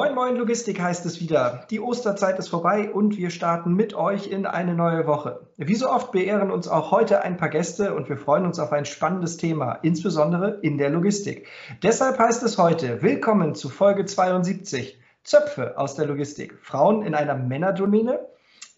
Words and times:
Moin 0.00 0.14
Moin 0.14 0.36
Logistik 0.36 0.80
heißt 0.80 1.04
es 1.04 1.20
wieder. 1.20 1.66
Die 1.68 1.78
Osterzeit 1.78 2.38
ist 2.38 2.48
vorbei 2.48 2.90
und 2.90 3.18
wir 3.18 3.28
starten 3.28 3.74
mit 3.74 3.92
euch 3.92 4.28
in 4.28 4.46
eine 4.46 4.74
neue 4.74 5.06
Woche. 5.06 5.40
Wie 5.58 5.74
so 5.74 5.90
oft 5.90 6.10
beehren 6.10 6.50
uns 6.50 6.68
auch 6.68 6.90
heute 6.90 7.20
ein 7.20 7.36
paar 7.36 7.50
Gäste 7.50 7.94
und 7.94 8.08
wir 8.08 8.16
freuen 8.16 8.46
uns 8.46 8.58
auf 8.58 8.72
ein 8.72 8.86
spannendes 8.86 9.36
Thema, 9.36 9.74
insbesondere 9.82 10.58
in 10.62 10.78
der 10.78 10.88
Logistik. 10.88 11.48
Deshalb 11.82 12.18
heißt 12.18 12.42
es 12.44 12.56
heute 12.56 13.02
Willkommen 13.02 13.54
zu 13.54 13.68
Folge 13.68 14.06
72. 14.06 14.98
Zöpfe 15.22 15.76
aus 15.76 15.96
der 15.96 16.06
Logistik. 16.06 16.58
Frauen 16.62 17.02
in 17.02 17.14
einer 17.14 17.34
Männerdomäne. 17.34 18.20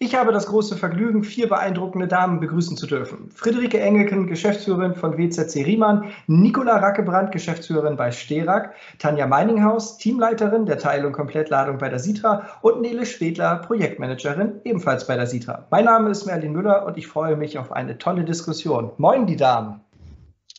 Ich 0.03 0.15
habe 0.15 0.33
das 0.33 0.47
große 0.47 0.75
Vergnügen, 0.75 1.23
vier 1.23 1.47
beeindruckende 1.47 2.09
Damen 2.09 2.41
begrüßen 2.41 2.75
zu 2.75 2.87
dürfen. 2.87 3.29
Friederike 3.33 3.79
Engelken, 3.79 4.27
Geschäftsführerin 4.27 4.95
von 4.95 5.17
WZC 5.17 5.65
Riemann, 5.65 6.09
Nicola 6.27 6.75
Rackebrand, 6.75 7.31
Geschäftsführerin 7.31 7.95
bei 7.95 8.11
Sterak, 8.11 8.73
Tanja 8.99 9.25
Meininghaus, 9.27 9.97
Teamleiterin 9.97 10.65
der 10.65 10.77
Teil- 10.77 11.05
und 11.05 11.13
Komplettladung 11.13 11.77
bei 11.77 11.87
der 11.87 11.99
Sitra 11.99 12.45
und 12.61 12.81
Nele 12.81 13.05
Schwedler, 13.05 13.59
Projektmanagerin 13.59 14.59
ebenfalls 14.65 15.07
bei 15.07 15.15
der 15.15 15.25
Sitra. 15.25 15.67
Mein 15.71 15.85
Name 15.85 16.09
ist 16.09 16.25
Merlin 16.25 16.51
Müller 16.51 16.85
und 16.85 16.97
ich 16.97 17.07
freue 17.07 17.37
mich 17.37 17.57
auf 17.57 17.71
eine 17.71 17.97
tolle 17.97 18.25
Diskussion. 18.25 18.91
Moin, 18.97 19.25
die 19.25 19.37
Damen. 19.37 19.82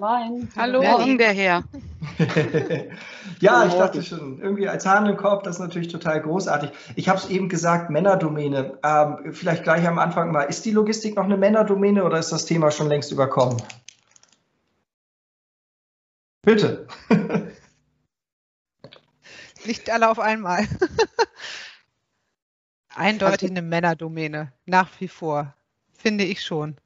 Moin. 0.00 0.48
Hallo, 0.56 0.82
Morgen 0.82 1.18
der 1.18 1.32
Herr. 1.32 1.62
ja, 3.40 3.64
ich 3.64 3.74
dachte 3.74 4.02
schon, 4.02 4.40
irgendwie 4.40 4.68
als 4.68 4.84
Hahn 4.84 5.06
im 5.06 5.16
Korb, 5.16 5.44
das 5.44 5.56
ist 5.56 5.60
natürlich 5.60 5.86
total 5.86 6.20
großartig. 6.20 6.72
Ich 6.96 7.08
habe 7.08 7.18
es 7.18 7.30
eben 7.30 7.48
gesagt, 7.48 7.90
Männerdomäne. 7.90 8.76
Ähm, 8.82 9.32
vielleicht 9.32 9.62
gleich 9.62 9.86
am 9.86 10.00
Anfang 10.00 10.32
mal, 10.32 10.42
ist 10.42 10.64
die 10.64 10.72
Logistik 10.72 11.14
noch 11.14 11.22
eine 11.22 11.36
Männerdomäne 11.36 12.02
oder 12.02 12.18
ist 12.18 12.32
das 12.32 12.44
Thema 12.44 12.72
schon 12.72 12.88
längst 12.88 13.12
überkommen? 13.12 13.62
Bitte. 16.42 16.88
Nicht 19.64 19.88
alle 19.90 20.10
auf 20.10 20.18
einmal. 20.18 20.66
Eindeutig 22.96 23.50
eine 23.50 23.62
Männerdomäne, 23.62 24.52
nach 24.66 24.90
wie 24.98 25.08
vor, 25.08 25.54
finde 25.92 26.24
ich 26.24 26.42
schon. 26.42 26.78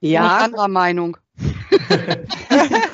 Ja. 0.00 0.20
Bin 0.36 0.44
anderer 0.44 0.68
Meinung. 0.68 1.16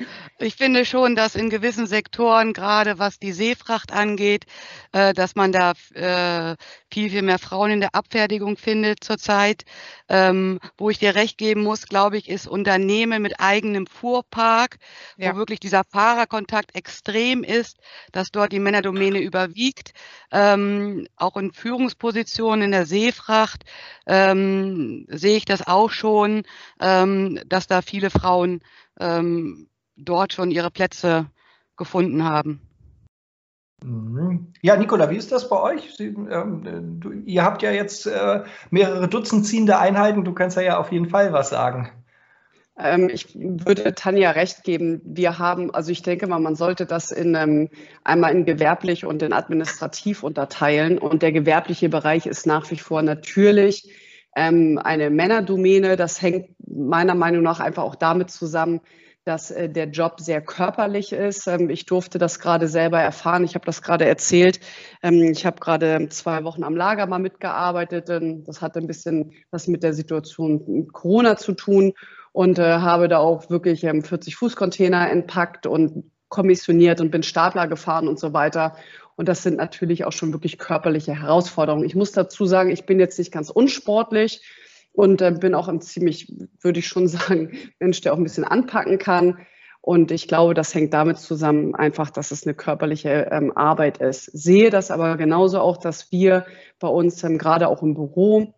Ich 0.40 0.54
finde 0.54 0.84
schon, 0.84 1.16
dass 1.16 1.34
in 1.34 1.50
gewissen 1.50 1.88
Sektoren, 1.88 2.52
gerade 2.52 3.00
was 3.00 3.18
die 3.18 3.32
Seefracht 3.32 3.92
angeht, 3.92 4.44
äh, 4.92 5.12
dass 5.12 5.34
man 5.34 5.50
da 5.50 5.72
äh, 5.94 6.56
viel, 6.92 7.10
viel 7.10 7.22
mehr 7.22 7.40
Frauen 7.40 7.72
in 7.72 7.80
der 7.80 7.94
Abfertigung 7.96 8.56
findet 8.56 9.02
zurzeit. 9.02 9.64
Ähm, 10.08 10.60
wo 10.76 10.90
ich 10.90 10.98
dir 11.00 11.16
recht 11.16 11.38
geben 11.38 11.62
muss, 11.62 11.86
glaube 11.86 12.18
ich, 12.18 12.28
ist 12.28 12.46
Unternehmen 12.46 13.20
mit 13.20 13.40
eigenem 13.40 13.86
Fuhrpark, 13.86 14.78
ja. 15.16 15.32
wo 15.32 15.38
wirklich 15.38 15.58
dieser 15.58 15.82
Fahrerkontakt 15.84 16.74
extrem 16.76 17.42
ist, 17.42 17.78
dass 18.12 18.30
dort 18.30 18.52
die 18.52 18.60
Männerdomäne 18.60 19.18
überwiegt. 19.18 19.92
Ähm, 20.30 21.08
auch 21.16 21.36
in 21.36 21.52
Führungspositionen 21.52 22.66
in 22.66 22.70
der 22.70 22.86
Seefracht 22.86 23.64
ähm, 24.06 25.04
sehe 25.08 25.36
ich 25.36 25.44
das 25.44 25.66
auch 25.66 25.90
schon, 25.90 26.44
dass 26.78 27.66
da 27.66 27.82
viele 27.82 28.10
Frauen 28.10 28.60
ähm, 29.00 29.68
dort 29.98 30.32
schon 30.32 30.50
ihre 30.50 30.70
Plätze 30.70 31.26
gefunden 31.76 32.24
haben. 32.24 32.60
Mhm. 33.84 34.52
Ja, 34.60 34.76
Nicola, 34.76 35.10
wie 35.10 35.16
ist 35.16 35.30
das 35.30 35.48
bei 35.48 35.60
euch? 35.60 35.94
Sie, 35.96 36.06
ähm, 36.06 37.00
du, 37.00 37.12
ihr 37.12 37.44
habt 37.44 37.62
ja 37.62 37.70
jetzt 37.70 38.06
äh, 38.06 38.42
mehrere 38.70 39.08
Dutzend 39.08 39.46
ziehende 39.46 39.78
Einheiten. 39.78 40.24
Du 40.24 40.32
kannst 40.32 40.56
ja 40.56 40.78
auf 40.78 40.90
jeden 40.90 41.08
Fall 41.08 41.32
was 41.32 41.50
sagen. 41.50 41.90
Ähm, 42.78 43.08
ich 43.08 43.34
würde 43.34 43.94
Tanja 43.94 44.32
recht 44.32 44.64
geben. 44.64 45.00
Wir 45.04 45.38
haben, 45.38 45.72
also 45.72 45.90
ich 45.90 46.02
denke 46.02 46.26
mal, 46.26 46.38
man 46.40 46.56
sollte 46.56 46.86
das 46.86 47.10
in 47.10 47.34
ähm, 47.34 47.68
einmal 48.04 48.32
in 48.32 48.44
gewerblich 48.44 49.04
und 49.04 49.22
in 49.22 49.32
administrativ 49.32 50.22
unterteilen. 50.22 50.98
Und 50.98 51.22
der 51.22 51.32
gewerbliche 51.32 51.88
Bereich 51.88 52.26
ist 52.26 52.46
nach 52.46 52.70
wie 52.70 52.78
vor 52.78 53.02
natürlich 53.02 53.92
ähm, 54.36 54.78
eine 54.82 55.10
Männerdomäne. 55.10 55.96
Das 55.96 56.22
hängt 56.22 56.50
meiner 56.66 57.14
Meinung 57.14 57.42
nach 57.42 57.60
einfach 57.60 57.82
auch 57.82 57.96
damit 57.96 58.30
zusammen, 58.30 58.80
dass 59.28 59.50
äh, 59.50 59.68
der 59.68 59.88
Job 59.88 60.20
sehr 60.20 60.40
körperlich 60.40 61.12
ist. 61.12 61.46
Ähm, 61.46 61.68
ich 61.68 61.84
durfte 61.84 62.18
das 62.18 62.40
gerade 62.40 62.66
selber 62.66 63.00
erfahren. 63.00 63.44
Ich 63.44 63.54
habe 63.54 63.66
das 63.66 63.82
gerade 63.82 64.06
erzählt. 64.06 64.58
Ähm, 65.02 65.22
ich 65.30 65.44
habe 65.44 65.60
gerade 65.60 66.08
zwei 66.08 66.44
Wochen 66.44 66.64
am 66.64 66.74
Lager 66.74 67.06
mal 67.06 67.18
mitgearbeitet. 67.18 68.08
Das 68.46 68.62
hatte 68.62 68.78
ein 68.78 68.86
bisschen 68.86 69.32
was 69.50 69.68
mit 69.68 69.82
der 69.82 69.92
Situation 69.92 70.88
Corona 70.92 71.36
zu 71.36 71.52
tun 71.52 71.92
und 72.32 72.58
äh, 72.58 72.62
habe 72.62 73.08
da 73.08 73.18
auch 73.18 73.50
wirklich 73.50 73.84
ähm, 73.84 74.02
40 74.02 74.34
Fußcontainer 74.36 75.10
entpackt 75.10 75.66
und 75.66 76.10
kommissioniert 76.28 77.00
und 77.00 77.10
bin 77.10 77.22
Stapler 77.22 77.68
gefahren 77.68 78.08
und 78.08 78.18
so 78.18 78.32
weiter. 78.32 78.76
Und 79.16 79.28
das 79.28 79.42
sind 79.42 79.56
natürlich 79.56 80.04
auch 80.04 80.12
schon 80.12 80.32
wirklich 80.32 80.58
körperliche 80.58 81.20
Herausforderungen. 81.20 81.84
Ich 81.84 81.96
muss 81.96 82.12
dazu 82.12 82.46
sagen, 82.46 82.70
ich 82.70 82.86
bin 82.86 82.98
jetzt 82.98 83.18
nicht 83.18 83.32
ganz 83.32 83.50
unsportlich 83.50 84.40
und 84.98 85.22
äh, 85.22 85.30
bin 85.30 85.54
auch 85.54 85.68
ein 85.68 85.80
ziemlich, 85.80 86.32
würde 86.60 86.80
ich 86.80 86.88
schon 86.88 87.06
sagen, 87.06 87.52
Mensch, 87.78 88.00
der 88.00 88.12
auch 88.12 88.16
ein 88.16 88.24
bisschen 88.24 88.42
anpacken 88.42 88.98
kann. 88.98 89.38
Und 89.80 90.10
ich 90.10 90.26
glaube, 90.26 90.54
das 90.54 90.74
hängt 90.74 90.92
damit 90.92 91.18
zusammen, 91.18 91.76
einfach, 91.76 92.10
dass 92.10 92.32
es 92.32 92.44
eine 92.44 92.54
körperliche 92.54 93.28
ähm, 93.30 93.56
Arbeit 93.56 93.98
ist. 93.98 94.24
Sehe 94.24 94.70
das 94.70 94.90
aber 94.90 95.16
genauso 95.16 95.60
auch, 95.60 95.76
dass 95.76 96.10
wir 96.10 96.46
bei 96.80 96.88
uns 96.88 97.22
ähm, 97.22 97.38
gerade 97.38 97.68
auch 97.68 97.80
im 97.80 97.94
Büro 97.94 98.54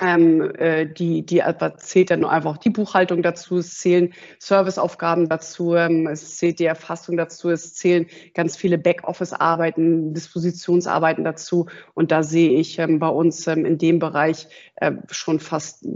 ähm, 0.00 0.52
äh, 0.56 0.86
die, 0.86 1.24
die 1.24 1.42
zählt 1.76 2.10
dann 2.10 2.24
einfach 2.24 2.58
die 2.58 2.70
Buchhaltung 2.70 3.22
dazu, 3.22 3.58
es 3.58 3.78
zählen 3.78 4.12
Serviceaufgaben 4.38 5.28
dazu, 5.28 5.74
ähm, 5.74 6.06
es 6.06 6.36
zählt 6.36 6.58
die 6.58 6.64
Erfassung 6.64 7.16
dazu, 7.16 7.50
es 7.50 7.74
zählen 7.74 8.06
ganz 8.34 8.56
viele 8.56 8.78
Backoffice-Arbeiten, 8.78 10.12
Dispositionsarbeiten 10.12 11.24
dazu. 11.24 11.66
Und 11.94 12.10
da 12.10 12.22
sehe 12.22 12.50
ich 12.50 12.78
ähm, 12.78 12.98
bei 12.98 13.08
uns 13.08 13.46
ähm, 13.46 13.64
in 13.64 13.78
dem 13.78 13.98
Bereich 13.98 14.48
äh, 14.76 14.92
schon 15.10 15.38
fast, 15.38 15.86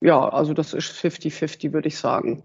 ja, 0.00 0.28
also 0.28 0.54
das 0.54 0.72
ist 0.72 0.92
50-50, 0.92 1.72
würde 1.72 1.88
ich 1.88 1.98
sagen. 1.98 2.44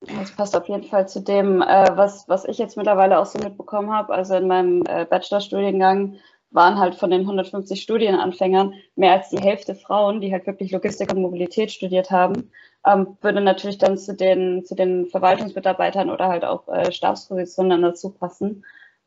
Das 0.00 0.30
passt 0.32 0.56
auf 0.56 0.66
jeden 0.68 0.84
Fall 0.84 1.08
zu 1.08 1.20
dem, 1.20 1.60
äh, 1.60 1.88
was, 1.94 2.26
was 2.26 2.46
ich 2.46 2.56
jetzt 2.56 2.76
mittlerweile 2.76 3.18
auch 3.18 3.26
so 3.26 3.38
mitbekommen 3.38 3.92
habe. 3.92 4.14
Also 4.14 4.34
in 4.34 4.46
meinem 4.46 4.82
äh, 4.86 5.04
Bachelorstudiengang 5.04 6.16
waren 6.50 6.78
halt 6.78 6.96
von 6.96 7.10
den 7.10 7.20
150 7.22 7.80
Studienanfängern 7.80 8.74
mehr 8.96 9.12
als 9.12 9.30
die 9.30 9.40
Hälfte 9.40 9.74
Frauen, 9.74 10.20
die 10.20 10.32
halt 10.32 10.46
wirklich 10.46 10.72
Logistik 10.72 11.12
und 11.12 11.22
Mobilität 11.22 11.70
studiert 11.70 12.10
haben. 12.10 12.50
Ähm, 12.86 13.16
würde 13.20 13.40
natürlich 13.40 13.78
dann 13.78 13.98
zu 13.98 14.14
den, 14.14 14.64
zu 14.64 14.74
den 14.74 15.06
Verwaltungsmitarbeitern 15.06 16.10
oder 16.10 16.28
halt 16.28 16.44
auch 16.44 16.66
äh, 16.68 16.90
Stabspositionen 16.90 17.82
dazu 17.82 18.10
passen. 18.10 18.64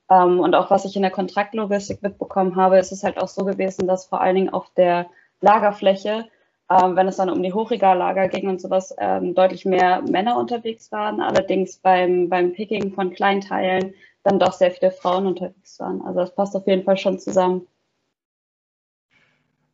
Ähm, 0.09 0.39
und 0.39 0.55
auch 0.55 0.69
was 0.69 0.85
ich 0.85 0.95
in 0.95 1.01
der 1.01 1.11
Kontraktlogistik 1.11 2.01
mitbekommen 2.01 2.55
habe, 2.55 2.77
ist 2.77 2.91
es 2.91 3.03
halt 3.03 3.17
auch 3.17 3.27
so 3.27 3.43
gewesen, 3.45 3.87
dass 3.87 4.05
vor 4.05 4.21
allen 4.21 4.35
Dingen 4.35 4.53
auf 4.53 4.69
der 4.77 5.07
Lagerfläche, 5.41 6.25
ähm, 6.69 6.95
wenn 6.95 7.07
es 7.07 7.17
dann 7.17 7.29
um 7.29 7.43
die 7.43 7.53
Hochregallager 7.53 8.29
ging 8.29 8.47
und 8.47 8.61
sowas, 8.61 8.95
ähm, 8.99 9.35
deutlich 9.35 9.65
mehr 9.65 10.01
Männer 10.01 10.37
unterwegs 10.37 10.91
waren. 10.91 11.19
Allerdings 11.19 11.77
beim, 11.77 12.29
beim 12.29 12.53
Picking 12.53 12.93
von 12.93 13.11
Kleinteilen 13.11 13.93
dann 14.23 14.39
doch 14.39 14.53
sehr 14.53 14.71
viele 14.71 14.91
Frauen 14.91 15.27
unterwegs 15.27 15.79
waren. 15.79 16.01
Also 16.01 16.19
das 16.21 16.35
passt 16.35 16.55
auf 16.55 16.67
jeden 16.67 16.83
Fall 16.83 16.97
schon 16.97 17.19
zusammen. 17.19 17.67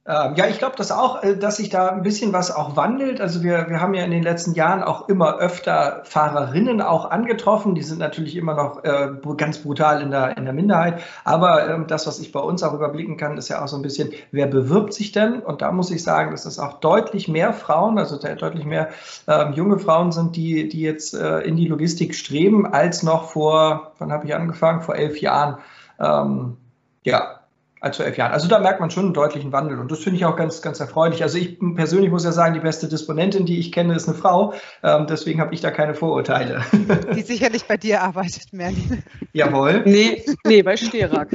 Ähm, 0.10 0.34
ja, 0.36 0.48
ich 0.48 0.58
glaube 0.58 0.74
das 0.76 0.92
auch, 0.92 1.22
äh, 1.22 1.38
dass 1.38 1.58
sich 1.58 1.70
da 1.70 1.90
ein 1.90 2.02
bisschen 2.02 2.34
was 2.34 2.50
auch 2.50 2.76
wandelt. 2.76 3.22
Also 3.22 3.44
wir, 3.44 3.70
wir 3.70 3.80
haben 3.80 3.94
ja 3.94 4.04
in 4.04 4.10
den 4.10 4.24
letzten 4.24 4.56
Jahren 4.56 4.82
auch 4.82 5.08
immer 5.08 5.38
öfter 5.38 6.02
Fahrerinnen 6.04 6.82
auch 6.82 7.12
angetroffen. 7.12 7.76
Die 7.76 7.84
sind 7.84 8.00
natürlich 8.00 8.36
immer 8.36 8.56
noch 8.56 8.84
äh, 8.84 9.12
ganz 9.38 9.60
brutal 9.60 10.02
in 10.02 10.10
der, 10.10 10.36
in 10.36 10.46
der 10.46 10.54
Minderheit. 10.56 11.04
Aber 11.26 11.70
ähm, 11.70 11.86
das, 11.86 12.08
was 12.08 12.20
ich 12.20 12.32
bei 12.32 12.40
uns 12.40 12.64
auch 12.64 12.74
überblicken 12.74 13.18
kann, 13.18 13.38
ist 13.38 13.50
ja 13.50 13.64
auch 13.64 13.68
so 13.68 13.76
ein 13.76 13.84
bisschen, 13.84 14.10
wer 14.32 14.48
bewirbt 14.48 14.96
sich 14.96 15.12
denn? 15.12 15.42
Und 15.42 15.62
da 15.62 15.72
muss 15.72 15.92
ich 15.92 16.02
sagen, 16.02 16.32
dass 16.32 16.46
es 16.46 16.58
auch 16.58 16.80
deutlich 16.80 17.28
mehr 17.28 17.54
Frauen, 17.54 18.00
also 18.00 18.18
deutlich 18.18 18.66
mehr 18.66 18.90
ähm, 19.28 19.54
junge 19.54 19.78
Frauen 19.78 20.12
sind, 20.12 20.36
die, 20.36 20.70
die 20.70 20.82
jetzt 20.82 21.14
äh, 21.14 21.42
in 21.42 21.56
die 21.56 21.68
Logistik 21.68 22.16
streben, 22.16 22.66
als 22.66 23.04
noch 23.04 23.26
vor, 23.26 23.92
wann 24.00 24.12
habe 24.12 24.26
ich 24.26 24.34
angefangen? 24.34 24.82
Vor 24.82 24.96
elf 24.96 25.22
Jahren. 25.22 25.58
Ähm, 26.00 26.58
ja, 27.04 27.39
als 27.82 27.98
vor 27.98 28.06
elf 28.06 28.18
Jahren. 28.18 28.32
Also 28.32 28.48
da 28.48 28.60
merkt 28.60 28.80
man 28.80 28.92
schon 28.92 29.06
einen 29.06 29.14
deutlichen 29.14 29.52
Wandel 29.52 29.80
und 29.80 29.92
das 29.92 30.00
finde 30.00 30.18
ich 30.18 30.26
auch 30.26 30.36
ganz, 30.36 30.62
ganz 30.62 30.80
erfreulich. 30.80 31.24
Also 31.24 31.38
ich 31.38 31.58
persönlich 31.76 32.12
muss 32.12 32.26
ja 32.26 32.32
sagen, 32.32 32.54
die 32.54 32.60
beste 32.60 32.88
Disponentin, 32.88 33.46
die 33.46 33.60
ich 33.60 33.72
kenne, 33.72 33.96
ist 33.96 34.08
eine 34.08 34.18
Frau. 34.18 34.54
Ähm, 34.84 35.08
deswegen 35.08 35.40
habe 35.40 35.54
ich 35.54 35.62
da 35.62 35.72
keine 35.72 35.94
Vorurteile. 35.94 36.62
Die 37.16 37.22
sicherlich 37.22 37.66
bei 37.66 37.78
dir 37.78 38.02
arbeitet, 38.02 38.52
Merlin. 38.52 39.04
Jawohl. 39.34 39.84
Nee, 39.86 40.24
nee, 40.46 40.62
bei 40.62 40.76
Sterak. 40.78 41.30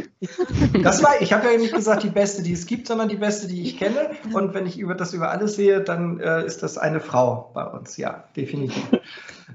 Das 0.82 1.02
war, 1.02 1.20
ich 1.20 1.32
habe 1.32 1.50
ja 1.50 1.58
nicht 1.58 1.74
gesagt 1.74 2.02
die 2.02 2.10
beste, 2.10 2.42
die 2.42 2.52
es 2.52 2.66
gibt, 2.66 2.86
sondern 2.86 3.08
die 3.08 3.16
beste, 3.16 3.46
die 3.46 3.62
ich 3.62 3.78
kenne. 3.78 4.10
Und 4.32 4.54
wenn 4.54 4.66
ich 4.66 4.78
über 4.78 4.94
das 4.94 5.12
über 5.12 5.30
alles 5.30 5.56
sehe, 5.56 5.80
dann 5.80 6.20
äh, 6.20 6.44
ist 6.44 6.62
das 6.62 6.78
eine 6.78 7.00
Frau 7.00 7.50
bei 7.54 7.64
uns, 7.64 7.96
ja, 7.96 8.24
definitiv. 8.36 8.84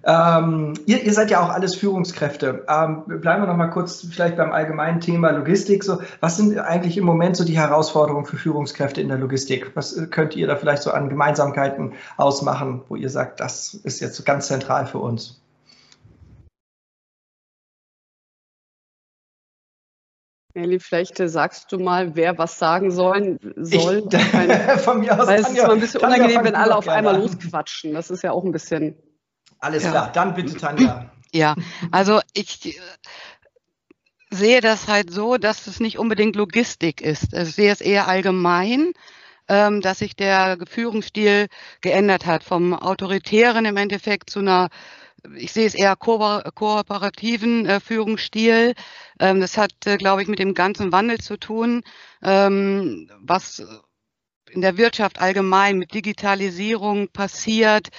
Ähm, 0.03 0.73
ihr, 0.85 1.03
ihr, 1.03 1.13
seid 1.13 1.31
ja 1.31 1.41
auch 1.41 1.49
alles 1.49 1.75
Führungskräfte. 1.75 2.65
Ähm, 2.67 3.03
bleiben 3.05 3.43
wir 3.43 3.47
noch 3.47 3.57
mal 3.57 3.67
kurz 3.67 4.05
vielleicht 4.09 4.37
beim 4.37 4.51
allgemeinen 4.51 5.01
Thema 5.01 5.31
Logistik. 5.31 5.83
So, 5.83 6.01
was 6.19 6.37
sind 6.37 6.57
eigentlich 6.57 6.97
im 6.97 7.05
Moment 7.05 7.35
so 7.35 7.43
die 7.43 7.57
Herausforderungen 7.57 8.25
für 8.25 8.37
Führungskräfte 8.37 9.01
in 9.01 9.09
der 9.09 9.17
Logistik? 9.17 9.71
Was 9.75 9.95
äh, 9.95 10.07
könnt 10.07 10.35
ihr 10.35 10.47
da 10.47 10.55
vielleicht 10.55 10.83
so 10.83 10.91
an 10.91 11.09
Gemeinsamkeiten 11.09 11.93
ausmachen, 12.17 12.83
wo 12.87 12.95
ihr 12.95 13.09
sagt, 13.09 13.39
das 13.39 13.73
ist 13.73 13.99
jetzt 13.99 14.15
so 14.15 14.23
ganz 14.23 14.47
zentral 14.47 14.85
für 14.85 14.99
uns? 14.99 15.41
Eli, 20.55 20.79
vielleicht 20.79 21.19
äh, 21.19 21.29
sagst 21.29 21.71
du 21.71 21.77
mal, 21.77 22.15
wer 22.15 22.37
was 22.37 22.57
sagen 22.57 22.91
sollen, 22.91 23.39
soll. 23.55 24.07
Ich, 24.11 24.33
meine, 24.33 24.77
von 24.79 24.99
mir 24.99 25.19
aus. 25.19 25.27
Weil 25.27 25.41
es 25.41 25.49
ist 25.49 25.57
immer 25.57 25.73
ein 25.73 25.79
bisschen 25.79 26.01
Tanja 26.01 26.17
unangenehm, 26.17 26.43
wenn 26.43 26.55
alle 26.55 26.75
auf 26.75 26.87
einmal 26.87 27.15
an. 27.15 27.21
losquatschen. 27.21 27.93
Das 27.93 28.09
ist 28.09 28.23
ja 28.23 28.31
auch 28.31 28.43
ein 28.43 28.51
bisschen. 28.51 28.95
Alles 29.59 29.83
ja. 29.83 29.91
klar, 29.91 30.11
dann 30.11 30.33
bitte 30.33 30.55
Tanja. 30.57 31.09
Ja, 31.31 31.55
also 31.91 32.21
ich 32.33 32.77
äh, 32.77 32.79
sehe 34.31 34.61
das 34.61 34.87
halt 34.87 35.11
so, 35.11 35.37
dass 35.37 35.67
es 35.67 35.79
nicht 35.79 35.99
unbedingt 35.99 36.35
Logistik 36.35 37.01
ist. 37.01 37.33
Ich 37.33 37.55
sehe 37.55 37.71
es 37.71 37.81
eher 37.81 38.07
allgemein, 38.07 38.93
ähm, 39.47 39.81
dass 39.81 39.99
sich 39.99 40.15
der 40.15 40.57
Führungsstil 40.67 41.47
geändert 41.81 42.25
hat, 42.25 42.43
vom 42.43 42.73
autoritären 42.73 43.65
im 43.65 43.77
Endeffekt 43.77 44.29
zu 44.29 44.39
einer 44.39 44.69
ich 45.35 45.51
sehe 45.51 45.67
es 45.67 45.75
eher 45.75 45.95
ko 45.95 46.41
kooperativen 46.55 47.65
äh, 47.65 47.79
Führungsstil. 47.79 48.73
Ähm, 49.19 49.41
das 49.41 49.57
hat, 49.57 49.71
äh, 49.85 49.97
glaube 49.97 50.21
ich, 50.21 50.27
mit 50.27 50.39
dem 50.39 50.53
ganzen 50.53 50.91
Wandel 50.91 51.19
zu 51.19 51.37
tun, 51.37 51.83
ähm, 52.23 53.09
was 53.19 53.65
in 54.51 54.61
der 54.61 54.77
Wirtschaft 54.77 55.21
allgemein 55.21 55.77
mit 55.77 55.93
Digitalisierung 55.93 57.09
passiert, 57.09 57.89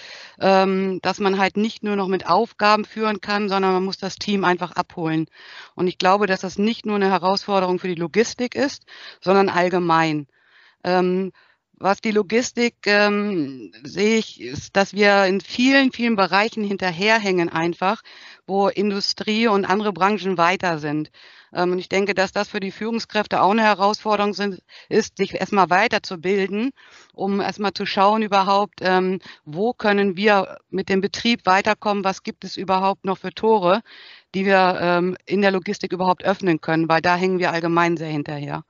ähm, 0.41 1.01
dass 1.03 1.19
man 1.19 1.39
halt 1.39 1.57
nicht 1.57 1.83
nur 1.83 1.97
noch 1.97 2.09
mit 2.09 2.27
Aufgaben 2.27 2.85
führen 2.85 3.21
kann, 3.21 3.49
sondern 3.49 3.73
man 3.73 3.85
muss 3.85 3.99
das 3.99 4.17
Team 4.17 4.45
einfach 4.45 4.73
abholen. 4.73 5.27
Und 5.75 5.87
ich 5.87 5.99
glaube, 5.99 6.27
dass 6.27 6.41
das 6.41 6.59
nicht 6.59 6.87
nur 6.87 6.97
eine 6.97 7.11
Herausforderung 7.11 7.79
für 7.79 7.89
die 7.89 7.95
Logistik 7.95 8.55
ist, 8.55 8.85
sondern 9.21 9.49
allgemein. 9.49 10.27
Was 11.83 12.03
die 12.03 12.11
Logistik 12.11 12.75
ähm, 12.85 13.73
sehe 13.83 14.19
ich, 14.19 14.39
ist, 14.39 14.77
dass 14.77 14.93
wir 14.93 15.25
in 15.25 15.41
vielen, 15.41 15.93
vielen 15.93 16.15
Bereichen 16.15 16.63
hinterherhängen 16.63 17.49
einfach, 17.49 18.03
wo 18.47 18.69
Industrie 18.69 19.49
und 19.49 19.65
andere 19.65 19.95
Branchen 19.95 20.37
weiter 20.37 20.79
sind. 20.79 21.11
Ähm, 21.55 21.73
und 21.73 21.79
ich 21.79 21.89
denke, 21.89 22.13
dass 22.13 22.33
das 22.33 22.49
für 22.51 22.61
die 22.61 22.71
Führungskräfte 22.71 23.41
auch 23.41 23.53
eine 23.53 23.63
Herausforderung 23.63 24.35
sind, 24.35 24.63
ist, 24.91 25.17
sich 25.17 25.33
erstmal 25.35 25.71
weiterzubilden, 25.71 26.73
um 27.15 27.41
erstmal 27.41 27.73
zu 27.73 27.87
schauen 27.87 28.21
überhaupt, 28.21 28.81
ähm, 28.83 29.19
wo 29.47 29.73
können 29.73 30.19
wir 30.19 30.59
mit 30.69 30.91
dem 30.91 31.01
Betrieb 31.01 31.47
weiterkommen, 31.47 32.05
was 32.05 32.23
gibt 32.23 32.45
es 32.45 32.59
überhaupt 32.59 33.07
noch 33.07 33.17
für 33.17 33.33
Tore, 33.33 33.81
die 34.35 34.45
wir 34.45 34.79
ähm, 34.83 35.17
in 35.25 35.41
der 35.41 35.51
Logistik 35.51 35.93
überhaupt 35.93 36.25
öffnen 36.25 36.61
können, 36.61 36.91
weil 36.91 37.01
da 37.01 37.17
hängen 37.17 37.39
wir 37.39 37.53
allgemein 37.53 37.97
sehr 37.97 38.11
hinterher. 38.11 38.65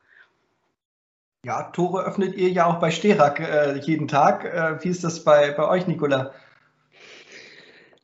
Ja, 1.45 1.71
Tore 1.73 2.05
öffnet 2.05 2.35
ihr 2.35 2.51
ja 2.51 2.67
auch 2.67 2.81
bei 2.81 2.91
Sterak 2.91 3.41
äh, 3.41 3.79
jeden 3.79 4.09
Tag. 4.09 4.45
Äh, 4.45 4.85
wie 4.85 4.91
ist 4.91 5.05
das 5.05 5.25
bei, 5.25 5.53
bei 5.53 5.67
euch, 5.67 5.87
Nicola? 5.87 6.33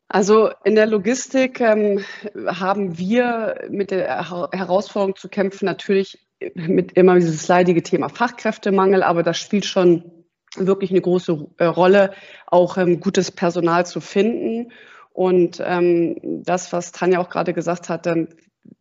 Also 0.09 0.50
in 0.65 0.75
der 0.75 0.87
Logistik 0.87 1.61
ähm, 1.61 2.03
haben 2.47 2.97
wir 2.97 3.67
mit 3.69 3.91
der 3.91 4.31
Herausforderung 4.53 5.17
zu 5.17 5.29
kämpfen, 5.29 5.67
natürlich 5.67 6.27
mit 6.55 6.93
immer 6.93 7.17
dieses 7.17 7.47
leidige 7.49 7.83
Thema 7.83 8.09
Fachkräftemangel, 8.09 9.03
aber 9.03 9.23
das 9.23 9.38
spielt 9.38 9.67
schon 9.67 10.11
wirklich 10.56 10.91
eine 10.91 11.00
große 11.00 11.49
äh, 11.59 11.65
Rolle, 11.65 12.12
auch 12.47 12.79
ähm, 12.79 13.00
gutes 13.00 13.31
Personal 13.31 13.85
zu 13.85 14.00
finden. 14.00 14.73
Und 15.12 15.62
ähm, 15.65 16.43
das, 16.44 16.73
was 16.73 16.93
Tanja 16.93 17.21
auch 17.21 17.29
gerade 17.29 17.53
gesagt 17.53 17.88
hat, 17.88 18.06
ähm, 18.06 18.29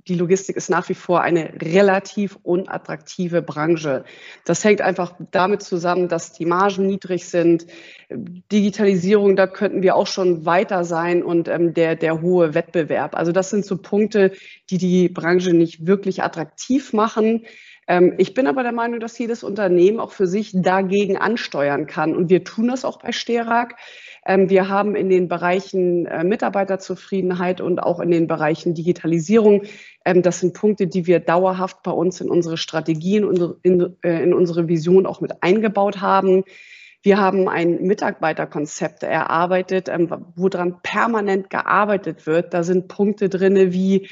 die 0.07 0.15
Logistik 0.15 0.55
ist 0.55 0.69
nach 0.69 0.87
wie 0.89 0.93
vor 0.93 1.21
eine 1.21 1.53
relativ 1.61 2.37
unattraktive 2.43 3.41
Branche. 3.41 4.03
Das 4.45 4.63
hängt 4.63 4.81
einfach 4.81 5.13
damit 5.31 5.63
zusammen, 5.63 6.07
dass 6.07 6.33
die 6.33 6.45
Margen 6.45 6.85
niedrig 6.85 7.25
sind. 7.27 7.65
Digitalisierung, 8.09 9.35
da 9.35 9.47
könnten 9.47 9.81
wir 9.81 9.95
auch 9.95 10.07
schon 10.07 10.45
weiter 10.45 10.83
sein 10.83 11.23
und 11.23 11.47
ähm, 11.47 11.73
der, 11.73 11.95
der 11.95 12.21
hohe 12.21 12.53
Wettbewerb. 12.53 13.15
Also 13.15 13.31
das 13.31 13.49
sind 13.49 13.65
so 13.65 13.77
Punkte, 13.77 14.31
die 14.69 14.77
die 14.77 15.09
Branche 15.09 15.53
nicht 15.53 15.87
wirklich 15.87 16.23
attraktiv 16.23 16.93
machen. 16.93 17.45
Ähm, 17.87 18.15
ich 18.17 18.33
bin 18.33 18.47
aber 18.47 18.63
der 18.63 18.71
Meinung, 18.71 18.99
dass 18.99 19.17
jedes 19.17 19.43
Unternehmen 19.43 19.99
auch 19.99 20.11
für 20.11 20.27
sich 20.27 20.51
dagegen 20.53 21.17
ansteuern 21.17 21.85
kann. 21.87 22.15
Und 22.15 22.29
wir 22.29 22.43
tun 22.43 22.67
das 22.67 22.85
auch 22.85 22.99
bei 22.99 23.11
Sterak. 23.11 23.75
Ähm, 24.25 24.49
wir 24.49 24.69
haben 24.69 24.95
in 24.95 25.09
den 25.09 25.27
Bereichen 25.27 26.07
äh, 26.07 26.23
Mitarbeiterzufriedenheit 26.23 27.61
und 27.61 27.79
auch 27.79 27.99
in 27.99 28.09
den 28.09 28.27
Bereichen 28.27 28.73
Digitalisierung, 28.73 29.63
ähm, 30.03 30.23
das 30.23 30.39
sind 30.39 30.55
Punkte, 30.55 30.87
die 30.87 31.05
wir 31.05 31.19
dauerhaft 31.19 31.83
bei 31.83 31.91
uns 31.91 32.21
in 32.21 32.29
unsere 32.29 32.57
Strategien, 32.57 33.23
in, 33.61 33.95
äh, 34.03 34.23
in 34.23 34.33
unsere 34.33 34.67
Vision 34.67 35.05
auch 35.05 35.21
mit 35.21 35.43
eingebaut 35.43 36.01
haben. 36.01 36.43
Wir 37.03 37.19
haben 37.19 37.47
ein 37.47 37.83
Mitarbeiterkonzept 37.83 39.03
erarbeitet, 39.03 39.89
ähm, 39.89 40.09
woran 40.35 40.81
permanent 40.81 41.51
gearbeitet 41.51 42.25
wird. 42.25 42.51
Da 42.55 42.63
sind 42.63 42.87
Punkte 42.87 43.29
drinne 43.29 43.73
wie 43.73 44.09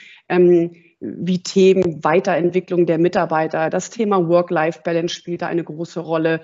wie 1.04 1.44
Themen 1.44 2.02
Weiterentwicklung 2.04 2.86
der 2.86 2.98
Mitarbeiter. 2.98 3.70
Das 3.70 3.90
Thema 3.90 4.30
Work-Life-Balance 4.30 5.14
spielt 5.14 5.42
da 5.42 5.48
eine 5.48 5.64
große 5.64 6.00
Rolle. 6.00 6.42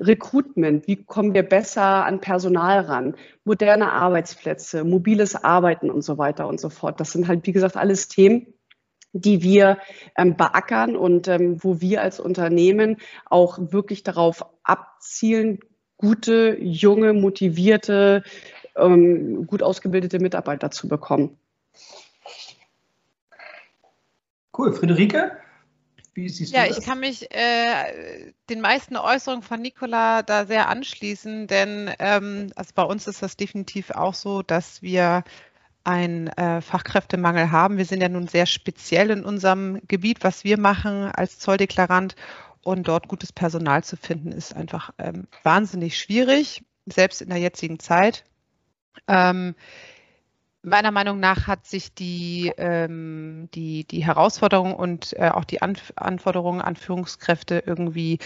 Recruitment, 0.00 0.86
wie 0.86 1.02
kommen 1.02 1.32
wir 1.32 1.42
besser 1.42 2.04
an 2.04 2.20
Personal 2.20 2.80
ran? 2.80 3.16
Moderne 3.44 3.90
Arbeitsplätze, 3.90 4.84
mobiles 4.84 5.34
Arbeiten 5.34 5.90
und 5.90 6.02
so 6.02 6.18
weiter 6.18 6.46
und 6.46 6.60
so 6.60 6.68
fort. 6.68 7.00
Das 7.00 7.12
sind 7.12 7.26
halt, 7.26 7.46
wie 7.46 7.52
gesagt, 7.52 7.78
alles 7.78 8.08
Themen, 8.08 8.52
die 9.14 9.42
wir 9.42 9.78
ähm, 10.18 10.36
beackern 10.36 10.94
und 10.94 11.28
ähm, 11.28 11.56
wo 11.64 11.80
wir 11.80 12.02
als 12.02 12.20
Unternehmen 12.20 12.98
auch 13.24 13.58
wirklich 13.72 14.02
darauf 14.02 14.44
abzielen, 14.62 15.58
gute, 15.96 16.58
junge, 16.60 17.14
motivierte, 17.14 18.24
ähm, 18.76 19.46
gut 19.46 19.62
ausgebildete 19.62 20.18
Mitarbeiter 20.18 20.70
zu 20.70 20.86
bekommen. 20.86 21.38
Cool. 24.56 24.72
Friederike? 24.72 25.32
Wie 26.14 26.28
siehst 26.28 26.52
ja, 26.52 26.64
du 26.64 26.68
das? 26.68 26.78
ich 26.78 26.84
kann 26.84 27.00
mich 27.00 27.34
äh, 27.34 28.32
den 28.50 28.60
meisten 28.60 28.96
Äußerungen 28.96 29.42
von 29.42 29.62
Nicola 29.62 30.22
da 30.22 30.44
sehr 30.44 30.68
anschließen, 30.68 31.46
denn 31.46 31.90
ähm, 31.98 32.52
also 32.54 32.72
bei 32.74 32.82
uns 32.82 33.06
ist 33.06 33.22
das 33.22 33.36
definitiv 33.36 33.90
auch 33.90 34.12
so, 34.12 34.42
dass 34.42 34.82
wir 34.82 35.24
einen 35.84 36.28
äh, 36.28 36.60
Fachkräftemangel 36.60 37.50
haben. 37.50 37.78
Wir 37.78 37.86
sind 37.86 38.02
ja 38.02 38.08
nun 38.08 38.28
sehr 38.28 38.46
speziell 38.46 39.10
in 39.10 39.24
unserem 39.24 39.80
Gebiet, 39.88 40.22
was 40.22 40.44
wir 40.44 40.58
machen 40.58 41.06
als 41.06 41.38
Zolldeklarant. 41.38 42.14
Und 42.64 42.86
dort 42.86 43.08
gutes 43.08 43.32
Personal 43.32 43.82
zu 43.82 43.96
finden, 43.96 44.30
ist 44.30 44.54
einfach 44.54 44.90
ähm, 44.98 45.26
wahnsinnig 45.42 45.98
schwierig, 45.98 46.62
selbst 46.86 47.20
in 47.20 47.28
der 47.28 47.38
jetzigen 47.38 47.80
Zeit. 47.80 48.24
Ähm, 49.08 49.56
Meiner 50.64 50.92
Meinung 50.92 51.18
nach 51.18 51.48
hat 51.48 51.66
sich 51.66 51.92
die, 51.92 52.52
ähm, 52.56 53.48
die, 53.52 53.84
die 53.84 54.04
Herausforderung 54.04 54.74
und 54.74 55.12
äh, 55.18 55.28
auch 55.28 55.44
die 55.44 55.60
Anf 55.60 55.92
Anforderungen 55.96 56.60
an 56.60 56.76
Führungskräfte 56.76 57.64
irgendwie 57.66 58.18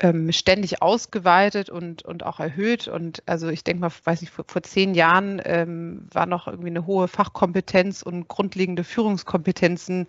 ähm, 0.00 0.32
ständig 0.32 0.82
ausgeweitet 0.82 1.70
und, 1.70 2.02
und 2.02 2.24
auch 2.24 2.40
erhöht. 2.40 2.88
Und 2.88 3.22
also 3.26 3.48
ich 3.48 3.64
denke 3.64 3.80
mal, 3.82 3.92
weiß 4.04 4.22
ich, 4.22 4.30
vor, 4.30 4.44
vor 4.48 4.62
zehn 4.62 4.94
Jahren 4.94 5.40
ähm, 5.44 6.08
war 6.12 6.26
noch 6.26 6.48
irgendwie 6.48 6.70
eine 6.70 6.86
hohe 6.86 7.08
Fachkompetenz 7.08 8.02
und 8.02 8.28
grundlegende 8.28 8.84
Führungskompetenzen 8.84 10.06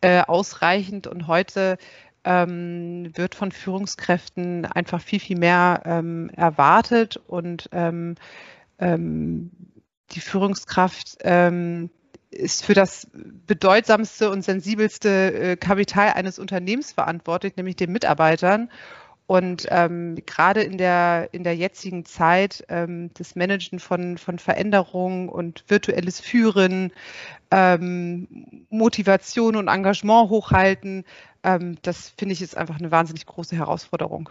äh, 0.00 0.22
ausreichend. 0.22 1.06
Und 1.06 1.26
heute 1.26 1.78
ähm, 2.24 3.10
wird 3.14 3.34
von 3.34 3.52
Führungskräften 3.52 4.66
einfach 4.66 5.00
viel, 5.00 5.20
viel 5.20 5.38
mehr 5.38 5.82
ähm, 5.84 6.30
erwartet 6.30 7.20
und 7.26 7.68
ähm, 7.72 8.16
ähm, 8.78 9.50
die 10.12 10.20
Führungskraft 10.20 11.16
ähm, 11.20 11.90
ist 12.30 12.64
für 12.64 12.74
das 12.74 13.08
bedeutsamste 13.46 14.30
und 14.30 14.42
sensibelste 14.42 15.32
äh, 15.32 15.56
Kapital 15.56 16.12
eines 16.14 16.38
Unternehmens 16.38 16.92
verantwortlich, 16.92 17.56
nämlich 17.56 17.76
den 17.76 17.92
Mitarbeitern. 17.92 18.70
Und 19.26 19.66
ähm, 19.70 20.16
gerade 20.26 20.62
in 20.62 20.76
der, 20.76 21.30
in 21.32 21.44
der 21.44 21.56
jetzigen 21.56 22.04
Zeit 22.04 22.64
ähm, 22.68 23.10
das 23.14 23.36
Managen 23.36 23.78
von, 23.78 24.18
von 24.18 24.38
Veränderungen 24.38 25.30
und 25.30 25.64
virtuelles 25.68 26.20
Führen, 26.20 26.92
ähm, 27.50 28.66
Motivation 28.68 29.56
und 29.56 29.68
Engagement 29.68 30.28
hochhalten, 30.28 31.04
ähm, 31.42 31.76
das 31.80 32.10
finde 32.10 32.34
ich 32.34 32.42
ist 32.42 32.56
einfach 32.56 32.78
eine 32.78 32.90
wahnsinnig 32.90 33.24
große 33.24 33.56
Herausforderung. 33.56 34.28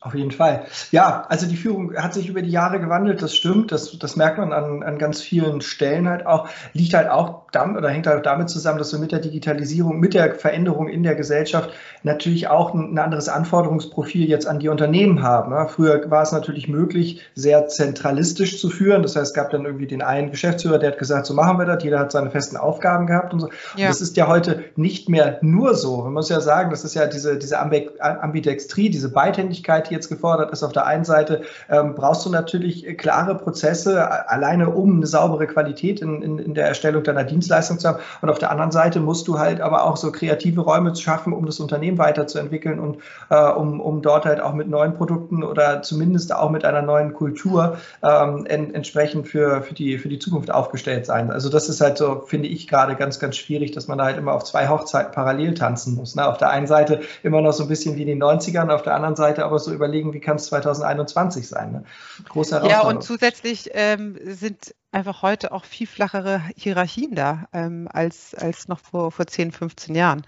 Auf 0.00 0.14
jeden 0.14 0.30
Fall. 0.30 0.64
Ja, 0.92 1.26
also 1.28 1.48
die 1.48 1.56
Führung 1.56 1.96
hat 1.96 2.14
sich 2.14 2.28
über 2.28 2.40
die 2.40 2.50
Jahre 2.50 2.78
gewandelt, 2.78 3.20
das 3.20 3.34
stimmt, 3.34 3.72
das, 3.72 3.98
das 3.98 4.14
merkt 4.14 4.38
man 4.38 4.52
an, 4.52 4.84
an 4.84 4.96
ganz 4.96 5.20
vielen 5.20 5.60
Stellen 5.60 6.08
halt 6.08 6.24
auch, 6.24 6.48
liegt 6.72 6.94
halt 6.94 7.10
auch 7.10 7.42
damit 7.50 7.78
oder 7.78 7.88
hängt 7.88 8.06
halt 8.06 8.18
auch 8.18 8.22
damit 8.22 8.48
zusammen, 8.48 8.78
dass 8.78 8.92
wir 8.92 9.00
mit 9.00 9.10
der 9.10 9.18
Digitalisierung, 9.18 9.98
mit 9.98 10.14
der 10.14 10.36
Veränderung 10.36 10.88
in 10.88 11.02
der 11.02 11.16
Gesellschaft 11.16 11.70
natürlich 12.04 12.46
auch 12.46 12.74
ein, 12.74 12.94
ein 12.94 12.98
anderes 12.98 13.28
Anforderungsprofil 13.28 14.28
jetzt 14.28 14.46
an 14.46 14.60
die 14.60 14.68
Unternehmen 14.68 15.24
haben. 15.24 15.50
Ja, 15.50 15.66
früher 15.66 16.08
war 16.08 16.22
es 16.22 16.30
natürlich 16.30 16.68
möglich, 16.68 17.22
sehr 17.34 17.66
zentralistisch 17.66 18.60
zu 18.60 18.70
führen. 18.70 19.02
Das 19.02 19.16
heißt, 19.16 19.28
es 19.28 19.34
gab 19.34 19.50
dann 19.50 19.64
irgendwie 19.64 19.88
den 19.88 20.02
einen 20.02 20.30
Geschäftsführer, 20.30 20.78
der 20.78 20.92
hat 20.92 20.98
gesagt, 20.98 21.26
so 21.26 21.34
machen 21.34 21.58
wir 21.58 21.66
das, 21.66 21.82
jeder 21.82 21.98
hat 21.98 22.12
seine 22.12 22.30
festen 22.30 22.56
Aufgaben 22.56 23.08
gehabt 23.08 23.32
und 23.32 23.40
so. 23.40 23.48
Ja. 23.76 23.86
Und 23.86 23.88
das 23.88 24.00
ist 24.00 24.16
ja 24.16 24.28
heute 24.28 24.64
nicht 24.76 25.08
mehr 25.08 25.38
nur 25.40 25.74
so. 25.74 26.02
Man 26.04 26.12
muss 26.12 26.28
ja 26.28 26.40
sagen, 26.40 26.70
das 26.70 26.84
ist 26.84 26.94
ja 26.94 27.06
diese, 27.06 27.36
diese 27.36 27.58
Ambidextrie, 27.58 28.90
diese 28.90 29.10
Beidhändigkeit, 29.10 29.87
die 29.88 29.94
jetzt 29.94 30.08
gefordert 30.08 30.52
ist. 30.52 30.62
Auf 30.62 30.72
der 30.72 30.86
einen 30.86 31.04
Seite 31.04 31.42
ähm, 31.68 31.94
brauchst 31.94 32.24
du 32.24 32.30
natürlich 32.30 32.96
klare 32.98 33.36
Prozesse, 33.36 34.28
alleine 34.28 34.70
um 34.70 34.96
eine 34.96 35.06
saubere 35.06 35.46
Qualität 35.46 36.00
in, 36.00 36.22
in, 36.22 36.38
in 36.38 36.54
der 36.54 36.66
Erstellung 36.66 37.02
deiner 37.02 37.24
Dienstleistung 37.24 37.78
zu 37.78 37.88
haben. 37.88 37.98
Und 38.20 38.30
auf 38.30 38.38
der 38.38 38.50
anderen 38.50 38.70
Seite 38.70 39.00
musst 39.00 39.28
du 39.28 39.38
halt 39.38 39.60
aber 39.60 39.84
auch 39.84 39.96
so 39.96 40.12
kreative 40.12 40.60
Räume 40.60 40.94
schaffen, 40.96 41.32
um 41.32 41.46
das 41.46 41.60
Unternehmen 41.60 41.98
weiterzuentwickeln 41.98 42.78
und 42.78 42.98
äh, 43.30 43.36
um, 43.36 43.80
um 43.80 44.02
dort 44.02 44.24
halt 44.24 44.40
auch 44.40 44.54
mit 44.54 44.68
neuen 44.68 44.94
Produkten 44.94 45.42
oder 45.42 45.82
zumindest 45.82 46.34
auch 46.34 46.50
mit 46.50 46.64
einer 46.64 46.82
neuen 46.82 47.12
Kultur 47.12 47.78
ähm, 48.02 48.46
en, 48.46 48.74
entsprechend 48.74 49.28
für, 49.28 49.62
für, 49.62 49.74
die, 49.74 49.98
für 49.98 50.08
die 50.08 50.18
Zukunft 50.18 50.50
aufgestellt 50.50 51.06
sein. 51.06 51.30
Also 51.30 51.48
das 51.48 51.68
ist 51.68 51.80
halt 51.80 51.98
so, 51.98 52.22
finde 52.26 52.48
ich 52.48 52.68
gerade 52.68 52.94
ganz, 52.96 53.18
ganz 53.18 53.36
schwierig, 53.36 53.72
dass 53.72 53.88
man 53.88 53.98
da 53.98 54.04
halt 54.04 54.18
immer 54.18 54.32
auf 54.32 54.44
zwei 54.44 54.68
Hochzeiten 54.68 55.12
parallel 55.12 55.54
tanzen 55.54 55.94
muss. 55.94 56.14
Ne? 56.14 56.26
Auf 56.26 56.38
der 56.38 56.50
einen 56.50 56.66
Seite 56.66 57.00
immer 57.22 57.40
noch 57.40 57.52
so 57.52 57.64
ein 57.64 57.68
bisschen 57.68 57.96
wie 57.96 58.02
in 58.02 58.08
den 58.08 58.22
90ern, 58.22 58.70
auf 58.70 58.82
der 58.82 58.94
anderen 58.94 59.16
Seite 59.16 59.44
aber 59.44 59.58
so 59.58 59.72
überlegen, 59.78 60.12
wie 60.12 60.20
kann 60.20 60.36
es 60.36 60.46
2021 60.46 61.48
sein. 61.48 61.72
Ne? 61.72 61.84
Große 62.28 62.56
Herausforderung. 62.56 62.90
Ja, 62.90 62.96
und 62.96 63.02
zusätzlich 63.02 63.70
ähm, 63.72 64.18
sind 64.22 64.74
einfach 64.92 65.22
heute 65.22 65.52
auch 65.52 65.64
viel 65.64 65.86
flachere 65.86 66.42
Hierarchien 66.56 67.14
da 67.14 67.48
ähm, 67.52 67.88
als, 67.90 68.34
als 68.34 68.68
noch 68.68 68.80
vor, 68.80 69.12
vor 69.12 69.26
10, 69.26 69.52
15 69.52 69.94
Jahren. 69.94 70.22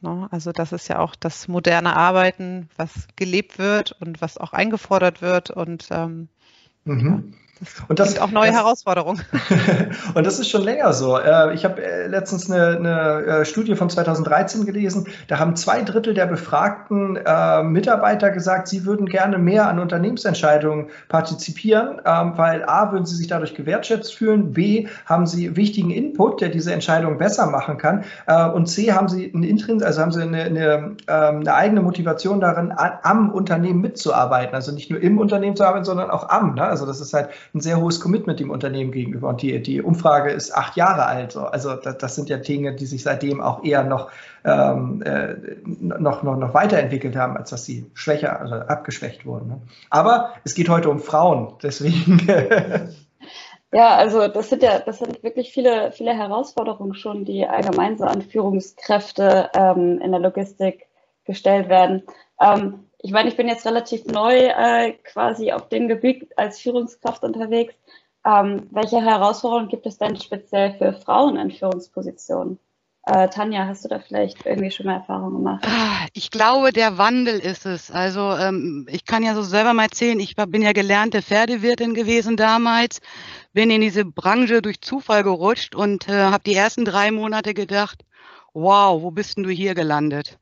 No, 0.00 0.14
ne? 0.14 0.28
also 0.30 0.52
das 0.52 0.72
ist 0.72 0.88
ja 0.88 0.98
auch 0.98 1.14
das 1.14 1.48
moderne 1.48 1.96
Arbeiten, 1.96 2.68
was 2.76 3.08
gelebt 3.16 3.58
wird 3.58 3.92
und 4.00 4.22
was 4.22 4.38
auch 4.38 4.52
eingefordert 4.52 5.20
wird 5.20 5.50
und 5.50 5.88
ähm, 5.90 6.28
mhm. 6.84 7.34
Und 7.88 7.98
das 7.98 8.10
sind 8.12 8.22
auch 8.22 8.30
neue 8.30 8.48
das, 8.48 8.56
Herausforderungen. 8.56 9.20
und 10.14 10.26
das 10.26 10.38
ist 10.38 10.48
schon 10.48 10.62
länger 10.62 10.92
so. 10.92 11.18
Äh, 11.18 11.54
ich 11.54 11.64
habe 11.64 11.82
äh, 11.82 12.06
letztens 12.06 12.50
eine, 12.50 12.76
eine, 12.76 13.24
äh, 13.24 13.44
Studie 13.44 13.74
von 13.74 13.90
2013 13.90 14.64
gelesen. 14.64 15.06
Da 15.28 15.38
haben 15.38 15.56
zwei 15.56 15.82
Drittel 15.82 16.14
der 16.14 16.26
befragten 16.26 17.18
Mitarbeiter 17.72 18.30
gesagt, 18.30 18.68
sie 18.68 18.84
würden 18.84 19.06
gerne 19.06 19.38
mehr 19.38 19.68
an 19.68 19.78
Unternehmensentscheidungen 19.78 20.88
partizipieren, 21.08 22.00
ähm, 22.04 22.32
weil 22.36 22.64
A, 22.64 22.92
würden 22.92 23.06
sie 23.06 23.16
sich 23.16 23.26
dadurch 23.26 23.54
gewertschätzt 23.54 24.14
fühlen, 24.14 24.52
B, 24.52 24.88
haben 25.06 25.26
sie 25.26 25.56
wichtigen 25.56 25.90
Input, 25.90 26.40
der 26.40 26.48
diese 26.48 26.72
Entscheidung 26.72 27.18
besser 27.18 27.46
machen 27.46 27.78
kann 27.78 28.04
und 28.54 28.66
C, 28.66 28.92
haben 28.92 29.08
sie 29.08 29.32
einen 29.32 29.42
Intrins, 29.42 29.82
also 29.82 30.00
haben 30.00 30.12
sie 30.12 30.22
eine, 30.22 30.42
eine, 30.42 30.96
ähm, 31.08 31.40
eine, 31.40 31.54
eigene 31.54 31.82
Motivation 31.82 32.40
darin, 32.40 32.72
am 32.76 33.30
Unternehmen 33.30 33.80
mitzuarbeiten. 33.80 34.54
Also 34.54 34.72
nicht 34.72 34.90
nur 34.90 35.00
im 35.00 35.18
Unternehmen 35.18 35.56
zu 35.56 35.64
arbeiten, 35.64 35.84
sondern 35.84 36.10
auch 36.10 36.28
am. 36.28 36.54
Ne? 36.54 36.62
Also 36.62 36.86
das 36.86 37.00
ist 37.00 37.12
halt 37.12 37.30
ein 37.54 37.60
sehr 37.60 37.80
hohes 37.80 38.00
Commitment 38.00 38.40
dem 38.40 38.50
Unternehmen 38.50 38.92
gegenüber. 38.92 39.28
Und 39.28 39.42
die, 39.42 39.60
die 39.62 39.82
Umfrage 39.82 40.30
ist 40.30 40.54
acht 40.54 40.76
Jahre 40.76 41.06
alt. 41.06 41.36
Also 41.36 41.74
das, 41.74 41.98
das 41.98 42.14
sind 42.14 42.28
ja 42.28 42.36
Dinge, 42.36 42.74
die 42.74 42.86
sich 42.86 43.02
seitdem 43.02 43.40
auch 43.40 43.64
eher 43.64 43.82
noch, 43.82 44.10
ähm, 44.44 45.02
äh, 45.02 45.34
noch, 45.64 46.22
noch, 46.22 46.36
noch 46.36 46.54
weiterentwickelt 46.54 47.16
haben, 47.16 47.36
als 47.36 47.50
dass 47.50 47.64
sie 47.64 47.86
schwächer, 47.94 48.40
also 48.40 48.54
abgeschwächt 48.54 49.26
wurden. 49.26 49.48
Ne? 49.48 49.60
Aber 49.90 50.34
es 50.44 50.54
geht 50.54 50.68
heute 50.68 50.90
um 50.90 51.00
Frauen, 51.00 51.54
deswegen. 51.62 52.26
Ja, 53.72 53.96
also 53.96 54.26
das 54.26 54.48
sind 54.48 54.64
ja, 54.64 54.80
das 54.80 54.98
sind 54.98 55.22
wirklich 55.22 55.52
viele, 55.52 55.92
viele 55.92 56.12
Herausforderungen 56.12 56.94
schon, 56.94 57.24
die 57.24 57.46
allgemein 57.46 57.96
so 57.98 58.04
an 58.04 58.20
Führungskräfte 58.20 59.48
ähm, 59.54 60.00
in 60.00 60.10
der 60.10 60.18
Logistik 60.18 60.88
gestellt 61.24 61.68
werden. 61.68 62.02
Ähm, 62.40 62.89
ich 63.02 63.12
meine, 63.12 63.28
ich 63.28 63.36
bin 63.36 63.48
jetzt 63.48 63.66
relativ 63.66 64.04
neu 64.06 64.36
äh, 64.36 64.92
quasi 65.04 65.52
auf 65.52 65.68
dem 65.68 65.88
Gebiet 65.88 66.28
als 66.36 66.60
Führungskraft 66.60 67.22
unterwegs. 67.22 67.74
Ähm, 68.24 68.68
welche 68.70 69.00
Herausforderungen 69.00 69.68
gibt 69.68 69.86
es 69.86 69.98
denn 69.98 70.16
speziell 70.16 70.74
für 70.76 70.92
Frauen 70.92 71.36
in 71.36 71.50
Führungspositionen? 71.50 72.58
Äh, 73.06 73.28
Tanja, 73.30 73.66
hast 73.66 73.84
du 73.84 73.88
da 73.88 73.98
vielleicht 73.98 74.44
irgendwie 74.44 74.70
schon 74.70 74.84
mal 74.84 74.96
Erfahrungen 74.96 75.36
gemacht? 75.36 75.64
Ah, 75.66 76.06
ich 76.12 76.30
glaube, 76.30 76.70
der 76.70 76.98
Wandel 76.98 77.38
ist 77.38 77.64
es. 77.64 77.90
Also 77.90 78.20
ähm, 78.36 78.86
ich 78.90 79.06
kann 79.06 79.22
ja 79.22 79.34
so 79.34 79.42
selber 79.42 79.72
mal 79.72 79.84
erzählen, 79.84 80.20
ich 80.20 80.36
bin 80.36 80.60
ja 80.60 80.72
gelernte 80.72 81.22
Pferdewirtin 81.22 81.94
gewesen 81.94 82.36
damals, 82.36 83.00
bin 83.54 83.70
in 83.70 83.80
diese 83.80 84.04
Branche 84.04 84.60
durch 84.60 84.82
Zufall 84.82 85.22
gerutscht 85.22 85.74
und 85.74 86.08
äh, 86.08 86.24
habe 86.24 86.44
die 86.44 86.54
ersten 86.54 86.84
drei 86.84 87.10
Monate 87.10 87.54
gedacht, 87.54 88.04
wow, 88.52 89.00
wo 89.00 89.10
bist 89.10 89.38
denn 89.38 89.44
du 89.44 89.50
hier 89.50 89.74
gelandet? 89.74 90.38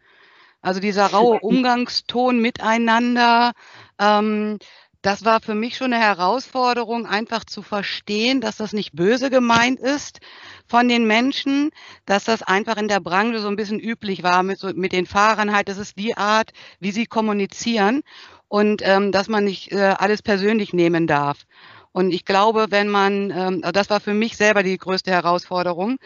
Also 0.60 0.80
dieser 0.80 1.06
raue 1.06 1.38
Umgangston 1.40 2.40
miteinander, 2.40 3.52
ähm, 3.98 4.58
das 5.02 5.24
war 5.24 5.40
für 5.40 5.54
mich 5.54 5.76
schon 5.76 5.92
eine 5.92 6.02
Herausforderung, 6.02 7.06
einfach 7.06 7.44
zu 7.44 7.62
verstehen, 7.62 8.40
dass 8.40 8.56
das 8.56 8.72
nicht 8.72 8.94
böse 8.94 9.30
gemeint 9.30 9.78
ist 9.78 10.18
von 10.66 10.88
den 10.88 11.06
Menschen, 11.06 11.70
dass 12.04 12.24
das 12.24 12.42
einfach 12.42 12.76
in 12.76 12.88
der 12.88 13.00
Branche 13.00 13.38
so 13.38 13.48
ein 13.48 13.56
bisschen 13.56 13.78
üblich 13.78 14.24
war 14.24 14.42
mit, 14.42 14.58
so, 14.58 14.68
mit 14.74 14.92
den 14.92 15.06
Fahrern 15.06 15.54
halt. 15.54 15.68
Das 15.68 15.78
ist 15.78 15.98
die 15.98 16.16
Art, 16.16 16.50
wie 16.80 16.90
sie 16.90 17.06
kommunizieren 17.06 18.02
und 18.48 18.82
ähm, 18.84 19.12
dass 19.12 19.28
man 19.28 19.44
nicht 19.44 19.70
äh, 19.70 19.94
alles 19.98 20.22
persönlich 20.22 20.72
nehmen 20.72 21.06
darf. 21.06 21.44
Und 21.92 22.10
ich 22.12 22.24
glaube, 22.24 22.66
wenn 22.70 22.88
man, 22.88 23.30
ähm, 23.30 23.62
das 23.72 23.90
war 23.90 24.00
für 24.00 24.14
mich 24.14 24.36
selber 24.36 24.62
die 24.62 24.76
größte 24.76 25.10
Herausforderung, 25.10 25.98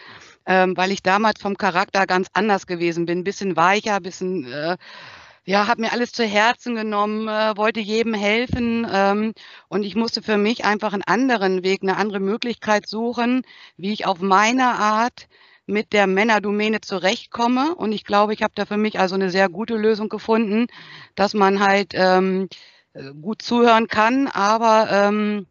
ähm, 0.47 0.77
weil 0.77 0.93
ich 0.93 1.03
damals 1.03 1.41
vom 1.41 1.57
Charakter 1.57 2.07
ganz 2.07 2.29
anders 2.33 2.67
gewesen 2.67 3.07
bin, 3.07 3.25
bisschen 3.25 3.57
weicher, 3.57 4.01
bisschen 4.01 4.45
äh, 4.51 4.77
ja, 5.45 5.67
habe 5.67 5.81
mir 5.83 5.93
alles 5.93 6.13
zu 6.13 6.25
Herzen 6.25 6.75
genommen, 6.77 7.29
äh, 7.29 7.57
wollte 7.57 7.81
jedem 7.81 8.15
helfen 8.15 8.87
ähm, 8.91 9.33
und 9.69 9.83
ich 9.83 9.97
musste 9.97 10.23
für 10.23 10.37
mich 10.37 10.65
einfach 10.65 10.93
einen 10.93 11.03
anderen 11.03 11.65
Weg, 11.65 11.83
eine 11.83 11.97
andere 11.97 12.21
Möglichkeit 12.21 12.87
suchen, 12.87 13.43
wie 13.77 13.93
ich 13.93 14.07
auf 14.07 14.21
meine 14.21 14.77
Art 14.77 15.29
mit 15.67 15.93
der 15.93 16.07
Männerdomäne 16.07 16.81
zurechtkomme. 16.81 17.75
Und 17.75 17.93
ich 17.93 18.05
glaube, 18.05 18.35
ich 18.35 18.43
habe 18.43 18.53
da 18.55 18.67
für 18.67 18.77
mich 18.77 18.99
also 18.99 19.15
eine 19.15 19.31
sehr 19.31 19.49
gute 19.49 19.77
Lösung 19.77 20.09
gefunden, 20.09 20.67
dass 21.15 21.35
man 21.35 21.61
halt 21.61 21.93
ähm, 21.95 22.49
gut 23.21 23.43
zuhören 23.43 23.89
kann, 23.89 24.29
aber 24.29 24.89
ähm, 24.91 25.47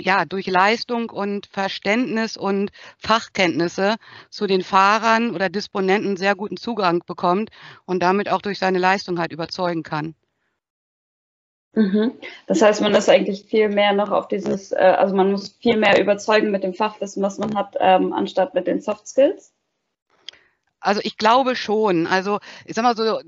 ja, 0.00 0.24
durch 0.24 0.46
Leistung 0.46 1.10
und 1.10 1.46
Verständnis 1.46 2.36
und 2.36 2.70
Fachkenntnisse 2.98 3.96
zu 4.30 4.46
den 4.46 4.62
Fahrern 4.62 5.34
oder 5.34 5.48
Disponenten 5.48 6.16
sehr 6.16 6.34
guten 6.34 6.56
Zugang 6.56 7.02
bekommt 7.06 7.50
und 7.84 8.02
damit 8.02 8.30
auch 8.30 8.40
durch 8.40 8.58
seine 8.58 8.78
Leistung 8.78 9.18
halt 9.18 9.32
überzeugen 9.32 9.82
kann. 9.82 10.14
Mhm. 11.74 12.12
Das 12.46 12.62
heißt, 12.62 12.80
man 12.80 12.94
ist 12.94 13.08
eigentlich 13.08 13.44
viel 13.44 13.68
mehr 13.68 13.92
noch 13.92 14.10
auf 14.10 14.28
dieses, 14.28 14.72
äh, 14.72 14.76
also 14.76 15.14
man 15.14 15.30
muss 15.30 15.56
viel 15.60 15.76
mehr 15.76 16.00
überzeugen 16.00 16.50
mit 16.50 16.64
dem 16.64 16.74
Fachwissen, 16.74 17.22
was 17.22 17.38
man 17.38 17.56
hat, 17.56 17.76
ähm, 17.78 18.12
anstatt 18.12 18.54
mit 18.54 18.66
den 18.66 18.80
Soft 18.80 19.06
Skills? 19.06 19.52
Also 20.80 21.00
ich 21.02 21.16
glaube 21.16 21.56
schon. 21.56 22.06
Also 22.06 22.38
ich 22.64 22.74
sag 22.74 22.82
mal 22.84 22.96
so, 22.96 23.20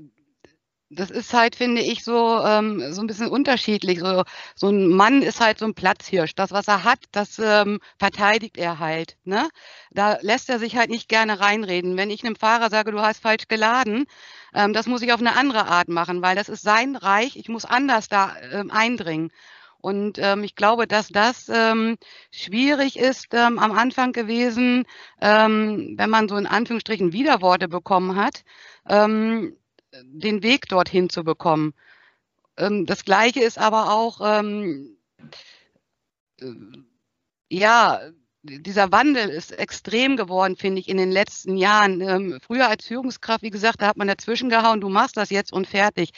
das 0.93 1.09
ist 1.09 1.33
halt, 1.33 1.55
finde 1.55 1.81
ich, 1.81 2.03
so, 2.03 2.39
ähm, 2.45 2.93
so 2.93 3.01
ein 3.01 3.07
bisschen 3.07 3.27
unterschiedlich. 3.29 3.99
So, 3.99 4.23
so 4.55 4.69
ein 4.69 4.87
Mann 4.89 5.21
ist 5.21 5.39
halt 5.39 5.57
so 5.59 5.65
ein 5.65 5.73
Platzhirsch. 5.73 6.35
Das, 6.35 6.51
was 6.51 6.67
er 6.67 6.83
hat, 6.83 6.99
das 7.11 7.39
ähm, 7.39 7.79
verteidigt 7.97 8.57
er 8.57 8.79
halt. 8.79 9.17
Ne? 9.23 9.49
Da 9.91 10.17
lässt 10.21 10.49
er 10.49 10.59
sich 10.59 10.75
halt 10.75 10.89
nicht 10.89 11.07
gerne 11.09 11.39
reinreden. 11.39 11.97
Wenn 11.97 12.09
ich 12.09 12.23
einem 12.25 12.35
Fahrer 12.35 12.69
sage, 12.69 12.91
du 12.91 13.01
hast 13.01 13.21
falsch 13.21 13.47
geladen, 13.47 14.05
ähm, 14.53 14.73
das 14.73 14.85
muss 14.87 15.01
ich 15.01 15.13
auf 15.13 15.21
eine 15.21 15.35
andere 15.37 15.67
Art 15.67 15.87
machen, 15.87 16.21
weil 16.21 16.35
das 16.35 16.49
ist 16.49 16.63
sein 16.63 16.95
Reich. 16.97 17.37
Ich 17.37 17.47
muss 17.49 17.65
anders 17.65 18.09
da 18.09 18.35
ähm, 18.51 18.69
eindringen. 18.71 19.31
Und 19.79 20.19
ähm, 20.19 20.43
ich 20.43 20.55
glaube, 20.55 20.87
dass 20.87 21.07
das 21.09 21.49
ähm, 21.49 21.97
schwierig 22.31 22.99
ist 22.99 23.27
ähm, 23.33 23.57
am 23.59 23.71
Anfang 23.71 24.11
gewesen, 24.11 24.85
ähm, 25.21 25.95
wenn 25.97 26.09
man 26.09 26.29
so 26.29 26.35
in 26.37 26.45
Anführungsstrichen 26.47 27.13
Widerworte 27.13 27.67
bekommen 27.67 28.15
hat. 28.15 28.43
Ähm, 28.87 29.57
den 30.03 30.43
Weg 30.43 30.67
dorthin 30.67 31.09
zu 31.09 31.23
bekommen. 31.23 31.73
Ähm, 32.57 32.85
das 32.85 33.05
Gleiche 33.05 33.41
ist 33.41 33.57
aber 33.57 33.91
auch, 33.91 34.21
ähm, 34.23 34.97
äh, 36.39 36.45
ja, 37.49 38.01
dieser 38.43 38.91
Wandel 38.91 39.29
ist 39.29 39.51
extrem 39.51 40.17
geworden, 40.17 40.55
finde 40.55 40.79
ich, 40.79 40.89
in 40.89 40.97
den 40.97 41.11
letzten 41.11 41.57
Jahren. 41.57 42.01
Ähm, 42.01 42.39
früher 42.41 42.69
als 42.69 42.87
Führungskraft, 42.87 43.43
wie 43.43 43.51
gesagt, 43.51 43.81
da 43.81 43.87
hat 43.87 43.97
man 43.97 44.07
dazwischen 44.07 44.49
gehauen, 44.49 44.81
du 44.81 44.89
machst 44.89 45.15
das 45.15 45.29
jetzt 45.29 45.53
und 45.53 45.67
fertig. 45.67 46.11